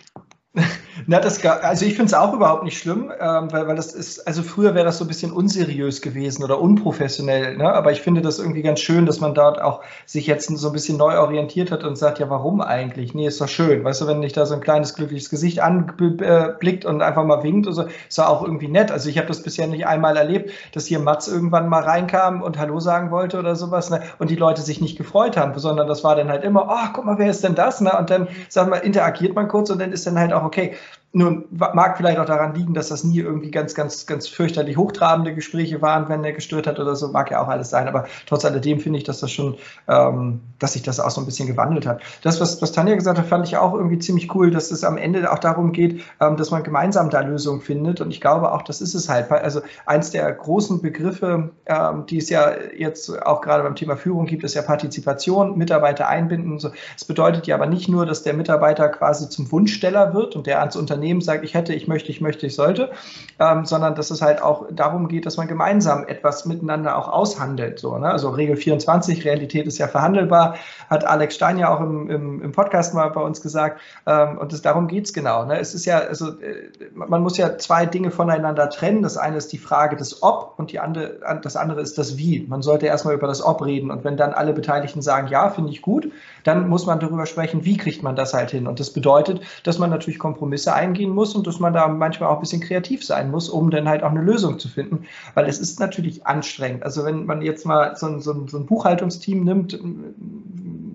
Na, 1.06 1.20
das, 1.20 1.44
also 1.44 1.84
ich 1.84 1.94
finde 1.94 2.06
es 2.06 2.14
auch 2.14 2.32
überhaupt 2.32 2.64
nicht 2.64 2.78
schlimm, 2.78 3.12
ähm, 3.20 3.52
weil, 3.52 3.66
weil 3.66 3.76
das 3.76 3.92
ist, 3.92 4.26
also 4.26 4.42
früher 4.42 4.74
wäre 4.74 4.86
das 4.86 4.98
so 4.98 5.04
ein 5.04 5.08
bisschen 5.08 5.30
unseriös 5.30 6.00
gewesen 6.00 6.42
oder 6.42 6.60
unprofessionell, 6.60 7.56
ne? 7.56 7.72
aber 7.72 7.92
ich 7.92 8.00
finde 8.00 8.22
das 8.22 8.38
irgendwie 8.38 8.62
ganz 8.62 8.80
schön, 8.80 9.06
dass 9.06 9.20
man 9.20 9.34
dort 9.34 9.60
auch 9.60 9.82
sich 10.06 10.26
jetzt 10.26 10.48
so 10.48 10.68
ein 10.68 10.72
bisschen 10.72 10.96
neu 10.96 11.18
orientiert 11.18 11.70
hat 11.70 11.84
und 11.84 11.96
sagt, 11.96 12.18
ja, 12.18 12.30
warum 12.30 12.60
eigentlich? 12.60 13.14
Nee, 13.14 13.26
ist 13.26 13.40
doch 13.40 13.48
schön, 13.48 13.84
weißt 13.84 14.00
du, 14.00 14.06
wenn 14.06 14.22
dich 14.22 14.32
da 14.32 14.46
so 14.46 14.54
ein 14.54 14.60
kleines 14.60 14.94
glückliches 14.94 15.28
Gesicht 15.28 15.60
anblickt 15.60 16.84
und 16.84 17.02
einfach 17.02 17.24
mal 17.24 17.42
winkt, 17.42 17.66
so, 17.72 17.82
ist 18.08 18.18
doch 18.18 18.26
auch 18.26 18.42
irgendwie 18.42 18.68
nett. 18.68 18.90
Also 18.90 19.08
ich 19.08 19.18
habe 19.18 19.28
das 19.28 19.42
bisher 19.42 19.66
nicht 19.66 19.86
einmal 19.86 20.16
erlebt, 20.16 20.50
dass 20.72 20.86
hier 20.86 20.98
Mats 20.98 21.28
irgendwann 21.28 21.68
mal 21.68 21.82
reinkam 21.82 22.42
und 22.42 22.58
Hallo 22.58 22.80
sagen 22.80 23.10
wollte 23.10 23.38
oder 23.38 23.54
sowas 23.54 23.90
ne? 23.90 24.02
und 24.18 24.30
die 24.30 24.36
Leute 24.36 24.62
sich 24.62 24.80
nicht 24.80 24.96
gefreut 24.96 25.36
haben, 25.36 25.56
sondern 25.58 25.86
das 25.86 26.02
war 26.04 26.16
dann 26.16 26.28
halt 26.28 26.44
immer, 26.44 26.68
oh, 26.70 26.88
guck 26.94 27.04
mal, 27.04 27.18
wer 27.18 27.30
ist 27.30 27.44
denn 27.44 27.54
das? 27.54 27.80
Ne? 27.80 27.92
Und 27.96 28.10
dann, 28.10 28.28
sag 28.48 28.68
mal, 28.68 28.78
interagiert 28.78 29.34
man 29.34 29.48
kurz 29.48 29.70
und 29.70 29.78
dann 29.78 29.92
ist 29.92 30.06
dann 30.06 30.18
halt 30.18 30.32
auch 30.32 30.45
okay. 30.46 30.76
Nun 31.12 31.46
mag 31.50 31.96
vielleicht 31.96 32.18
auch 32.18 32.26
daran 32.26 32.54
liegen, 32.54 32.74
dass 32.74 32.88
das 32.88 33.02
nie 33.02 33.20
irgendwie 33.20 33.50
ganz, 33.50 33.74
ganz, 33.74 34.04
ganz 34.04 34.28
fürchterlich 34.28 34.76
hochtrabende 34.76 35.34
Gespräche 35.34 35.80
waren, 35.80 36.10
wenn 36.10 36.22
er 36.22 36.32
gestört 36.32 36.66
hat 36.66 36.78
oder 36.78 36.94
so, 36.94 37.08
mag 37.08 37.30
ja 37.30 37.40
auch 37.42 37.48
alles 37.48 37.70
sein. 37.70 37.88
Aber 37.88 38.04
trotz 38.26 38.44
alledem 38.44 38.80
finde 38.80 38.98
ich, 38.98 39.04
dass 39.04 39.20
das 39.20 39.32
schon, 39.32 39.56
ähm, 39.88 40.40
dass 40.58 40.74
sich 40.74 40.82
das 40.82 41.00
auch 41.00 41.08
so 41.08 41.22
ein 41.22 41.24
bisschen 41.24 41.46
gewandelt 41.46 41.86
hat. 41.86 42.02
Das, 42.22 42.38
was, 42.38 42.60
was 42.60 42.72
Tanja 42.72 42.94
gesagt 42.94 43.18
hat, 43.18 43.24
fand 43.24 43.46
ich 43.46 43.56
auch 43.56 43.72
irgendwie 43.72 43.98
ziemlich 43.98 44.34
cool, 44.34 44.50
dass 44.50 44.70
es 44.70 44.84
am 44.84 44.98
Ende 44.98 45.32
auch 45.32 45.38
darum 45.38 45.72
geht, 45.72 46.02
ähm, 46.20 46.36
dass 46.36 46.50
man 46.50 46.62
gemeinsam 46.62 47.08
da 47.08 47.20
Lösungen 47.20 47.62
findet. 47.62 48.02
Und 48.02 48.10
ich 48.10 48.20
glaube 48.20 48.52
auch, 48.52 48.60
das 48.60 48.82
ist 48.82 48.94
es 48.94 49.08
halt. 49.08 49.30
Also 49.30 49.62
eins 49.86 50.10
der 50.10 50.30
großen 50.30 50.82
Begriffe, 50.82 51.50
ähm, 51.64 52.04
die 52.10 52.18
es 52.18 52.28
ja 52.28 52.52
jetzt 52.76 53.22
auch 53.24 53.40
gerade 53.40 53.62
beim 53.62 53.74
Thema 53.74 53.96
Führung 53.96 54.26
gibt, 54.26 54.44
ist 54.44 54.52
ja 54.52 54.60
Partizipation, 54.60 55.56
Mitarbeiter 55.56 56.08
einbinden. 56.08 56.58
So. 56.58 56.72
Es 56.94 57.06
bedeutet 57.06 57.46
ja 57.46 57.54
aber 57.54 57.66
nicht 57.66 57.88
nur, 57.88 58.04
dass 58.04 58.22
der 58.22 58.34
Mitarbeiter 58.34 58.90
quasi 58.90 59.30
zum 59.30 59.50
Wunschsteller 59.50 60.12
wird 60.12 60.36
und 60.36 60.46
der 60.46 60.60
ans 60.60 60.76
Unternehmen 60.76 60.95
Unternehmen 60.96 61.20
sagt, 61.20 61.44
ich 61.44 61.54
hätte, 61.54 61.74
ich 61.74 61.88
möchte, 61.88 62.10
ich 62.10 62.20
möchte, 62.20 62.46
ich 62.46 62.54
sollte, 62.54 62.90
ähm, 63.38 63.66
sondern 63.66 63.94
dass 63.94 64.10
es 64.10 64.22
halt 64.22 64.42
auch 64.42 64.66
darum 64.70 65.08
geht, 65.08 65.26
dass 65.26 65.36
man 65.36 65.46
gemeinsam 65.46 66.06
etwas 66.06 66.46
miteinander 66.46 66.96
auch 66.96 67.08
aushandelt. 67.08 67.78
So, 67.78 67.98
ne? 67.98 68.10
Also 68.10 68.30
Regel 68.30 68.56
24, 68.56 69.24
Realität 69.26 69.66
ist 69.66 69.76
ja 69.76 69.88
verhandelbar, 69.88 70.56
hat 70.88 71.04
Alex 71.04 71.34
Stein 71.34 71.58
ja 71.58 71.74
auch 71.74 71.80
im, 71.80 72.08
im, 72.08 72.42
im 72.42 72.52
Podcast 72.52 72.94
mal 72.94 73.08
bei 73.10 73.20
uns 73.20 73.42
gesagt. 73.42 73.80
Ähm, 74.06 74.38
und 74.38 74.52
das, 74.52 74.62
darum 74.62 74.88
geht 74.88 75.04
es 75.04 75.12
genau. 75.12 75.44
Ne? 75.44 75.58
Es 75.60 75.74
ist 75.74 75.84
ja, 75.84 75.98
also 75.98 76.30
äh, 76.40 76.70
man 76.94 77.22
muss 77.22 77.36
ja 77.36 77.58
zwei 77.58 77.84
Dinge 77.84 78.10
voneinander 78.10 78.70
trennen. 78.70 79.02
Das 79.02 79.18
eine 79.18 79.36
ist 79.36 79.52
die 79.52 79.58
Frage 79.58 79.96
des 79.96 80.22
Ob 80.22 80.54
und 80.56 80.72
die 80.72 80.80
andere, 80.80 81.20
das 81.42 81.56
andere 81.56 81.82
ist 81.82 81.98
das 81.98 82.16
Wie. 82.16 82.46
Man 82.48 82.62
sollte 82.62 82.86
erstmal 82.86 83.14
über 83.14 83.26
das 83.26 83.44
Ob 83.44 83.64
reden. 83.64 83.90
Und 83.90 84.04
wenn 84.04 84.16
dann 84.16 84.32
alle 84.32 84.54
Beteiligten 84.54 85.02
sagen, 85.02 85.28
ja, 85.28 85.50
finde 85.50 85.72
ich 85.72 85.82
gut, 85.82 86.10
dann 86.46 86.68
muss 86.68 86.86
man 86.86 87.00
darüber 87.00 87.26
sprechen, 87.26 87.64
wie 87.64 87.76
kriegt 87.76 88.02
man 88.02 88.14
das 88.14 88.34
halt 88.34 88.50
hin. 88.50 88.66
Und 88.66 88.78
das 88.78 88.92
bedeutet, 88.92 89.40
dass 89.64 89.78
man 89.78 89.90
natürlich 89.90 90.18
Kompromisse 90.18 90.72
eingehen 90.74 91.10
muss 91.10 91.34
und 91.34 91.46
dass 91.46 91.58
man 91.58 91.72
da 91.72 91.88
manchmal 91.88 92.28
auch 92.28 92.36
ein 92.36 92.40
bisschen 92.40 92.60
kreativ 92.60 93.04
sein 93.04 93.30
muss, 93.30 93.48
um 93.48 93.70
dann 93.70 93.88
halt 93.88 94.02
auch 94.02 94.10
eine 94.10 94.22
Lösung 94.22 94.58
zu 94.58 94.68
finden. 94.68 95.06
Weil 95.34 95.46
es 95.46 95.58
ist 95.58 95.80
natürlich 95.80 96.26
anstrengend. 96.26 96.84
Also 96.84 97.04
wenn 97.04 97.26
man 97.26 97.42
jetzt 97.42 97.66
mal 97.66 97.96
so 97.96 98.06
ein, 98.06 98.20
so 98.20 98.32
ein, 98.32 98.48
so 98.48 98.58
ein 98.58 98.66
Buchhaltungsteam 98.66 99.44
nimmt, 99.44 99.78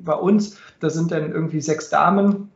bei 0.03 0.13
uns, 0.13 0.57
da 0.79 0.89
sind 0.89 1.11
dann 1.11 1.31
irgendwie 1.31 1.61
sechs 1.61 1.89
Damen 1.89 2.50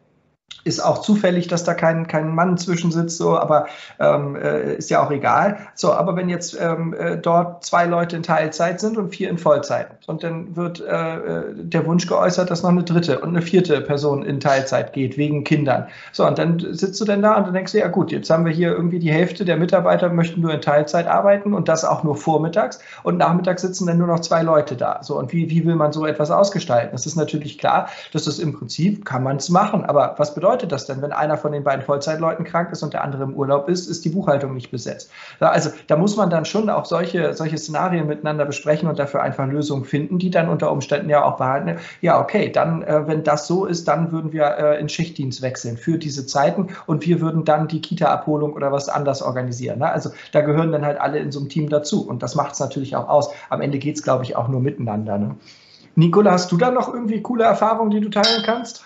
ist 0.66 0.84
auch 0.84 0.98
zufällig, 1.02 1.48
dass 1.48 1.64
da 1.64 1.76
kein, 1.76 2.08
kein 2.08 2.34
Mann 2.34 2.58
zwischensitzt, 2.58 3.18
so, 3.18 3.38
aber 3.38 3.68
ähm, 4.00 4.36
äh, 4.36 4.76
ist 4.76 4.90
ja 4.90 5.06
auch 5.06 5.12
egal. 5.12 5.60
So, 5.76 5.94
aber 5.94 6.16
wenn 6.16 6.28
jetzt 6.28 6.58
ähm, 6.60 6.94
äh, 6.94 7.18
dort 7.18 7.64
zwei 7.64 7.86
Leute 7.86 8.16
in 8.16 8.24
Teilzeit 8.24 8.80
sind 8.80 8.98
und 8.98 9.10
vier 9.16 9.30
in 9.30 9.38
Vollzeit 9.38 9.88
und 10.08 10.24
dann 10.24 10.56
wird 10.56 10.82
äh, 10.82 11.18
äh, 11.18 11.54
der 11.56 11.86
Wunsch 11.86 12.08
geäußert, 12.08 12.50
dass 12.50 12.64
noch 12.64 12.72
eine 12.72 12.84
dritte 12.84 13.20
und 13.20 13.30
eine 13.30 13.44
vierte 13.44 13.80
Person 13.82 14.24
in 14.24 14.40
Teilzeit 14.40 14.94
geht, 14.94 15.18
wegen 15.18 15.44
Kindern. 15.44 15.88
So, 16.12 16.26
und 16.26 16.40
dann 16.40 16.60
sitzt 16.60 17.00
du 17.00 17.06
denn 17.06 17.22
da 17.22 17.36
und 17.36 17.46
dann 17.46 17.54
denkst 17.54 17.74
du, 17.74 17.78
ja 17.78 17.88
gut, 17.88 18.12
jetzt 18.12 18.32
haben 18.32 18.46
wir 18.46 18.52
hier 18.52 18.72
irgendwie 18.72 18.98
die 18.98 19.12
Hälfte 19.12 19.46
der 19.46 19.58
Mitarbeiter 19.58 20.10
möchten 20.10 20.42
nur 20.42 20.54
in 20.54 20.62
Teilzeit 20.62 21.06
arbeiten 21.06 21.54
und 21.54 21.68
das 21.68 21.86
auch 21.86 22.04
nur 22.04 22.16
vormittags 22.16 22.80
und 23.04 23.18
nachmittags 23.18 23.62
sitzen 23.62 23.86
dann 23.86 24.00
nur 24.00 24.08
noch 24.08 24.22
zwei 24.22 24.42
Leute 24.42 24.76
da. 24.76 25.04
So, 25.04 25.20
und 25.20 25.32
wie, 25.32 25.52
wie 25.52 25.64
will 25.64 25.76
man 25.76 25.94
so 25.94 26.08
etwas 26.08 26.32
ausgestalten? 26.32 26.96
Es 26.96 27.06
ist 27.06 27.16
natürlich 27.16 27.60
klar, 27.60 27.90
dass 28.14 28.24
das 28.24 28.40
im 28.40 28.54
Prinzip 28.54 29.06
kann 29.06 29.22
man 29.22 29.38
es 29.38 29.50
machen, 29.50 29.86
aber 29.86 30.16
was 30.18 30.34
bedeutet 30.36 30.72
das 30.72 30.86
denn, 30.86 31.02
wenn 31.02 31.12
einer 31.12 31.38
von 31.38 31.52
den 31.52 31.64
beiden 31.64 31.84
Vollzeitleuten 31.84 32.46
krank 32.46 32.72
ist 32.72 32.84
und 32.84 32.94
der 32.94 33.04
andere 33.04 33.24
im 33.24 33.34
Urlaub 33.34 33.68
ist, 33.68 33.88
ist 33.88 34.06
die 34.06 34.10
Buchhaltung 34.10 34.54
nicht 34.54 34.70
besetzt? 34.70 35.10
Also 35.40 35.72
da 35.88 35.96
muss 35.96 36.16
man 36.16 36.30
dann 36.30 36.46
schon 36.46 36.70
auch 36.70 36.86
solche, 36.86 37.34
solche 37.34 37.58
Szenarien 37.58 38.08
miteinander 38.08 38.46
besprechen 38.46 38.88
und 38.88 39.00
dafür 39.00 39.24
einfach 39.24 39.48
Lösungen 39.48 39.86
finden, 39.86 40.20
die 40.20 40.30
dann 40.30 40.50
unter 40.50 40.72
Umständen 40.72 41.10
ja 41.10 41.24
auch 41.24 41.38
behalten. 41.38 41.80
Ja, 42.02 42.22
okay, 42.22 42.52
dann, 42.52 42.84
äh, 42.84 43.08
wenn 43.08 43.24
das 43.24 43.48
so 43.48 43.66
ist, 43.66 43.88
dann 43.88 44.12
würden 44.12 44.32
wir 44.34 44.46
äh, 44.58 44.80
in 44.80 44.90
Schichtdienst 44.90 45.42
wechseln 45.42 45.78
für 45.78 45.98
diese 45.98 46.26
Zeiten 46.28 46.68
und 46.86 47.06
wir 47.06 47.22
würden 47.22 47.46
dann 47.46 47.68
die 47.68 47.82
Kita-Abholung 47.82 48.54
oder 48.54 48.72
was 48.72 48.90
anders 48.90 49.22
organisieren. 49.22 49.80
Ne? 49.80 49.90
Also 49.90 50.12
da 50.32 50.42
gehören 50.42 50.72
dann 50.72 50.86
halt 50.86 51.00
alle 51.00 51.20
in 51.20 51.32
so 51.32 51.40
einem 51.40 51.50
Team 51.50 51.70
dazu 51.70 52.08
und 52.08 52.22
das 52.22 52.36
macht 52.36 52.54
es 52.54 52.60
natürlich 52.60 52.96
auch 52.96 53.10
aus. 53.10 53.30
Am 53.50 53.62
Ende 53.62 53.80
geht 53.80 53.96
es, 53.96 54.04
glaube 54.04 54.24
ich, 54.24 54.36
auch 54.36 54.48
nur 54.48 54.62
miteinander. 54.62 55.18
Ne? 55.18 55.36
Nicola, 55.96 56.32
hast 56.32 56.52
du 56.52 56.58
da 56.58 56.72
noch 56.72 56.94
irgendwie 56.94 57.22
coole 57.22 57.46
Erfahrungen, 57.46 57.90
die 57.90 58.02
du 58.02 58.10
teilen 58.10 58.44
kannst? 58.46 58.86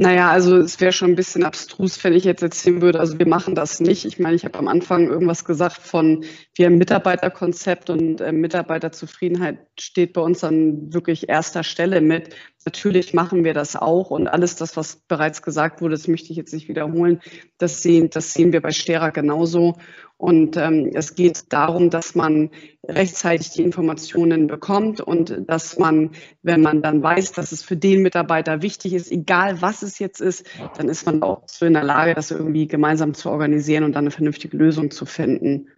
Naja, 0.00 0.30
also 0.30 0.56
es 0.56 0.80
wäre 0.80 0.92
schon 0.92 1.10
ein 1.10 1.14
bisschen 1.14 1.44
abstrus, 1.44 2.02
wenn 2.02 2.14
ich 2.14 2.24
jetzt 2.24 2.42
erzählen 2.42 2.80
würde, 2.80 2.98
also 2.98 3.18
wir 3.18 3.28
machen 3.28 3.54
das 3.54 3.80
nicht. 3.80 4.06
Ich 4.06 4.18
meine, 4.18 4.34
ich 4.34 4.46
habe 4.46 4.58
am 4.58 4.66
Anfang 4.66 5.08
irgendwas 5.08 5.44
gesagt 5.44 5.76
von, 5.76 6.24
wir 6.54 6.64
haben 6.64 6.78
Mitarbeiterkonzept 6.78 7.90
und 7.90 8.18
äh, 8.22 8.32
Mitarbeiterzufriedenheit 8.32 9.58
steht 9.78 10.14
bei 10.14 10.22
uns 10.22 10.42
an 10.42 10.94
wirklich 10.94 11.28
erster 11.28 11.64
Stelle 11.64 12.00
mit. 12.00 12.34
Natürlich 12.64 13.12
machen 13.12 13.44
wir 13.44 13.52
das 13.52 13.76
auch 13.76 14.10
und 14.10 14.26
alles 14.26 14.56
das, 14.56 14.74
was 14.74 14.96
bereits 15.06 15.42
gesagt 15.42 15.82
wurde, 15.82 15.96
das 15.96 16.08
möchte 16.08 16.30
ich 16.30 16.38
jetzt 16.38 16.54
nicht 16.54 16.68
wiederholen, 16.68 17.20
das 17.58 17.82
sehen, 17.82 18.08
das 18.08 18.32
sehen 18.32 18.54
wir 18.54 18.62
bei 18.62 18.72
Stera 18.72 19.10
genauso. 19.10 19.76
Und 20.20 20.58
ähm, 20.58 20.90
es 20.92 21.14
geht 21.14 21.50
darum, 21.50 21.88
dass 21.88 22.14
man 22.14 22.50
rechtzeitig 22.86 23.52
die 23.52 23.62
Informationen 23.62 24.48
bekommt 24.48 25.00
und 25.00 25.48
dass 25.48 25.78
man, 25.78 26.10
wenn 26.42 26.60
man 26.60 26.82
dann 26.82 27.02
weiß, 27.02 27.32
dass 27.32 27.52
es 27.52 27.62
für 27.62 27.78
den 27.78 28.02
Mitarbeiter 28.02 28.60
wichtig 28.60 28.92
ist, 28.92 29.10
egal 29.10 29.62
was 29.62 29.80
es 29.80 29.98
jetzt 29.98 30.20
ist, 30.20 30.44
dann 30.76 30.90
ist 30.90 31.06
man 31.06 31.22
auch 31.22 31.44
so 31.46 31.64
in 31.64 31.72
der 31.72 31.84
Lage, 31.84 32.14
das 32.14 32.30
irgendwie 32.30 32.66
gemeinsam 32.66 33.14
zu 33.14 33.30
organisieren 33.30 33.82
und 33.82 33.92
dann 33.92 34.04
eine 34.04 34.10
vernünftige 34.10 34.58
Lösung 34.58 34.90
zu 34.90 35.06
finden. 35.06 35.68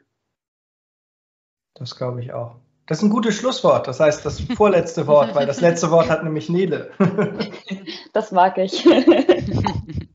Das 1.74 1.94
glaube 1.94 2.20
ich 2.20 2.32
auch. 2.32 2.56
Das 2.88 2.98
ist 2.98 3.04
ein 3.04 3.10
gutes 3.10 3.36
Schlusswort. 3.36 3.86
Das 3.86 4.00
heißt, 4.00 4.26
das 4.26 4.40
vorletzte 4.40 5.06
Wort, 5.06 5.36
weil 5.36 5.46
das 5.46 5.60
letzte 5.60 5.92
Wort 5.92 6.10
hat 6.10 6.24
nämlich 6.24 6.48
Nele. 6.48 6.90
Das 8.12 8.30
mag 8.30 8.58
ich. 8.58 8.86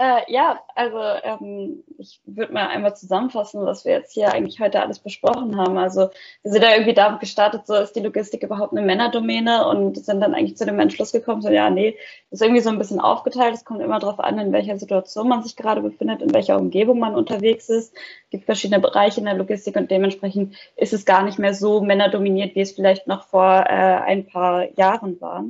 Äh, 0.00 0.32
ja, 0.32 0.60
also 0.76 0.96
ähm, 1.24 1.82
ich 1.98 2.20
würde 2.24 2.52
mal 2.52 2.68
einmal 2.68 2.94
zusammenfassen, 2.96 3.66
was 3.66 3.84
wir 3.84 3.94
jetzt 3.94 4.12
hier 4.12 4.32
eigentlich 4.32 4.60
heute 4.60 4.80
alles 4.80 5.00
besprochen 5.00 5.56
haben. 5.56 5.76
Also 5.76 6.10
wir 6.42 6.52
sind 6.52 6.62
da 6.62 6.72
irgendwie 6.72 6.94
damit 6.94 7.18
gestartet, 7.18 7.66
so 7.66 7.74
ist 7.74 7.96
die 7.96 8.00
Logistik 8.00 8.44
überhaupt 8.44 8.72
eine 8.72 8.82
Männerdomäne 8.86 9.66
und 9.66 9.96
sind 9.98 10.20
dann 10.20 10.34
eigentlich 10.34 10.56
zu 10.56 10.64
dem 10.64 10.78
Entschluss 10.78 11.10
gekommen, 11.10 11.42
so 11.42 11.50
ja, 11.50 11.68
nee, 11.68 11.96
ist 12.30 12.40
irgendwie 12.40 12.60
so 12.60 12.70
ein 12.70 12.78
bisschen 12.78 13.00
aufgeteilt. 13.00 13.54
Es 13.54 13.64
kommt 13.64 13.80
immer 13.80 13.98
darauf 13.98 14.20
an, 14.20 14.38
in 14.38 14.52
welcher 14.52 14.78
Situation 14.78 15.28
man 15.28 15.42
sich 15.42 15.56
gerade 15.56 15.80
befindet, 15.80 16.22
in 16.22 16.32
welcher 16.32 16.58
Umgebung 16.58 17.00
man 17.00 17.16
unterwegs 17.16 17.68
ist. 17.68 17.92
Es 17.92 18.30
gibt 18.30 18.44
verschiedene 18.44 18.80
Bereiche 18.80 19.18
in 19.18 19.26
der 19.26 19.34
Logistik 19.34 19.74
und 19.74 19.90
dementsprechend 19.90 20.54
ist 20.76 20.92
es 20.92 21.06
gar 21.06 21.24
nicht 21.24 21.40
mehr 21.40 21.54
so 21.54 21.80
männerdominiert, 21.80 22.54
wie 22.54 22.60
es 22.60 22.70
vielleicht 22.70 23.08
noch 23.08 23.24
vor 23.24 23.64
äh, 23.68 23.72
ein 23.72 24.26
paar 24.26 24.72
Jahren 24.78 25.20
war. 25.20 25.44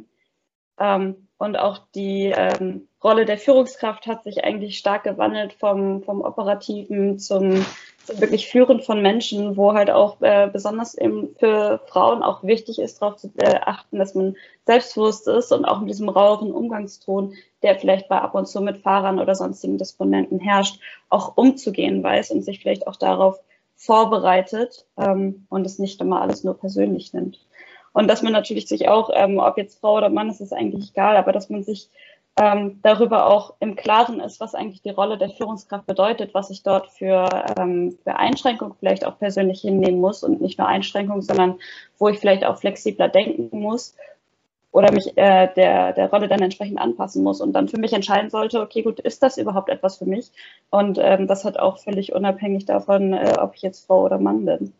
Ähm, 0.80 1.28
und 1.36 1.56
auch 1.58 1.80
die 1.94 2.32
ähm, 2.34 2.87
Rolle 3.02 3.24
der 3.24 3.38
Führungskraft 3.38 4.06
hat 4.06 4.24
sich 4.24 4.42
eigentlich 4.42 4.78
stark 4.78 5.04
gewandelt 5.04 5.52
vom, 5.52 6.02
vom 6.02 6.20
Operativen 6.20 7.18
zum, 7.20 7.64
zum 8.04 8.20
wirklich 8.20 8.48
Führen 8.48 8.80
von 8.80 9.00
Menschen, 9.00 9.56
wo 9.56 9.72
halt 9.72 9.90
auch 9.90 10.20
äh, 10.20 10.48
besonders 10.52 10.96
eben 10.98 11.34
für 11.38 11.80
Frauen 11.86 12.24
auch 12.24 12.42
wichtig 12.42 12.80
ist, 12.80 13.00
darauf 13.00 13.16
zu 13.16 13.30
äh, 13.36 13.60
achten, 13.64 13.98
dass 13.98 14.16
man 14.16 14.36
selbstbewusst 14.66 15.28
ist 15.28 15.52
und 15.52 15.64
auch 15.64 15.78
mit 15.78 15.90
diesem 15.90 16.08
raueren 16.08 16.50
Umgangston, 16.50 17.34
der 17.62 17.78
vielleicht 17.78 18.08
bei 18.08 18.18
ab 18.18 18.34
und 18.34 18.48
zu 18.48 18.60
mit 18.60 18.78
Fahrern 18.78 19.20
oder 19.20 19.36
sonstigen 19.36 19.78
Disponenten 19.78 20.40
herrscht, 20.40 20.80
auch 21.08 21.36
umzugehen 21.36 22.02
weiß 22.02 22.32
und 22.32 22.42
sich 22.42 22.58
vielleicht 22.60 22.88
auch 22.88 22.96
darauf 22.96 23.38
vorbereitet 23.76 24.86
ähm, 24.98 25.46
und 25.50 25.64
es 25.64 25.78
nicht 25.78 26.00
immer 26.00 26.20
alles 26.20 26.42
nur 26.42 26.58
persönlich 26.58 27.12
nimmt. 27.12 27.38
Und 27.92 28.08
dass 28.08 28.22
man 28.22 28.32
natürlich 28.32 28.66
sich 28.66 28.88
auch, 28.88 29.10
ähm, 29.14 29.38
ob 29.38 29.56
jetzt 29.56 29.80
Frau 29.80 29.96
oder 29.96 30.08
Mann, 30.08 30.30
ist 30.30 30.40
es 30.40 30.52
eigentlich 30.52 30.90
egal, 30.90 31.16
aber 31.16 31.32
dass 31.32 31.48
man 31.48 31.62
sich 31.62 31.88
ähm, 32.40 32.78
darüber 32.82 33.26
auch 33.26 33.54
im 33.60 33.74
Klaren 33.74 34.20
ist, 34.20 34.40
was 34.40 34.54
eigentlich 34.54 34.82
die 34.82 34.90
Rolle 34.90 35.18
der 35.18 35.30
Führungskraft 35.30 35.86
bedeutet, 35.86 36.34
was 36.34 36.50
ich 36.50 36.62
dort 36.62 36.88
für, 36.90 37.28
ähm, 37.58 37.98
für 38.04 38.16
Einschränkungen 38.16 38.74
vielleicht 38.78 39.04
auch 39.04 39.18
persönlich 39.18 39.60
hinnehmen 39.60 40.00
muss 40.00 40.22
und 40.22 40.40
nicht 40.40 40.58
nur 40.58 40.68
Einschränkungen, 40.68 41.22
sondern 41.22 41.58
wo 41.98 42.08
ich 42.08 42.18
vielleicht 42.18 42.44
auch 42.44 42.58
flexibler 42.58 43.08
denken 43.08 43.58
muss 43.58 43.96
oder 44.70 44.92
mich 44.92 45.16
äh, 45.16 45.48
der, 45.56 45.92
der 45.92 46.10
Rolle 46.10 46.28
dann 46.28 46.42
entsprechend 46.42 46.78
anpassen 46.78 47.24
muss 47.24 47.40
und 47.40 47.52
dann 47.54 47.68
für 47.68 47.78
mich 47.78 47.92
entscheiden 47.92 48.30
sollte, 48.30 48.60
okay, 48.60 48.82
gut, 48.82 49.00
ist 49.00 49.22
das 49.22 49.38
überhaupt 49.38 49.70
etwas 49.70 49.98
für 49.98 50.06
mich? 50.06 50.30
Und 50.70 50.98
ähm, 51.00 51.26
das 51.26 51.44
hat 51.44 51.58
auch 51.58 51.78
völlig 51.78 52.12
unabhängig 52.12 52.66
davon, 52.66 53.14
äh, 53.14 53.34
ob 53.40 53.54
ich 53.54 53.62
jetzt 53.62 53.86
Frau 53.86 54.04
oder 54.04 54.18
Mann 54.18 54.44
bin. 54.44 54.72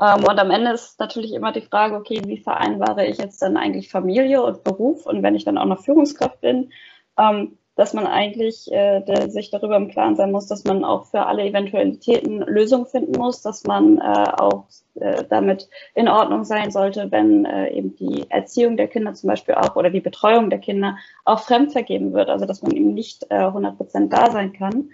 Ähm, 0.00 0.24
und 0.24 0.38
am 0.38 0.50
Ende 0.50 0.72
ist 0.72 0.98
natürlich 0.98 1.32
immer 1.32 1.52
die 1.52 1.60
Frage, 1.60 1.96
okay, 1.96 2.20
wie 2.26 2.38
vereinbare 2.38 3.06
ich 3.06 3.18
jetzt 3.18 3.42
dann 3.42 3.56
eigentlich 3.56 3.90
Familie 3.90 4.42
und 4.42 4.64
Beruf? 4.64 5.06
Und 5.06 5.22
wenn 5.22 5.34
ich 5.34 5.44
dann 5.44 5.58
auch 5.58 5.66
noch 5.66 5.84
Führungskraft 5.84 6.40
bin, 6.40 6.72
ähm, 7.18 7.58
dass 7.76 7.92
man 7.92 8.06
eigentlich 8.06 8.70
äh, 8.70 9.00
der, 9.00 9.30
sich 9.30 9.50
darüber 9.50 9.76
im 9.76 9.88
Klaren 9.88 10.14
sein 10.14 10.30
muss, 10.30 10.46
dass 10.46 10.64
man 10.64 10.84
auch 10.84 11.06
für 11.06 11.26
alle 11.26 11.44
Eventualitäten 11.44 12.38
Lösungen 12.40 12.86
finden 12.86 13.18
muss, 13.18 13.42
dass 13.42 13.64
man 13.64 13.98
äh, 13.98 14.30
auch 14.38 14.66
äh, 14.94 15.24
damit 15.28 15.68
in 15.94 16.08
Ordnung 16.08 16.44
sein 16.44 16.70
sollte, 16.70 17.10
wenn 17.10 17.44
äh, 17.44 17.70
eben 17.70 17.96
die 17.96 18.30
Erziehung 18.30 18.76
der 18.76 18.86
Kinder 18.86 19.14
zum 19.14 19.28
Beispiel 19.28 19.54
auch 19.54 19.74
oder 19.74 19.90
die 19.90 20.00
Betreuung 20.00 20.50
der 20.50 20.60
Kinder 20.60 20.98
auch 21.24 21.40
fremdvergeben 21.40 22.12
wird, 22.12 22.30
also 22.30 22.46
dass 22.46 22.62
man 22.62 22.72
eben 22.72 22.94
nicht 22.94 23.26
äh, 23.30 23.34
100 23.34 23.76
Prozent 23.76 24.12
da 24.12 24.30
sein 24.30 24.52
kann 24.52 24.90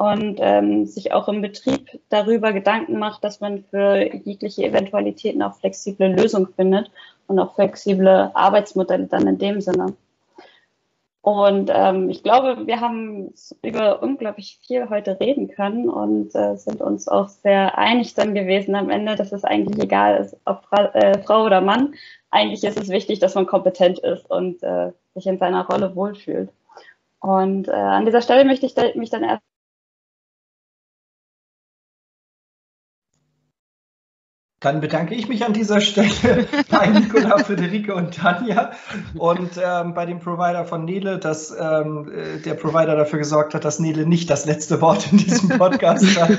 und 0.00 0.38
ähm, 0.40 0.86
sich 0.86 1.12
auch 1.12 1.28
im 1.28 1.42
Betrieb 1.42 2.00
darüber 2.08 2.54
Gedanken 2.54 2.98
macht, 2.98 3.22
dass 3.22 3.40
man 3.40 3.64
für 3.64 3.98
jegliche 4.24 4.64
Eventualitäten 4.64 5.42
auch 5.42 5.56
flexible 5.56 6.08
Lösungen 6.08 6.48
findet 6.56 6.90
und 7.26 7.38
auch 7.38 7.54
flexible 7.54 8.30
Arbeitsmodelle 8.32 9.08
dann 9.08 9.26
in 9.26 9.36
dem 9.36 9.60
Sinne. 9.60 9.94
Und 11.20 11.70
ähm, 11.70 12.08
ich 12.08 12.22
glaube, 12.22 12.66
wir 12.66 12.80
haben 12.80 13.34
über 13.60 14.02
unglaublich 14.02 14.58
viel 14.66 14.88
heute 14.88 15.20
reden 15.20 15.48
können 15.48 15.90
und 15.90 16.34
äh, 16.34 16.56
sind 16.56 16.80
uns 16.80 17.06
auch 17.06 17.28
sehr 17.28 17.76
einig 17.76 18.14
dann 18.14 18.34
gewesen 18.34 18.76
am 18.76 18.88
Ende, 18.88 19.16
dass 19.16 19.32
es 19.32 19.44
eigentlich 19.44 19.78
egal 19.82 20.16
ist, 20.16 20.34
ob 20.46 20.64
Fra 20.64 20.94
äh, 20.94 21.22
Frau 21.22 21.44
oder 21.44 21.60
Mann. 21.60 21.92
Eigentlich 22.30 22.64
ist 22.64 22.80
es 22.80 22.88
wichtig, 22.88 23.18
dass 23.18 23.34
man 23.34 23.44
kompetent 23.44 23.98
ist 23.98 24.30
und 24.30 24.62
äh, 24.62 24.92
sich 25.12 25.26
in 25.26 25.36
seiner 25.36 25.66
Rolle 25.66 25.94
wohlfühlt. 25.94 26.48
Und 27.20 27.68
äh, 27.68 27.72
an 27.72 28.06
dieser 28.06 28.22
Stelle 28.22 28.46
möchte 28.46 28.64
ich 28.64 28.74
mich 28.94 29.10
dann 29.10 29.24
Dann 34.60 34.82
bedanke 34.82 35.14
ich 35.14 35.26
mich 35.26 35.46
an 35.46 35.54
dieser 35.54 35.80
Stelle 35.80 36.46
bei 36.70 36.86
Nicola, 36.86 37.38
Friederike 37.38 37.94
und 37.94 38.14
Tanja 38.14 38.72
und 39.14 39.52
ähm, 39.56 39.94
bei 39.94 40.04
dem 40.04 40.18
Provider 40.20 40.66
von 40.66 40.84
Nele, 40.84 41.18
dass 41.18 41.50
ähm, 41.50 42.12
äh, 42.12 42.40
der 42.40 42.54
Provider 42.54 42.94
dafür 42.94 43.20
gesorgt 43.20 43.54
hat, 43.54 43.64
dass 43.64 43.78
Nele 43.78 44.04
nicht 44.04 44.28
das 44.28 44.44
letzte 44.44 44.82
Wort 44.82 45.10
in 45.12 45.16
diesem 45.16 45.48
Podcast 45.48 46.20
hat. 46.20 46.38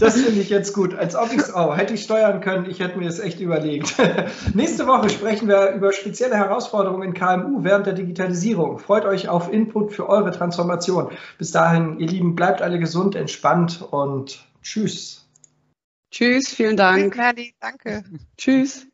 Das 0.00 0.20
finde 0.20 0.40
ich 0.40 0.50
jetzt 0.50 0.72
gut. 0.72 0.96
Als 0.96 1.14
ob 1.14 1.32
ich 1.32 1.38
es 1.38 1.54
auch 1.54 1.76
hätte 1.76 1.94
ich 1.94 2.02
steuern 2.02 2.40
können, 2.40 2.68
ich 2.68 2.80
hätte 2.80 2.98
mir 2.98 3.06
das 3.06 3.20
echt 3.20 3.38
überlegt. 3.38 3.94
Nächste 4.54 4.88
Woche 4.88 5.08
sprechen 5.08 5.46
wir 5.46 5.70
über 5.74 5.92
spezielle 5.92 6.36
Herausforderungen 6.36 7.04
in 7.04 7.14
KMU 7.14 7.62
während 7.62 7.86
der 7.86 7.94
Digitalisierung. 7.94 8.80
Freut 8.80 9.04
euch 9.04 9.28
auf 9.28 9.52
Input 9.52 9.92
für 9.92 10.08
eure 10.08 10.32
Transformation. 10.32 11.12
Bis 11.38 11.52
dahin, 11.52 12.00
ihr 12.00 12.08
Lieben, 12.08 12.34
bleibt 12.34 12.62
alle 12.62 12.80
gesund, 12.80 13.14
entspannt 13.14 13.80
und 13.88 14.44
tschüss. 14.60 15.23
Tschüss, 16.14 16.54
vielen 16.54 16.76
Dank. 16.76 17.12
Tschüss, 17.12 17.16
Merli, 17.16 17.54
danke. 17.58 18.04
Tschüss. 18.36 18.86